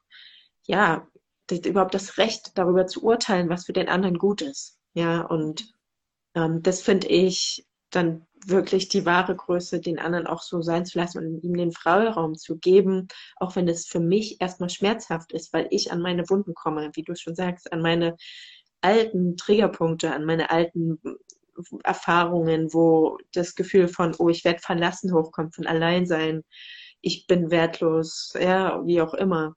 ja, 0.67 1.07
das, 1.47 1.61
überhaupt 1.61 1.95
das 1.95 2.19
Recht, 2.19 2.53
darüber 2.57 2.87
zu 2.87 3.03
urteilen, 3.03 3.49
was 3.49 3.67
für 3.67 3.73
den 3.73 3.89
anderen 3.89 4.19
gut 4.19 4.43
ist. 4.43 4.79
Ja, 4.95 5.23
und 5.23 5.73
ähm, 6.35 6.63
das 6.63 6.83
finde 6.83 7.09
ich 7.09 7.68
dann 7.91 8.27
wirklich 8.47 8.89
die 8.89 9.05
wahre 9.05 9.35
Größe, 9.35 9.81
den 9.81 9.99
anderen 9.99 10.27
auch 10.27 10.43
so 10.43 10.63
sein 10.63 10.87
zu 10.87 10.99
lassen 10.99 11.19
und 11.19 11.43
ihm 11.43 11.57
den 11.57 11.73
Freiraum 11.73 12.37
zu 12.37 12.59
geben, 12.59 13.09
auch 13.37 13.57
wenn 13.57 13.69
es 13.69 13.87
für 13.87 14.01
mich 14.01 14.41
erstmal 14.41 14.71
schmerzhaft 14.71 15.33
ist, 15.33 15.53
weil 15.53 15.67
ich 15.71 15.93
an 15.93 16.01
meine 16.01 16.29
Wunden 16.29 16.55
komme, 16.55 16.91
wie 16.95 17.03
du 17.03 17.15
schon 17.17 17.35
sagst, 17.35 17.73
an 17.73 17.83
meine 17.83 18.17
alten 18.81 19.37
Triggerpunkte, 19.37 20.13
an 20.13 20.25
meine 20.25 20.51
alten 20.51 21.01
Erfahrungen, 21.83 22.73
wo 22.73 23.19
das 23.33 23.55
Gefühl 23.55 23.89
von, 23.89 24.15
oh, 24.19 24.29
ich 24.29 24.45
werde 24.45 24.61
verlassen 24.61 25.13
hochkommt, 25.13 25.57
von 25.57 25.67
Alleinsein, 25.67 26.45
ich 27.01 27.27
bin 27.27 27.51
wertlos, 27.51 28.33
ja, 28.39 28.85
wie 28.87 29.01
auch 29.01 29.15
immer, 29.15 29.57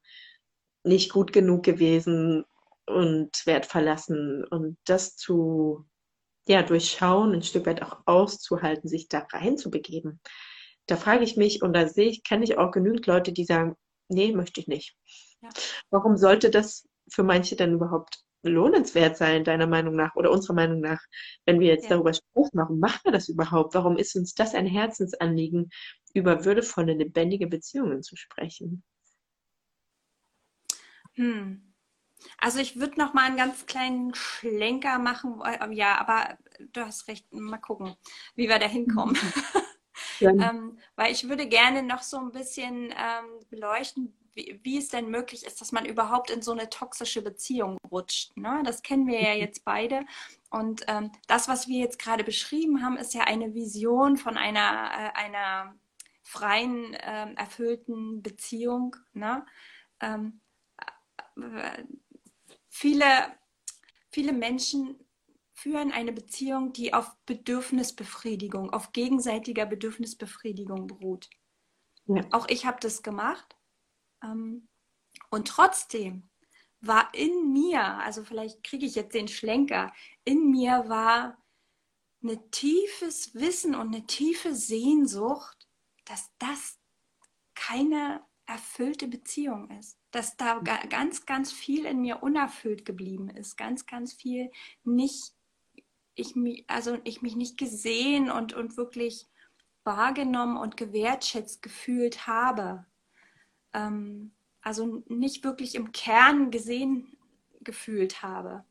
nicht 0.84 1.12
gut 1.12 1.32
genug 1.34 1.64
gewesen 1.64 2.46
und 2.86 3.46
werde 3.46 3.68
verlassen. 3.68 4.44
Und 4.46 4.78
das 4.86 5.16
zu 5.16 5.86
ja, 6.48 6.64
durchschauen, 6.64 7.34
ein 7.34 7.44
Stück 7.44 7.66
weit 7.66 7.82
auch 7.82 8.02
auszuhalten, 8.06 8.90
sich 8.90 9.08
da 9.08 9.20
reinzubegeben. 9.32 10.20
Da 10.88 10.98
frage 10.98 11.24
ich 11.24 11.38
mich, 11.38 11.62
und 11.62 11.74
da 11.74 11.88
sehe 11.88 12.10
ich, 12.10 12.24
kenne 12.24 12.44
ich 12.44 12.58
auch 12.58 12.72
genügend 12.72 13.06
Leute, 13.08 13.32
die 13.32 13.46
sagen, 13.46 13.76
nee, 14.10 14.32
möchte 14.34 14.60
ich 14.60 14.68
nicht. 14.68 14.96
Ja. 15.42 15.50
Warum 15.90 16.18
sollte 16.18 16.50
das 16.50 16.88
für 17.10 17.24
manche 17.24 17.56
dann 17.56 17.74
überhaupt 17.74 18.24
lohnenswert 18.44 19.18
sein, 19.18 19.44
deiner 19.44 19.68
Meinung 19.68 19.96
nach 19.96 20.16
oder 20.16 20.32
unserer 20.32 20.56
Meinung 20.56 20.80
nach, 20.80 21.02
wenn 21.46 21.60
wir 21.60 21.68
jetzt 21.68 21.84
ja. 21.84 21.92
darüber 21.92 22.14
sprechen, 22.14 22.50
warum 22.54 22.80
machen 22.80 23.02
wir 23.04 23.12
das 23.12 23.30
überhaupt? 23.30 23.76
Warum 23.76 23.98
ist 23.98 24.16
uns 24.16 24.34
das 24.34 24.56
ein 24.56 24.66
Herzensanliegen, 24.66 25.70
über 26.14 26.44
würdevolle, 26.44 26.94
lebendige 26.94 27.48
Beziehungen 27.48 28.02
zu 28.04 28.16
sprechen? 28.16 28.84
Hm. 31.14 31.71
Also 32.38 32.60
ich 32.60 32.80
würde 32.80 33.00
noch 33.00 33.14
mal 33.14 33.26
einen 33.26 33.38
ganz 33.38 33.66
kleinen 33.66 34.14
Schlenker 34.14 35.00
machen. 35.00 35.42
Äh, 35.44 35.74
ja, 35.74 36.00
aber 36.00 36.38
du 36.74 36.82
hast 36.82 37.08
recht. 37.08 37.32
Mal 37.34 37.58
gucken, 37.58 37.96
wie 38.36 38.50
wir 38.50 38.60
da 38.60 38.68
hinkommen. 38.68 39.18
ähm, 40.22 40.80
weil 40.96 41.12
ich 41.12 41.28
würde 41.28 41.48
gerne 41.48 41.84
noch 41.84 42.02
so 42.02 42.18
ein 42.18 42.32
bisschen 42.32 42.92
ähm, 42.92 43.46
beleuchten, 43.50 44.14
wie, 44.34 44.60
wie, 44.64 44.78
es 44.78 44.90
denn 44.90 45.10
möglich 45.10 45.46
ist, 45.46 45.60
dass 45.62 45.72
man 45.72 45.86
überhaupt 45.86 46.30
in 46.30 46.42
so 46.42 46.52
eine 46.52 46.70
toxische 46.70 47.22
Beziehung 47.22 47.78
rutscht. 47.90 48.36
Ne? 48.38 48.62
Das 48.66 48.82
kennen 48.82 49.08
wir 49.08 49.22
ja 49.22 49.34
mhm. 49.34 49.42
jetzt 49.42 49.66
beide. 49.66 50.06
Und 50.50 50.84
ähm, 50.88 51.12
das, 51.28 51.48
was 51.48 51.68
wir 51.68 51.80
jetzt 51.80 52.00
gerade 52.00 52.24
beschrieben 52.24 52.84
haben, 52.84 52.98
ist 52.98 53.14
ja 53.14 53.22
eine 53.22 53.54
Vision 53.54 54.18
von 54.18 54.38
einer, 54.38 54.92
äh, 54.94 55.20
einer 55.20 55.76
freien, 56.24 56.94
äh, 56.94 57.34
erfüllten 57.34 58.22
Beziehung. 58.22 58.96
Ne? 59.14 59.46
Viele, 62.74 63.06
viele 64.12 64.32
Menschen 64.32 64.98
führen 65.54 65.92
eine 65.92 66.14
Beziehung, 66.14 66.72
die 66.72 66.94
auf 66.94 67.16
Bedürfnisbefriedigung, 67.26 68.72
auf 68.72 68.94
gegenseitiger 68.94 69.66
Bedürfnisbefriedigung 69.66 70.88
beruht. 70.88 71.30
Ja. 72.08 72.26
Auch 72.32 72.48
ich 72.48 72.66
habe 72.66 72.80
das 72.80 73.04
gemacht. 73.04 73.58
Ähm, 74.24 74.70
und 75.30 75.50
trotzdem 75.50 76.30
war 76.80 77.14
in 77.14 77.52
mir, 77.52 77.84
also 77.84 78.24
vielleicht 78.24 78.64
kriege 78.64 78.86
ich 78.86 78.96
jetzt 78.96 79.14
den 79.14 79.28
Schlenker, 79.28 79.94
in 80.24 80.50
mir 80.50 80.86
war 80.88 81.38
ein 82.24 82.52
tiefes 82.52 83.36
Wissen 83.36 83.76
und 83.76 83.94
eine 83.94 84.08
tiefe 84.08 84.56
Sehnsucht, 84.56 85.68
dass 86.06 86.32
das 86.40 86.80
keine 87.54 88.26
erfüllte 88.46 89.08
Beziehung 89.08 89.70
ist. 89.72 90.01
Dass 90.12 90.38
da 90.38 90.60
ganz, 90.60 91.26
ganz 91.26 91.52
viel 91.52 91.86
in 91.86 92.02
mir 92.02 92.22
unerfüllt 92.22 92.86
geblieben 92.86 93.30
ist. 93.30 93.58
Ganz, 93.58 93.86
ganz 93.86 94.14
viel 94.14 94.52
nicht, 94.84 95.34
ich 96.16 96.36
mich, 96.36 96.66
also 96.68 96.98
ich 97.04 97.22
mich 97.22 97.36
nicht 97.36 97.58
gesehen 97.58 98.30
und, 98.30 98.54
und 98.54 98.78
wirklich 98.78 99.28
wahrgenommen 99.84 100.58
und 100.58 100.78
gewertschätzt 100.78 101.62
gefühlt 101.62 102.28
habe. 102.28 102.86
Ähm, 103.74 104.32
also 104.62 105.04
nicht 105.08 105.44
wirklich 105.44 105.76
im 105.76 105.92
Kern 105.92 106.52
gesehen 106.52 107.18
gefühlt 107.62 108.22
habe. 108.22 108.64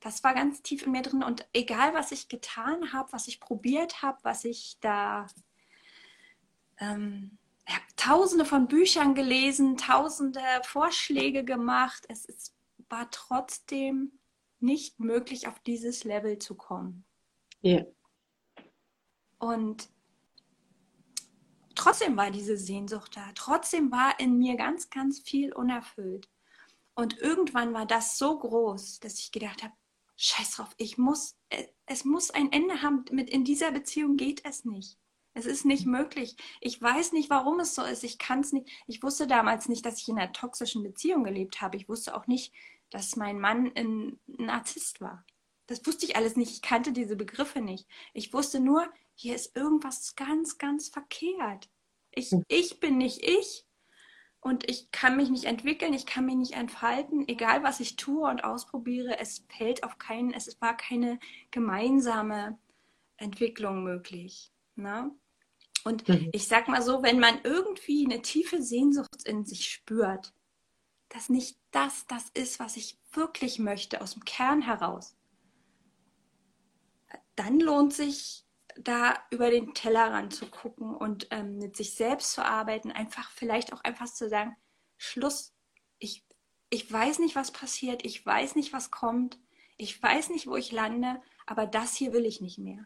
Das 0.00 0.22
war 0.22 0.34
ganz 0.34 0.62
tief 0.62 0.84
in 0.84 0.92
mir 0.92 1.02
drin 1.02 1.22
und 1.22 1.46
egal, 1.54 1.94
was 1.94 2.12
ich 2.12 2.28
getan 2.28 2.92
habe, 2.92 3.12
was 3.12 3.26
ich 3.26 3.40
probiert 3.40 4.02
habe, 4.02 4.18
was 4.22 4.44
ich 4.44 4.76
da 4.80 5.26
ähm, 6.78 7.38
habe 7.66 7.84
tausende 7.96 8.44
von 8.44 8.68
Büchern 8.68 9.14
gelesen, 9.14 9.76
tausende 9.76 10.40
Vorschläge 10.64 11.44
gemacht. 11.44 12.04
Es 12.08 12.24
ist, 12.24 12.54
war 12.88 13.10
trotzdem 13.10 14.18
nicht 14.60 15.00
möglich, 15.00 15.48
auf 15.48 15.58
dieses 15.60 16.04
Level 16.04 16.38
zu 16.38 16.54
kommen. 16.54 17.04
Ja. 17.60 17.72
Yeah. 17.72 17.86
Und 19.38 19.88
trotzdem 21.74 22.16
war 22.16 22.30
diese 22.30 22.56
Sehnsucht 22.56 23.16
da. 23.16 23.30
Trotzdem 23.34 23.90
war 23.90 24.18
in 24.18 24.38
mir 24.38 24.56
ganz, 24.56 24.90
ganz 24.90 25.20
viel 25.20 25.52
unerfüllt. 25.52 26.28
Und 26.94 27.18
irgendwann 27.18 27.74
war 27.74 27.86
das 27.86 28.18
so 28.18 28.38
groß, 28.38 29.00
dass 29.00 29.18
ich 29.18 29.32
gedacht 29.32 29.62
habe, 29.62 29.74
scheiß 30.16 30.56
drauf, 30.56 30.74
ich 30.78 30.96
muss, 30.96 31.36
es 31.86 32.04
muss 32.04 32.30
ein 32.30 32.52
Ende 32.52 32.82
haben. 32.82 33.04
Mit 33.10 33.28
in 33.28 33.44
dieser 33.44 33.72
Beziehung 33.72 34.16
geht 34.16 34.44
es 34.44 34.64
nicht. 34.64 34.98
Es 35.34 35.46
ist 35.46 35.64
nicht 35.64 35.84
möglich. 35.84 36.36
Ich 36.60 36.80
weiß 36.80 37.12
nicht, 37.12 37.28
warum 37.28 37.58
es 37.60 37.74
so 37.74 37.82
ist. 37.82 38.04
Ich 38.04 38.18
kann 38.18 38.40
es 38.40 38.52
nicht. 38.52 38.68
Ich 38.86 39.02
wusste 39.02 39.26
damals 39.26 39.68
nicht, 39.68 39.84
dass 39.84 40.00
ich 40.00 40.08
in 40.08 40.18
einer 40.18 40.32
toxischen 40.32 40.84
Beziehung 40.84 41.24
gelebt 41.24 41.60
habe. 41.60 41.76
Ich 41.76 41.88
wusste 41.88 42.16
auch 42.16 42.28
nicht, 42.28 42.52
dass 42.90 43.16
mein 43.16 43.40
Mann 43.40 43.72
ein 43.74 44.18
Narzisst 44.26 45.00
war. 45.00 45.24
Das 45.66 45.84
wusste 45.86 46.06
ich 46.06 46.16
alles 46.16 46.36
nicht. 46.36 46.52
Ich 46.52 46.62
kannte 46.62 46.92
diese 46.92 47.16
Begriffe 47.16 47.60
nicht. 47.60 47.88
Ich 48.12 48.32
wusste 48.32 48.60
nur, 48.60 48.88
hier 49.16 49.34
ist 49.34 49.56
irgendwas 49.56 50.14
ganz, 50.14 50.58
ganz 50.58 50.88
verkehrt. 50.88 51.68
Ich, 52.12 52.30
hm. 52.30 52.44
ich 52.46 52.78
bin 52.78 52.98
nicht 52.98 53.22
ich 53.22 53.66
und 54.40 54.68
ich 54.68 54.90
kann 54.92 55.16
mich 55.16 55.30
nicht 55.30 55.44
entwickeln, 55.44 55.94
ich 55.94 56.06
kann 56.06 56.26
mich 56.26 56.36
nicht 56.36 56.52
entfalten, 56.52 57.26
egal 57.26 57.62
was 57.62 57.80
ich 57.80 57.96
tue 57.96 58.28
und 58.28 58.44
ausprobiere, 58.44 59.18
es 59.18 59.44
fällt 59.48 59.82
auf 59.82 59.98
keinen, 59.98 60.32
es 60.32 60.60
war 60.60 60.76
keine 60.76 61.18
gemeinsame 61.50 62.58
Entwicklung 63.16 63.82
möglich. 63.82 64.52
Ne? 64.76 65.10
Und 65.84 66.08
mhm. 66.08 66.30
ich 66.32 66.48
sag 66.48 66.68
mal 66.68 66.82
so, 66.82 67.02
wenn 67.02 67.20
man 67.20 67.40
irgendwie 67.44 68.04
eine 68.04 68.22
tiefe 68.22 68.62
Sehnsucht 68.62 69.24
in 69.26 69.44
sich 69.44 69.68
spürt, 69.68 70.32
dass 71.10 71.28
nicht 71.28 71.58
das 71.70 72.06
das 72.06 72.30
ist, 72.30 72.58
was 72.58 72.76
ich 72.76 72.98
wirklich 73.12 73.58
möchte, 73.58 74.00
aus 74.00 74.14
dem 74.14 74.24
Kern 74.24 74.62
heraus, 74.62 75.16
dann 77.36 77.60
lohnt 77.60 77.92
sich 77.92 78.44
da 78.76 79.14
über 79.30 79.50
den 79.50 79.74
Tellerrand 79.74 80.34
zu 80.34 80.46
gucken 80.46 80.94
und 80.94 81.28
ähm, 81.30 81.58
mit 81.58 81.76
sich 81.76 81.94
selbst 81.94 82.32
zu 82.32 82.44
arbeiten, 82.44 82.90
einfach 82.90 83.30
vielleicht 83.30 83.72
auch 83.72 83.82
einfach 83.84 84.06
zu 84.06 84.28
sagen, 84.28 84.56
Schluss, 84.96 85.54
ich, 85.98 86.26
ich 86.70 86.90
weiß 86.90 87.20
nicht, 87.20 87.36
was 87.36 87.52
passiert, 87.52 88.04
ich 88.04 88.24
weiß 88.24 88.56
nicht, 88.56 88.72
was 88.72 88.90
kommt, 88.90 89.38
ich 89.76 90.02
weiß 90.02 90.30
nicht, 90.30 90.46
wo 90.46 90.56
ich 90.56 90.72
lande, 90.72 91.20
aber 91.46 91.66
das 91.66 91.94
hier 91.94 92.12
will 92.12 92.26
ich 92.26 92.40
nicht 92.40 92.58
mehr. 92.58 92.84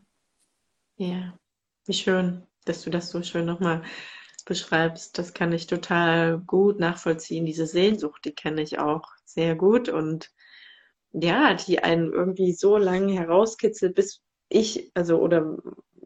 Ja, 0.97 1.39
wie 1.87 1.95
schön, 1.95 2.47
dass 2.69 2.83
du 2.83 2.91
das 2.91 3.11
so 3.11 3.23
schön 3.23 3.47
nochmal 3.47 3.83
beschreibst. 4.45 5.19
Das 5.19 5.35
kann 5.35 5.53
ich 5.53 5.67
total 5.67 6.39
gut 6.39 6.81
nachvollziehen. 6.81 7.47
Diese 7.47 7.67
Sehnsucht, 7.67 8.25
die 8.25 8.35
kenne 8.35 8.63
ich 8.63 8.79
auch 8.79 9.05
sehr 9.25 9.55
gut 9.55 9.89
und 9.89 10.31
ja, 11.13 11.55
die 11.55 11.83
einen 11.83 12.13
irgendwie 12.13 12.53
so 12.53 12.77
lange 12.77 13.13
herauskitzelt, 13.15 13.95
bis 13.95 14.23
ich, 14.49 14.91
also 14.95 15.19
oder 15.19 15.57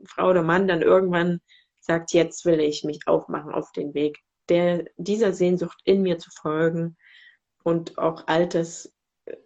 Frau 0.04 0.30
oder 0.30 0.42
Mann 0.42 0.68
dann 0.68 0.82
irgendwann 0.82 1.40
sagt, 1.80 2.12
jetzt 2.12 2.44
will 2.44 2.60
ich 2.60 2.84
mich 2.84 3.00
aufmachen 3.06 3.52
auf 3.52 3.72
den 3.72 3.94
Weg, 3.94 4.18
der, 4.48 4.84
dieser 4.96 5.32
Sehnsucht 5.32 5.80
in 5.84 6.02
mir 6.02 6.18
zu 6.18 6.30
folgen 6.30 6.96
und 7.64 7.98
auch 7.98 8.26
Altes 8.26 8.94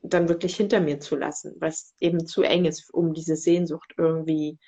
dann 0.02 0.28
wirklich 0.28 0.56
hinter 0.56 0.80
mir 0.80 1.00
zu 1.00 1.16
lassen, 1.16 1.54
was 1.58 1.94
eben 2.00 2.26
zu 2.26 2.42
eng 2.42 2.64
ist, 2.64 2.92
um 2.92 3.12
diese 3.12 3.36
Sehnsucht 3.36 3.94
irgendwie 3.98 4.58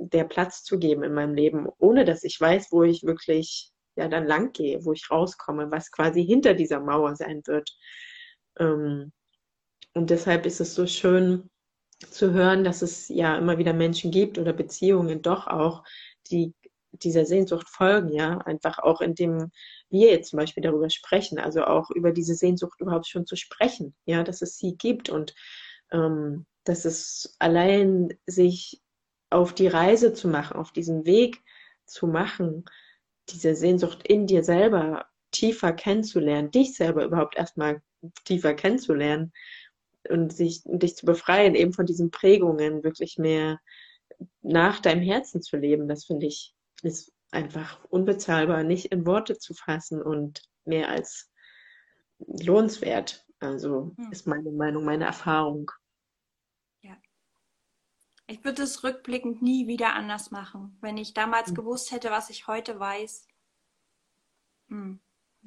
der 0.00 0.24
Platz 0.24 0.64
zu 0.64 0.78
geben 0.78 1.02
in 1.02 1.14
meinem 1.14 1.34
Leben, 1.34 1.68
ohne 1.78 2.04
dass 2.04 2.24
ich 2.24 2.40
weiß, 2.40 2.68
wo 2.70 2.82
ich 2.82 3.02
wirklich 3.02 3.70
ja 3.96 4.08
dann 4.08 4.26
lang 4.26 4.52
gehe, 4.52 4.84
wo 4.84 4.92
ich 4.92 5.10
rauskomme, 5.10 5.70
was 5.70 5.90
quasi 5.90 6.24
hinter 6.24 6.54
dieser 6.54 6.80
Mauer 6.80 7.14
sein 7.16 7.42
wird. 7.46 7.70
Ähm, 8.58 9.12
und 9.94 10.10
deshalb 10.10 10.46
ist 10.46 10.60
es 10.60 10.74
so 10.74 10.86
schön 10.86 11.50
zu 12.10 12.32
hören, 12.32 12.64
dass 12.64 12.82
es 12.82 13.08
ja 13.08 13.36
immer 13.36 13.58
wieder 13.58 13.72
Menschen 13.72 14.10
gibt 14.10 14.38
oder 14.38 14.52
Beziehungen 14.52 15.22
doch 15.22 15.46
auch, 15.46 15.84
die 16.30 16.54
dieser 16.92 17.24
Sehnsucht 17.24 17.68
folgen, 17.68 18.12
ja, 18.12 18.38
einfach 18.38 18.78
auch 18.78 19.00
indem 19.00 19.50
wir 19.88 20.10
jetzt 20.10 20.30
zum 20.30 20.38
Beispiel 20.38 20.62
darüber 20.62 20.90
sprechen, 20.90 21.38
also 21.38 21.64
auch 21.64 21.90
über 21.90 22.12
diese 22.12 22.34
Sehnsucht 22.34 22.80
überhaupt 22.80 23.06
schon 23.06 23.26
zu 23.26 23.36
sprechen, 23.36 23.94
ja, 24.04 24.22
dass 24.22 24.42
es 24.42 24.58
sie 24.58 24.76
gibt 24.76 25.08
und 25.08 25.34
ähm, 25.90 26.46
dass 26.64 26.84
es 26.84 27.34
allein 27.38 28.12
sich 28.26 28.81
auf 29.32 29.54
die 29.54 29.68
Reise 29.68 30.12
zu 30.12 30.28
machen, 30.28 30.56
auf 30.56 30.72
diesen 30.72 31.06
Weg 31.06 31.42
zu 31.86 32.06
machen, 32.06 32.64
diese 33.28 33.54
Sehnsucht 33.54 34.06
in 34.06 34.26
dir 34.26 34.44
selber 34.44 35.06
tiefer 35.30 35.72
kennenzulernen, 35.72 36.50
dich 36.50 36.74
selber 36.76 37.04
überhaupt 37.04 37.36
erstmal 37.36 37.82
tiefer 38.24 38.54
kennenzulernen 38.54 39.32
und 40.08 40.32
sich, 40.32 40.62
dich 40.64 40.96
zu 40.96 41.06
befreien, 41.06 41.54
eben 41.54 41.72
von 41.72 41.86
diesen 41.86 42.10
Prägungen, 42.10 42.84
wirklich 42.84 43.18
mehr 43.18 43.60
nach 44.42 44.80
deinem 44.80 45.02
Herzen 45.02 45.42
zu 45.42 45.56
leben, 45.56 45.88
das 45.88 46.04
finde 46.04 46.26
ich, 46.26 46.54
ist 46.82 47.12
einfach 47.30 47.82
unbezahlbar, 47.84 48.62
nicht 48.62 48.86
in 48.86 49.06
Worte 49.06 49.38
zu 49.38 49.54
fassen 49.54 50.02
und 50.02 50.42
mehr 50.64 50.88
als 50.90 51.30
lohnenswert. 52.18 53.26
Also 53.40 53.92
hm. 53.96 54.12
ist 54.12 54.26
meine 54.26 54.50
Meinung, 54.50 54.84
meine 54.84 55.06
Erfahrung. 55.06 55.70
Ich 58.32 58.42
würde 58.44 58.62
es 58.62 58.82
rückblickend 58.82 59.42
nie 59.42 59.66
wieder 59.66 59.92
anders 59.92 60.30
machen. 60.30 60.78
Wenn 60.80 60.96
ich 60.96 61.12
damals 61.12 61.50
mhm. 61.50 61.56
gewusst 61.56 61.92
hätte, 61.92 62.10
was 62.10 62.30
ich 62.30 62.46
heute 62.46 62.80
weiß. 62.80 63.26
Hm. 64.68 65.00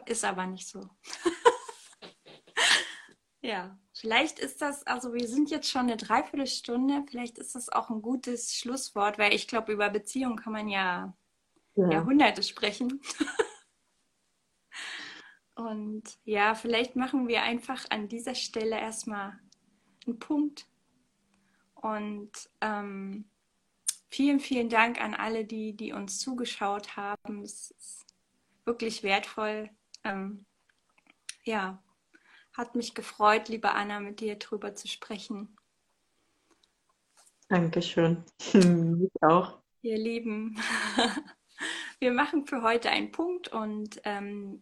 Ist 0.05 0.23
aber 0.23 0.45
nicht 0.45 0.67
so. 0.67 0.87
ja, 3.41 3.75
vielleicht 3.91 4.37
ist 4.37 4.61
das, 4.61 4.85
also 4.85 5.15
wir 5.15 5.27
sind 5.27 5.49
jetzt 5.49 5.67
schon 5.67 5.87
eine 5.87 5.97
Dreiviertelstunde, 5.97 7.03
vielleicht 7.09 7.39
ist 7.39 7.55
das 7.55 7.69
auch 7.69 7.89
ein 7.89 8.03
gutes 8.03 8.55
Schlusswort, 8.55 9.17
weil 9.17 9.33
ich 9.33 9.47
glaube, 9.47 9.73
über 9.73 9.89
Beziehungen 9.89 10.35
kann 10.35 10.53
man 10.53 10.67
ja, 10.67 11.17
ja. 11.73 11.89
Jahrhunderte 11.89 12.43
sprechen. 12.43 13.01
Und 15.55 16.03
ja, 16.23 16.53
vielleicht 16.53 16.95
machen 16.95 17.27
wir 17.27 17.41
einfach 17.41 17.89
an 17.89 18.09
dieser 18.09 18.35
Stelle 18.35 18.79
erstmal 18.79 19.39
einen 20.05 20.19
Punkt 20.19 20.67
und 21.85 22.31
ähm, 22.61 23.25
vielen, 24.09 24.39
vielen 24.39 24.69
Dank 24.69 24.99
an 24.99 25.13
alle, 25.13 25.45
die, 25.45 25.73
die 25.73 25.93
uns 25.93 26.17
zugeschaut 26.17 26.97
haben. 26.97 27.43
Es 27.43 27.69
ist 27.69 28.05
wirklich 28.63 29.03
wertvoll. 29.03 29.69
Ähm, 30.03 30.47
ja, 31.43 31.83
hat 32.53 32.73
mich 32.73 32.95
gefreut, 32.95 33.49
liebe 33.49 33.71
Anna, 33.71 33.99
mit 33.99 34.19
dir 34.19 34.37
drüber 34.37 34.73
zu 34.73 34.87
sprechen. 34.87 35.55
Dankeschön. 37.49 38.23
Ich 39.05 39.23
auch. 39.23 39.59
Ihr 39.83 39.99
Lieben, 39.99 40.59
wir 41.99 42.11
machen 42.11 42.47
für 42.47 42.63
heute 42.63 42.89
einen 42.89 43.11
Punkt 43.11 43.49
und 43.49 44.01
ähm, 44.05 44.59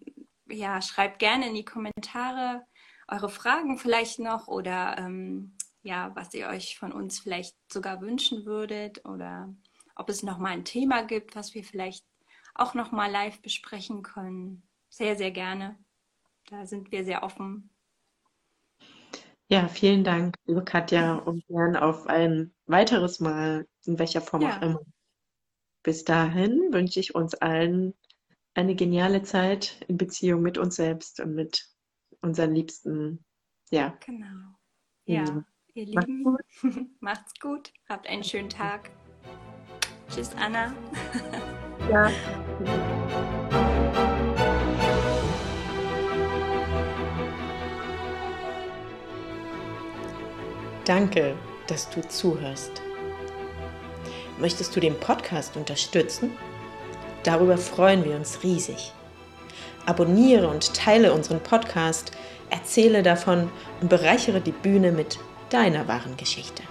ja, 0.49 0.81
schreibt 0.81 1.19
gerne 1.19 1.47
in 1.47 1.53
die 1.53 1.63
Kommentare 1.63 2.65
eure 3.07 3.29
Fragen 3.29 3.77
vielleicht 3.77 4.19
noch 4.19 4.49
oder 4.49 4.97
ähm, 4.97 5.55
ja, 5.83 6.11
was 6.15 6.33
ihr 6.33 6.47
euch 6.47 6.79
von 6.79 6.91
uns 6.91 7.19
vielleicht 7.19 7.55
sogar 7.71 8.01
wünschen 8.01 8.45
würdet 8.45 9.05
oder 9.05 9.53
ob 9.95 10.09
es 10.09 10.23
noch 10.23 10.39
mal 10.39 10.49
ein 10.49 10.65
Thema 10.65 11.03
gibt, 11.03 11.35
was 11.35 11.53
wir 11.53 11.63
vielleicht 11.63 12.05
auch 12.55 12.73
noch 12.73 12.91
mal 12.91 13.11
live 13.11 13.41
besprechen 13.41 14.01
können. 14.01 14.63
Sehr, 14.89 15.15
sehr 15.15 15.31
gerne. 15.31 15.77
Da 16.49 16.65
sind 16.65 16.91
wir 16.91 17.03
sehr 17.03 17.23
offen. 17.23 17.69
Ja, 19.47 19.67
vielen 19.67 20.03
Dank, 20.03 20.35
liebe 20.45 20.63
Katja, 20.63 21.15
und 21.15 21.45
gern 21.47 21.75
auf 21.75 22.07
ein 22.07 22.53
weiteres 22.65 23.19
Mal, 23.19 23.67
in 23.85 23.99
welcher 23.99 24.21
Form 24.21 24.41
ja. 24.41 24.57
auch 24.57 24.61
immer. 24.61 24.81
Bis 25.83 26.05
dahin 26.05 26.71
wünsche 26.71 26.99
ich 26.99 27.13
uns 27.13 27.35
allen 27.35 27.93
eine 28.53 28.75
geniale 28.75 29.23
Zeit 29.23 29.83
in 29.87 29.97
Beziehung 29.97 30.41
mit 30.41 30.57
uns 30.57 30.75
selbst 30.75 31.19
und 31.19 31.35
mit 31.35 31.67
unseren 32.21 32.55
Liebsten. 32.55 33.25
Ja. 33.69 33.97
Genau. 34.05 34.55
Ja. 35.05 35.43
Ihr 35.75 35.87
Lieben, 35.87 36.21
macht's 36.21 36.61
gut. 36.61 36.85
macht's 36.99 37.33
gut. 37.39 37.73
Habt 37.89 38.07
einen 38.07 38.23
schönen 38.23 38.49
Tag. 38.49 38.91
Tschüss, 40.07 40.29
Anna. 40.39 40.71
ja. 41.91 42.11
Danke, 50.85 51.35
dass 51.65 51.89
du 51.89 52.07
zuhörst. 52.07 52.83
Möchtest 54.37 54.75
du 54.75 54.79
den 54.79 54.99
Podcast 54.99 55.57
unterstützen? 55.57 56.33
Darüber 57.23 57.57
freuen 57.57 58.05
wir 58.05 58.15
uns 58.15 58.43
riesig. 58.43 58.93
Abonniere 59.87 60.47
und 60.49 60.75
teile 60.75 61.13
unseren 61.13 61.39
Podcast, 61.39 62.11
erzähle 62.51 63.01
davon 63.01 63.49
und 63.81 63.89
bereichere 63.89 64.39
die 64.39 64.51
Bühne 64.51 64.91
mit 64.91 65.17
deiner 65.53 65.87
wahren 65.87 66.17
Geschichte. 66.17 66.63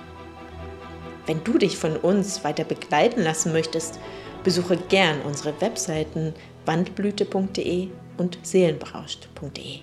Wenn 1.27 1.45
du 1.45 1.57
dich 1.57 1.77
von 1.79 1.97
uns 1.97 2.43
weiter 2.45 2.65
begleiten 2.65 3.23
lassen 3.23 3.53
möchtest, 3.53 4.01
besuche 4.43 4.77
gern 4.77 5.21
unsere 5.23 5.61
Webseiten 5.61 6.35
wandblüte.de 6.67 7.89
und 8.19 8.39
seelenberauscht.de. 8.43 9.79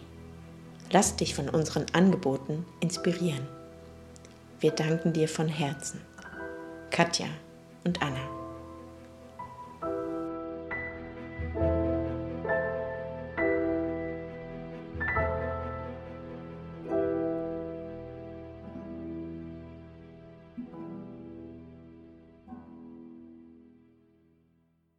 Lass 0.92 1.16
dich 1.16 1.36
von 1.36 1.50
unseren 1.50 1.86
Angeboten 1.94 2.66
inspirieren. 2.80 3.48
Wir 4.60 4.72
danken 4.72 5.14
dir 5.14 5.30
von 5.30 5.48
Herzen. 5.48 6.02
Katja 6.90 7.28
und 7.86 8.02
Anna. 8.02 8.39